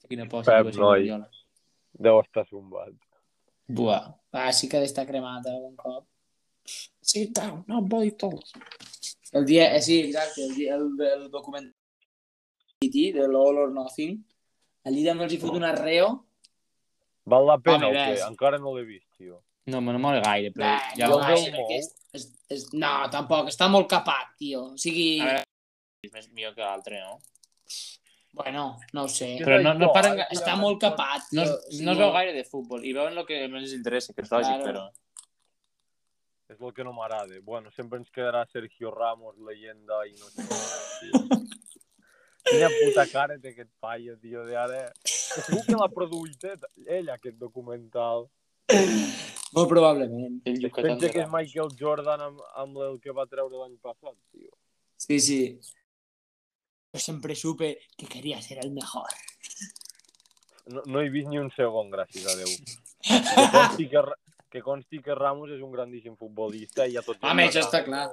Quina 0.07 0.29
por. 0.31 0.47
Pep, 0.47 0.71
noi. 0.79 1.11
Deu 1.99 2.21
estar 2.23 2.47
zumbat. 2.47 2.95
Buah. 3.67 4.15
Ah, 4.31 4.53
sí 4.55 4.71
que 4.71 4.79
ha 4.79 4.85
d'estar 4.85 5.07
cremat 5.11 5.47
algun 5.51 5.75
cop. 5.79 6.07
Sit 7.03 7.35
down, 7.35 7.65
no 7.67 7.83
voy 7.83 8.13
todos. 8.13 8.53
El 9.33 9.45
dia, 9.47 9.75
eh, 9.75 9.83
sí, 9.83 10.01
exacte, 10.01 10.45
el, 10.45 10.55
dia, 10.55 10.75
el, 10.75 10.95
el 11.01 11.31
documental 11.31 11.80
de 12.89 13.27
l'All 13.29 13.59
or 13.61 13.71
Nothing, 13.75 14.15
allí 14.89 15.03
també 15.05 15.27
els 15.27 15.35
hi 15.35 15.39
fot 15.43 15.53
un 15.59 15.65
arreo. 15.69 16.07
Val 17.29 17.45
la 17.47 17.59
pena 17.61 17.87
Home, 17.87 17.91
o 17.91 17.93
què? 17.93 18.05
ves. 18.15 18.23
Encara 18.25 18.59
no 18.59 18.73
l'he 18.75 18.85
vist, 18.89 19.07
tio. 19.19 19.43
No, 19.69 19.83
me 19.85 19.93
no 19.93 19.99
mola 20.01 20.23
gaire, 20.25 20.51
però 20.51 20.65
Nah, 20.65 20.95
ja 20.97 21.07
jo 21.11 21.19
ho 21.19 21.27
veu 21.27 21.43
molt. 21.53 21.71
és, 21.77 21.91
és, 22.17 22.25
és, 22.49 22.65
no, 22.73 22.89
tampoc, 23.13 23.49
està 23.53 23.69
molt 23.71 23.87
capat, 23.91 24.33
tio. 24.39 24.63
O 24.73 24.79
sigui, 24.81 25.21
A 25.21 25.27
veure, 25.27 25.45
és 26.03 26.13
més 26.15 26.31
millor 26.33 26.55
que 26.55 26.63
l'altre, 26.63 27.01
no? 27.05 27.21
bueno, 28.33 28.79
no 28.95 29.03
ho 29.05 29.09
sé. 29.09 29.37
Però 29.45 29.61
no- 29.63 29.75
no 29.75 29.93
paren- 29.93 30.25
Està 30.31 30.57
molt 30.57 30.81
capat, 30.81 31.23
No, 31.33 31.43
es, 31.43 31.81
no 31.83 31.93
es 31.93 31.99
veu 31.99 32.13
gaire 32.13 32.33
de 32.33 32.45
futbol 32.45 32.83
i 32.85 32.93
veuen 32.95 33.19
el 33.19 33.27
que 33.27 33.47
més 33.49 33.65
els 33.65 33.73
interessa, 33.75 34.15
que 34.15 34.23
és 34.23 34.31
lògic, 34.31 34.63
Claro. 34.63 34.65
però... 34.65 34.93
És 36.49 36.61
el 36.61 36.73
que 36.73 36.83
no 36.85 36.93
m'agrada. 36.93 37.39
Bueno, 37.43 37.71
sempre 37.73 37.99
ens 37.99 38.09
quedarà 38.11 38.47
Sergio 38.51 38.91
Ramos, 38.91 39.37
leyenda 39.39 40.01
i 40.07 40.13
no 40.13 40.31
sé. 40.31 40.43
Quina 42.51 42.69
puta 42.75 43.07
cara 43.11 43.39
té 43.39 43.53
aquest 43.55 43.71
paio, 43.83 44.17
tio, 44.19 44.45
de 44.47 44.57
ara. 44.59 44.85
Segur 45.07 45.63
que 45.67 45.79
l'ha 45.79 45.91
produït 45.95 46.47
eh, 46.51 46.57
ell, 46.99 47.11
aquest 47.15 47.39
documental. 47.39 48.27
Molt 49.55 49.69
probablement. 49.71 50.41
Pensa 50.47 51.11
que 51.11 51.25
és. 51.25 51.31
Michael 51.31 51.75
Jordan 51.79 52.25
amb, 52.29 52.41
amb 52.63 52.81
el 52.87 52.99
que 53.03 53.15
va 53.15 53.27
treure 53.31 53.63
l'any 53.63 53.77
passat, 53.83 54.17
tio. 54.35 54.51
Sí, 55.01 55.21
sí. 55.21 55.41
Yo 56.93 57.01
siempre 57.01 57.35
supe 57.35 57.79
que 57.97 58.07
quería 58.07 58.41
ser 58.43 58.59
el 58.65 58.73
mejor. 58.73 59.09
No, 60.67 60.83
no 60.87 61.01
he 61.01 61.09
vist 61.11 61.29
ni 61.31 61.39
un 61.39 61.51
segon, 61.55 61.91
gràcies 61.91 62.27
a 62.27 62.35
Déu. 62.39 62.51
Que 63.01 63.47
consti 63.55 63.87
que, 63.91 64.03
que, 64.51 64.63
consti 64.63 65.01
que 65.03 65.15
Ramos 65.19 65.55
és 65.55 65.63
un 65.63 65.71
grandíssim 65.75 66.19
futbolista 66.19 66.87
i 66.87 66.99
ja 66.99 67.03
tot... 67.07 67.23
Home, 67.23 67.47
això 67.47 67.63
està 67.65 67.83
clar. 67.87 68.09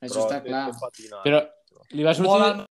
Això 0.00 0.24
està 0.24 0.40
clar. 0.44 0.64
Però 1.24 1.44
li 1.92 2.04
va 2.04 2.16
sortir, 2.16 2.66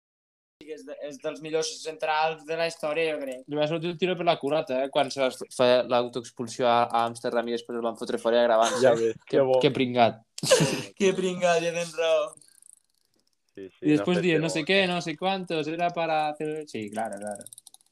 Molt 0.63 0.75
és, 0.79 0.85
de, 0.87 0.95
és 1.09 1.17
dels 1.23 1.41
millors 1.43 1.69
centrals 1.83 2.45
de 2.47 2.55
la 2.59 2.67
història, 2.69 3.13
jo 3.13 3.19
crec. 3.21 3.43
li 3.47 3.59
va 3.59 3.67
sortir 3.67 3.91
el 3.91 3.97
tiro 3.99 4.15
per 4.19 4.25
la 4.27 4.37
culata, 4.39 4.83
eh? 4.85 4.89
Quan 4.93 5.11
se 5.11 5.21
va 5.21 5.29
fer 5.55 5.71
l'autoexpulsió 5.91 6.67
a, 6.69 6.77
a 6.87 7.03
Amsterdam 7.09 7.47
i 7.49 7.55
després 7.57 7.77
el 7.77 7.83
van 7.85 7.99
fotre 7.99 8.19
fora 8.21 8.43
gravant. 8.45 8.73
Ja 8.81 8.93
ves, 8.95 9.17
que, 9.25 9.37
que 9.37 9.45
bo. 9.49 9.59
que 9.63 9.71
pringat. 9.75 10.23
Que 10.99 11.13
pringat, 11.17 11.61
ja 11.63 11.71
tens 11.75 11.93
raó. 11.99 12.31
Sí, 13.53 13.67
sí, 13.69 13.85
I 13.85 13.93
després 13.93 14.17
fet 14.17 14.25
dient, 14.25 14.41
de 14.41 14.47
no 14.47 14.49
sé 14.49 14.63
què, 14.65 14.79
no 14.89 14.99
sé 15.05 15.13
cuántos, 15.17 15.67
era 15.69 15.91
para 15.93 16.29
hacer... 16.29 16.65
Sí, 16.67 16.89
claro, 16.89 17.19
claro. 17.21 17.43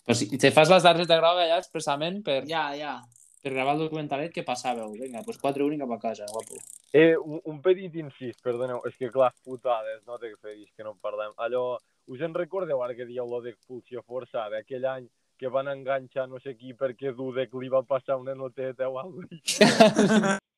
Però 0.02 0.16
si 0.18 0.26
te 0.42 0.50
fas 0.52 0.72
les 0.74 0.84
targetes 0.84 1.20
grogues 1.20 1.46
allà 1.46 1.60
expressament 1.62 2.24
per, 2.26 2.40
Ja, 2.50 2.72
ja. 2.76 2.96
per 3.42 3.54
gravar 3.54 3.76
el 3.78 3.84
documentalet 3.86 4.34
que 4.34 4.44
passàveu. 4.48 4.90
Vinga, 4.98 5.22
doncs 5.28 5.38
4 5.44 5.68
1 5.68 5.78
cap 5.84 5.94
a 5.94 6.00
casa, 6.02 6.26
guapo. 6.34 6.58
Eh, 6.94 7.14
un, 7.18 7.40
un 7.46 7.62
petit 7.62 7.94
incís, 8.02 8.36
perdoneu, 8.44 8.82
és 8.90 8.98
que 8.98 9.12
clar, 9.14 9.30
putades, 9.46 10.02
no 10.10 10.18
té 10.20 10.34
que 10.34 10.42
fer 10.42 10.58
que 10.76 10.84
no 10.84 10.96
en 10.96 11.00
parlem. 11.04 11.32
Allò, 11.38 11.78
us 12.08 12.22
en 12.22 12.34
recordeu 12.34 12.82
ara 12.84 12.96
que 12.96 13.06
dieu 13.06 13.26
lo 13.28 13.42
d'expulsió 13.42 14.02
forçada, 14.04 14.58
aquell 14.60 14.86
any 14.86 15.10
que 15.38 15.50
van 15.50 15.68
enganxar 15.68 16.28
no 16.30 16.40
sé 16.40 16.56
qui 16.58 16.74
perquè 16.78 17.14
Dudek 17.18 17.54
li 17.58 17.70
va 17.70 17.82
passar 17.84 18.18
una 18.18 18.36
noteta 18.36 18.90
o 18.90 19.00
alguna 19.00 19.28
cosa 19.28 20.40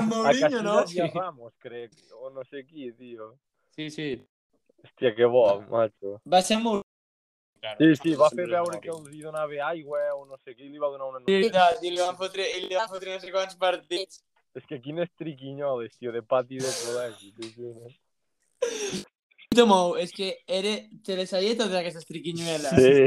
Mourinho, 0.00 0.22
Casillas 0.22 0.62
no? 0.62 0.74
i 0.94 1.00
a 1.00 1.06
Ramos, 1.14 1.52
crec, 1.58 1.92
o 2.20 2.30
no 2.30 2.44
sé 2.44 2.64
qui, 2.66 2.90
tio. 2.92 3.32
Sí, 3.74 3.88
sí. 3.90 4.08
Hòstia, 4.84 5.14
que 5.16 5.24
bo, 5.24 5.42
macho. 5.70 6.20
Va 6.28 6.42
ser 6.42 6.58
molt... 6.62 6.84
Sí, 7.80 7.88
sí, 7.98 8.12
va 8.20 8.28
fer 8.30 8.44
veure 8.46 8.78
que 8.78 8.92
els 8.92 9.08
hi 9.10 9.22
donava 9.24 9.56
aigua 9.70 10.02
o 10.14 10.26
no 10.28 10.36
sé 10.44 10.54
qui, 10.54 10.68
li 10.68 10.78
va 10.78 10.90
donar 10.92 11.08
una 11.08 11.18
Sí, 11.24 11.24
noteta. 11.24 11.40
veritat, 11.40 11.82
i 11.82 11.90
li 11.90 11.98
van 12.04 12.18
fotre, 12.20 12.46
i 12.46 12.62
li 12.68 12.76
van 12.78 12.88
fotre 12.92 13.16
no 13.16 13.20
sé 13.24 13.32
quants 13.34 13.56
partits. 13.58 14.20
És 14.54 14.68
que 14.68 14.78
quines 14.84 15.10
triquinyoles, 15.18 15.96
tio, 15.98 16.12
de 16.14 16.22
pati 16.22 16.60
de 16.62 16.70
col·legi, 16.84 17.32
t'ho 17.34 17.72
juro. 19.56 19.66
Tomou, 19.66 19.96
és 19.98 20.12
que 20.12 20.28
era... 20.46 20.76
te 21.04 21.16
les 21.16 21.30
sabia 21.30 21.56
totes 21.56 21.74
aquestes 21.80 22.06
triquinyueles. 22.06 22.70
Sí, 22.76 22.92
sí. 22.94 23.06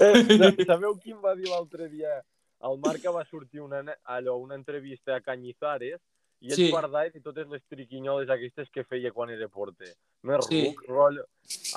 Eh, 0.00 0.22
sa- 0.38 0.64
sabeu 0.74 0.94
qui 1.00 1.10
em 1.12 1.20
va 1.24 1.34
dir 1.34 1.48
l'altre 1.50 1.88
dia? 1.88 2.20
El 2.62 2.78
Marca 2.78 3.10
va 3.10 3.24
sortir 3.26 3.60
una, 3.60 3.80
allò, 4.04 4.36
una 4.38 4.54
entrevista 4.54 5.16
a 5.16 5.20
Cañizares 5.20 5.98
i 6.42 6.50
ell 6.50 6.56
Sí. 6.56 6.70
de 6.70 7.20
totes 7.20 7.48
les 7.48 7.62
triquinyoles 7.68 8.30
aquestes 8.30 8.68
que 8.70 8.84
feia 8.84 9.10
quan 9.12 9.30
era 9.30 9.48
porter. 9.48 9.94
Més 10.22 10.46
Sí. 10.46 10.60
sí. 10.60 10.66
ruc, 10.70 10.84
rotllo, 10.88 11.24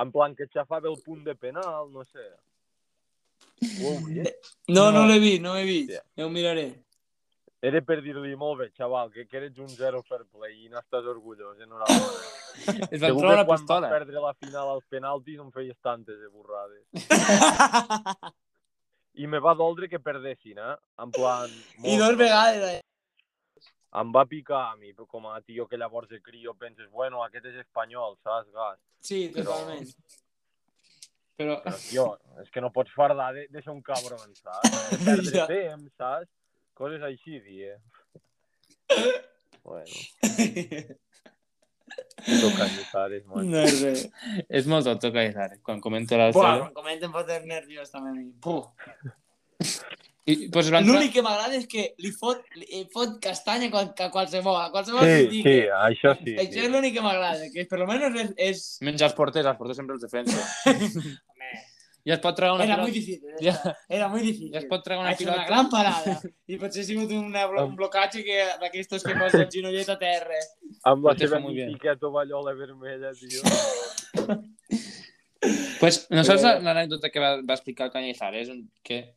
en 0.02 0.12
plan 0.12 0.36
que 0.36 0.46
xafava 0.48 0.88
el 0.90 1.02
punt 1.04 1.24
de 1.26 1.34
penal, 1.36 1.90
no 1.92 2.06
sé. 2.06 2.26
Ho 3.82 3.92
heu 3.94 4.06
vist? 4.06 4.54
No, 4.68 4.92
no 4.92 5.02
No. 5.02 5.08
l'he 5.08 5.20
vist, 5.20 5.42
no 5.42 5.56
l'he 5.56 5.64
vist. 5.66 5.92
Ja. 5.92 6.02
Ja 6.18 6.26
ho 6.26 6.30
miraré. 6.30 6.85
Era 7.66 7.80
per 7.82 7.98
dir-li, 8.04 8.34
molt 8.38 8.60
bé, 8.60 8.66
xaval, 8.78 9.10
que, 9.14 9.24
que 9.30 9.38
eres 9.40 9.58
un 9.64 9.70
zero 9.74 10.02
fair 10.06 10.24
play 10.34 10.66
i 10.66 10.70
n'estàs 10.70 11.06
orgullós, 11.08 11.58
enhorabona. 11.64 12.26
Es 12.92 13.00
van 13.02 13.10
Segur 13.10 13.22
trobar 13.22 13.36
que 13.36 13.40
una 13.40 13.46
quan 13.48 13.60
pistola. 13.62 13.88
vas 13.90 13.94
perdre 13.98 14.22
la 14.24 14.34
final 14.40 14.70
als 14.76 14.86
penaltis 14.92 15.40
em 15.44 15.50
feies 15.56 15.78
tantes 15.84 16.20
de 16.22 16.28
borrades. 16.32 16.84
I 19.16 19.28
me 19.32 19.40
va 19.40 19.54
doldre 19.56 19.88
que 19.92 20.00
perdessin, 20.04 20.58
eh? 20.60 20.76
En 21.04 21.12
plan... 21.16 21.52
I 21.84 21.98
dos 21.98 22.16
vegades. 22.20 22.64
eh? 22.78 22.82
Em 23.96 24.12
va 24.12 24.26
picar 24.28 24.62
a 24.74 24.76
mi, 24.76 24.92
com 25.08 25.28
a 25.32 25.40
tio 25.42 25.66
que 25.72 25.78
llavors 25.80 26.10
de 26.12 26.20
crio 26.22 26.54
penses, 26.60 26.90
bueno, 26.92 27.22
aquest 27.24 27.46
és 27.48 27.62
espanyol, 27.64 28.18
saps, 28.24 28.50
gas? 28.52 28.80
Sí, 29.00 29.22
totalment. 29.36 29.88
Però, 31.40 31.56
Però, 31.64 31.78
tio, 31.90 32.06
és 32.44 32.50
que 32.52 32.62
no 32.64 32.72
pots 32.76 32.92
fardar 32.96 33.30
de, 33.36 33.48
de 33.52 33.62
ser 33.64 33.72
un 33.72 33.82
cabron, 33.84 34.36
saps? 34.36 34.76
De 34.92 35.00
perdre 35.08 35.38
Ja. 35.40 35.48
temps, 35.48 35.92
saps? 36.00 36.28
Coses 36.76 37.02
així, 37.08 37.40
die. 37.46 37.72
Bueno, 39.66 39.96
puto 42.26 42.50
cañizares. 42.58 43.24
No 43.26 43.44
res. 43.64 44.08
és 44.50 44.68
molt 44.72 44.86
tonto 44.86 45.12
Caizar, 45.16 45.56
quan 45.66 45.80
comento 45.82 46.18
la 46.20 46.32
Buah, 46.36 46.58
quan 46.68 46.74
comenten 46.76 47.14
fotre 47.16 47.40
nerviós 47.48 47.90
també 47.94 48.12
a 48.12 48.18
mi. 48.18 48.28
Puh. 48.44 48.66
I, 50.26 50.50
pues 50.50 50.68
es. 50.72 50.86
L'únic 50.88 51.12
que 51.14 51.22
m'agrada 51.22 51.54
és 51.54 51.68
que 51.70 51.84
li 52.02 52.10
fot, 52.12 52.42
li 52.58 52.80
fot 52.94 53.20
castanya 53.22 53.68
a, 53.70 53.74
qual- 53.76 53.92
a 53.94 54.10
qualsevol, 54.14 54.56
a 54.58 54.72
qualsevol 54.74 55.06
Sí, 55.06 55.42
que 55.46 55.52
sí, 55.54 55.68
això 55.78 56.16
sí. 56.18 56.34
Això 56.42 56.64
és 56.66 56.72
l'únic 56.74 56.96
que 56.98 57.04
m'agrada, 57.06 57.46
que 57.54 57.66
per 57.70 57.78
almenys 57.84 58.18
és... 58.24 58.32
és... 58.42 58.64
Menys 58.88 59.04
els 59.06 59.14
porters, 59.18 59.46
els 59.46 59.60
porters 59.60 59.78
sempre 59.78 59.94
els 60.00 60.02
defensa. 60.02 60.42
Ja 62.06 62.14
es 62.14 62.20
pot 62.22 62.36
treure 62.38 62.54
una 62.56 62.64
Era 62.66 62.78
muy 62.78 62.92
pilota. 62.92 63.00
difícil. 63.00 63.32
Ja, 63.42 63.54
Ja. 63.64 63.78
Era 63.90 64.08
muy 64.10 64.22
difícil. 64.22 64.52
ja 64.54 64.60
es 64.60 64.66
pot 64.70 64.84
treure 64.84 65.00
Ha 65.02 65.06
una 65.08 65.10
una 65.10 65.18
pilota. 65.18 65.46
gran 65.48 65.70
parada. 65.70 66.22
I 66.48 66.58
potser 66.62 66.82
ha 66.84 66.86
sigut 66.86 67.12
una, 67.12 67.48
blo- 67.50 67.66
un 67.66 67.76
blocatge 67.76 68.24
que 68.24 68.38
d'aquestos 68.62 69.04
que 69.04 69.16
posa 69.16 69.42
el 69.42 69.50
ginollet 69.50 69.90
a 69.90 69.98
terra. 69.98 70.38
Amb 70.84 71.06
la 71.06 71.16
seva 71.18 71.40
muy 71.40 71.56
bien. 71.56 71.70
mítica 71.74 71.96
tovallola 71.98 72.54
vermella, 72.54 73.12
tio. 73.14 73.42
Pues, 75.80 76.08
no 76.10 76.24
saps 76.24 76.42
Però- 76.42 76.62
l'anècdota 76.64 77.10
que 77.14 77.20
va, 77.22 77.36
va 77.42 77.54
explicar 77.54 77.88
el 77.88 77.92
Cañizares? 77.94 78.50
Un- 78.50 78.72
Que 78.82 79.16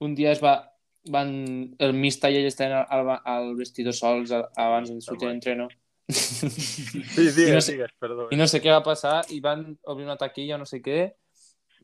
un 0.00 0.14
dia 0.14 0.32
es 0.32 0.40
va, 0.42 0.72
van, 1.10 1.74
el 1.78 1.92
Mista 1.92 2.30
i 2.30 2.36
ell 2.38 2.46
estaven 2.46 2.72
al, 2.78 2.86
al, 2.88 3.20
al 3.24 3.54
vestidor 3.56 3.92
sols 3.92 4.30
abans 4.32 4.88
del 4.88 5.02
sortir 5.02 5.28
d'entreno 5.28 5.68
Sí, 6.08 6.46
I 7.20 7.30
digues, 7.36 7.52
no 7.54 7.60
sé- 7.60 7.72
digues, 7.72 7.92
perdó. 8.00 8.28
i 8.32 8.36
no 8.36 8.46
sé 8.48 8.60
què 8.62 8.70
va 8.72 8.82
passar 8.82 9.20
i 9.30 9.40
van 9.40 9.78
obrir 9.84 10.06
una 10.06 10.16
taquilla 10.16 10.56
o 10.56 10.58
no 10.58 10.66
sé 10.66 10.80
què 10.82 11.12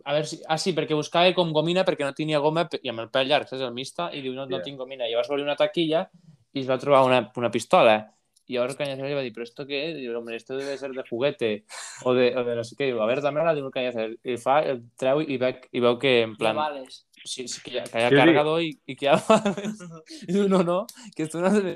a 0.07 0.12
veure 0.14 0.28
si... 0.30 0.38
Ah, 0.46 0.57
sí, 0.62 0.72
perquè 0.76 0.94
buscava 0.94 1.32
com 1.34 1.50
gomina 1.52 1.82
perquè 1.84 2.07
no 2.07 2.14
tenia 2.14 2.38
goma 2.40 2.68
i 2.80 2.88
amb 2.92 3.02
el 3.02 3.09
pèl 3.11 3.26
llarg, 3.28 3.48
saps? 3.50 3.62
El 3.66 3.74
mista, 3.74 4.09
i 4.14 4.22
diu, 4.22 4.32
no, 4.36 4.44
no 4.46 4.57
Yeah. 4.57 4.64
tinc 4.64 4.78
gomina. 4.78 5.07
I 5.09 5.12
llavors 5.12 5.28
va 5.30 5.34
obrir 5.34 5.44
una 5.48 5.57
taquilla 5.59 6.07
i 6.54 6.61
es 6.62 6.68
va 6.70 6.78
trobar 6.78 7.02
una, 7.04 7.24
una 7.36 7.50
pistola. 7.50 8.12
Y 8.48 8.54
llavors 8.54 8.74
el 8.74 8.78
Cañacer 8.78 9.04
li 9.09 9.14
va 9.18 9.22
dir, 9.24 9.32
¿pero 9.34 9.42
esto 9.42 9.66
qué 9.66 9.90
es? 9.90 9.96
Diu, 9.98 10.12
hombre, 10.16 10.36
esto 10.36 10.54
debe 10.57 10.76
ser 10.78 10.92
de 10.94 11.02
juguete 11.11 11.64
o 12.04 12.14
de, 12.14 12.28
o 12.38 12.44
de 12.46 12.54
no 12.54 12.62
sé 12.62 12.76
què. 12.78 12.86
Diu, 12.92 13.00
a 13.02 13.07
veure, 13.11 13.20
dámela, 13.20 13.52
diu 13.59 13.66
el 13.66 13.72
Cañacer. 13.74 14.12
I 14.22 14.36
fa, 14.38 14.61
el 14.62 14.84
treu 14.96 15.18
i, 15.24 15.34
veu, 15.42 15.57
i 15.72 15.82
veu 15.82 15.96
que, 15.98 16.12
en 16.28 16.36
plan, 16.38 16.54
Vales. 16.54 17.00
sí, 17.24 17.48
sí, 17.50 17.59
que, 17.64 17.72
hi 17.74 17.78
ha, 17.80 17.84
que 17.90 17.98
hi 17.98 18.04
ha 18.07 18.09
Sí, 18.09 18.14
sí. 18.14 18.20
cargador 18.22 18.62
i, 18.62 18.70
i 18.86 18.94
que 18.94 19.09
hi 19.09 19.11
ha 19.11 19.16
bales. 19.26 19.82
I 20.28 20.30
diu, 20.36 20.46
no, 20.48 20.62
no, 20.62 20.78
que 21.16 21.24
esto 21.26 21.42
no 21.42 21.50
es 21.50 21.59
de... 21.64 21.74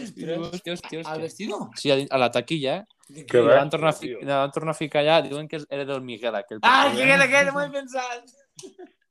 I 0.00 0.24
diu, 0.24 0.46
hòstia, 0.48 0.72
hòstia, 0.78 1.02
Al 1.12 1.20
vestido? 1.28 1.58
Sí, 1.76 1.92
a, 1.92 1.98
a 2.08 2.18
la 2.24 2.30
taquilla, 2.32 2.78
eh? 2.80 2.84
Que 3.26 3.42
la 3.42 3.56
van, 3.56 3.70
tornar 3.70 3.90
a 3.90 3.96
fi... 3.96 4.12
la 4.22 4.40
van 4.44 4.52
tornar 4.54 4.74
a 4.74 4.78
ficar 4.78 5.02
allà, 5.02 5.20
diuen 5.26 5.48
que 5.48 5.60
era 5.68 5.84
del 5.84 6.02
Miguel, 6.02 6.34
aquell. 6.38 6.60
Ah, 6.62 6.90
que 6.94 7.06
era 7.06 7.24
aquell, 7.24 7.52
m'ho 7.54 7.64
he 7.64 7.70
pensat. 7.74 8.34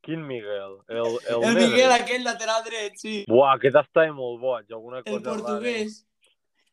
Quin 0.05 0.21
Miguel? 0.25 0.77
El, 0.87 1.17
el, 1.27 1.43
El? 1.43 1.57
Miguel, 1.57 1.91
aquell 1.91 2.23
lateral 2.23 2.63
dret, 2.65 2.95
sí. 3.01 3.17
Buah, 3.27 3.57
aquest 3.57 3.81
estava 3.81 4.13
molt 4.15 4.39
boig, 4.41 4.71
alguna 4.71 5.03
cosa 5.03 5.17
El 5.17 5.25
portugués. 5.25 5.99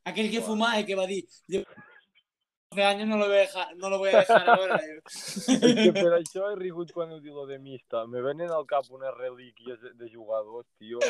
Aquell 0.07 0.31
que 0.31 0.41
fumaba 0.41 0.79
y 0.79 0.87
que 0.87 0.95
va 0.95 1.03
a 1.03 1.07
decir, 1.07 1.27
yo 1.49 1.65
hace 2.71 2.85
años 2.85 3.09
no 3.09 3.17
lo 3.17 3.27
voy 3.27 3.37
a 3.37 3.41
dejar, 3.41 3.77
no 3.77 3.91
lo 3.91 3.99
voy 3.99 4.11
a 4.11 4.19
dejar 4.19 4.49
ahora. 4.51 4.81
És 5.07 5.47
que 5.49 5.93
per 5.97 6.13
això 6.19 6.51
he 6.51 6.57
rigut 6.61 6.93
quan 6.93 7.11
heu 7.11 7.21
dit 7.21 7.33
lo 7.33 7.47
de 7.47 7.59
mista. 7.59 8.05
Me 8.07 8.21
venen 8.23 8.51
al 8.53 8.67
cap 8.71 8.85
unes 8.91 9.15
relíquies 9.17 9.81
de, 9.81 9.93
de 9.97 10.11
jugadors, 10.13 10.67
tio. 10.79 11.01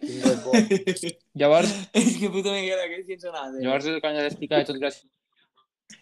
Llavors, 1.34 1.72
es 1.92 2.18
que 2.18 2.30
puto 2.30 2.52
Miguel, 2.52 2.80
aquell 2.80 3.04
sense 3.06 3.30
nada. 3.30 3.58
llavors 3.58 3.86
el 3.86 4.00
Cañacer 4.00 4.30
explica 4.30 4.64
tot 4.64 4.78
gràcies. 4.78 5.08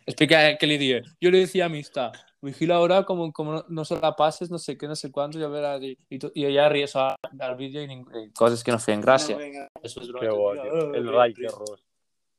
Explica 0.07 0.57
que 0.59 0.67
li 0.67 0.79
diu, 0.79 1.03
yo 1.21 1.31
le 1.31 1.39
decía 1.45 1.67
a 1.67 1.69
Mista, 1.69 2.13
vigila 2.41 2.77
ahora 2.77 3.05
como, 3.05 3.33
como 3.33 3.53
no, 3.53 3.65
no 3.69 3.85
se 3.85 3.99
la 4.01 4.15
pases, 4.17 4.51
no 4.51 4.59
sé 4.59 4.77
qué, 4.79 4.87
no 4.87 4.97
sé 4.97 5.11
cuánto, 5.11 5.39
ya 5.39 5.49
verás. 5.49 5.83
Y, 5.83 5.99
y, 6.09 6.19
y 6.35 6.47
ella 6.47 6.69
ríe 6.69 6.85
eso 6.85 7.01
al 7.01 7.57
vídeo 7.57 7.83
y, 7.83 7.93
y 7.93 8.31
coses 8.33 8.65
que 8.65 8.73
no 8.73 8.79
feien 8.79 9.03
gràcia. 9.03 9.35
No, 9.37 9.39
venga. 9.39 9.69
Eso 9.83 10.01
bo, 10.01 10.53
tio. 10.53 10.95
El 10.95 11.09
Riker 11.09 11.51
Ross. 11.51 11.85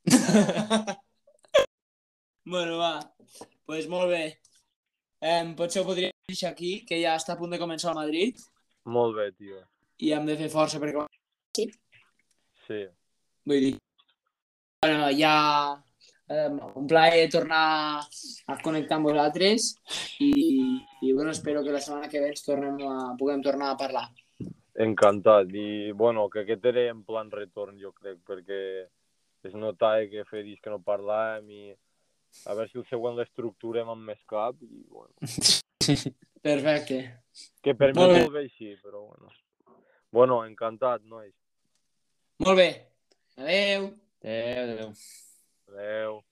Bueno, 2.50 2.80
va. 2.80 3.00
pues 3.66 3.88
molt 3.88 4.10
bé. 4.10 4.39
Eh, 5.22 5.54
potser 5.56 5.84
ho 5.84 5.86
podríem 5.86 6.10
deixar 6.28 6.50
aquí, 6.50 6.86
que 6.88 6.97
ja 6.97 7.12
està 7.20 7.36
a 7.36 7.38
punt 7.38 7.52
de 7.54 7.60
començar 7.62 7.91
a 7.91 7.97
Madrid 7.97 8.39
Molt 8.89 9.14
bé, 9.18 9.28
tio. 9.36 9.60
i 10.00 10.10
hem 10.16 10.26
de 10.26 10.38
fer 10.39 10.47
força 10.50 10.80
perquè... 10.82 11.04
Sí. 12.66 12.80
Vull 13.45 13.66
dir... 13.68 13.76
Bueno, 14.82 15.12
ja... 15.14 15.34
Eh, 16.30 16.49
un 16.77 16.86
plaer 16.86 17.25
tornar 17.34 17.99
a 17.99 18.55
connectar 18.61 18.99
amb 18.99 19.09
vosaltres 19.09 19.71
i, 20.21 20.30
i 21.01 21.13
bueno, 21.13 21.32
espero 21.34 21.63
que 21.65 21.73
la 21.73 21.82
setmana 21.82 22.09
que 22.11 22.21
ve 22.21 22.30
ens 22.30 22.45
tornem 22.45 22.77
a, 22.86 23.15
puguem 23.17 23.41
tornar 23.41 23.71
a 23.73 23.77
parlar. 23.80 24.05
Encantat. 24.80 25.49
I, 25.57 25.91
bueno, 25.97 26.27
que 26.30 26.43
aquest 26.43 26.67
era 26.69 26.86
en 26.91 27.01
plan 27.03 27.32
retorn, 27.34 27.80
jo 27.82 27.91
crec, 27.97 28.19
perquè 28.30 28.59
es 29.49 29.55
notava 29.57 30.05
que 30.11 30.25
feia 30.30 30.45
dies 30.45 30.61
que 30.61 30.69
no 30.69 30.84
parlàvem 30.86 31.49
i 31.49 31.63
a 32.45 32.53
veure 32.53 32.69
si 32.69 32.77
el 32.77 32.86
següent 32.91 33.17
l'estructurem 33.17 33.89
amb 33.89 34.05
més 34.11 34.19
cap 34.30 34.59
i, 34.61 34.84
bueno, 34.91 35.15
Perfecte. 36.45 36.99
que 37.63 37.73
per 37.73 37.89
mi 37.95 38.03
bé. 38.03 38.19
molt 38.19 38.36
bé 38.36 38.45
així, 38.45 38.75
però 38.84 39.01
bueno. 39.07 39.34
Bueno, 40.13 40.43
encantat, 40.45 41.01
nois. 41.09 41.34
Molt 42.45 42.57
bé. 42.61 42.69
Adeu. 43.38 43.89
Adéu, 44.21 44.63
adéu. 44.63 44.93
Adeu. 45.72 46.24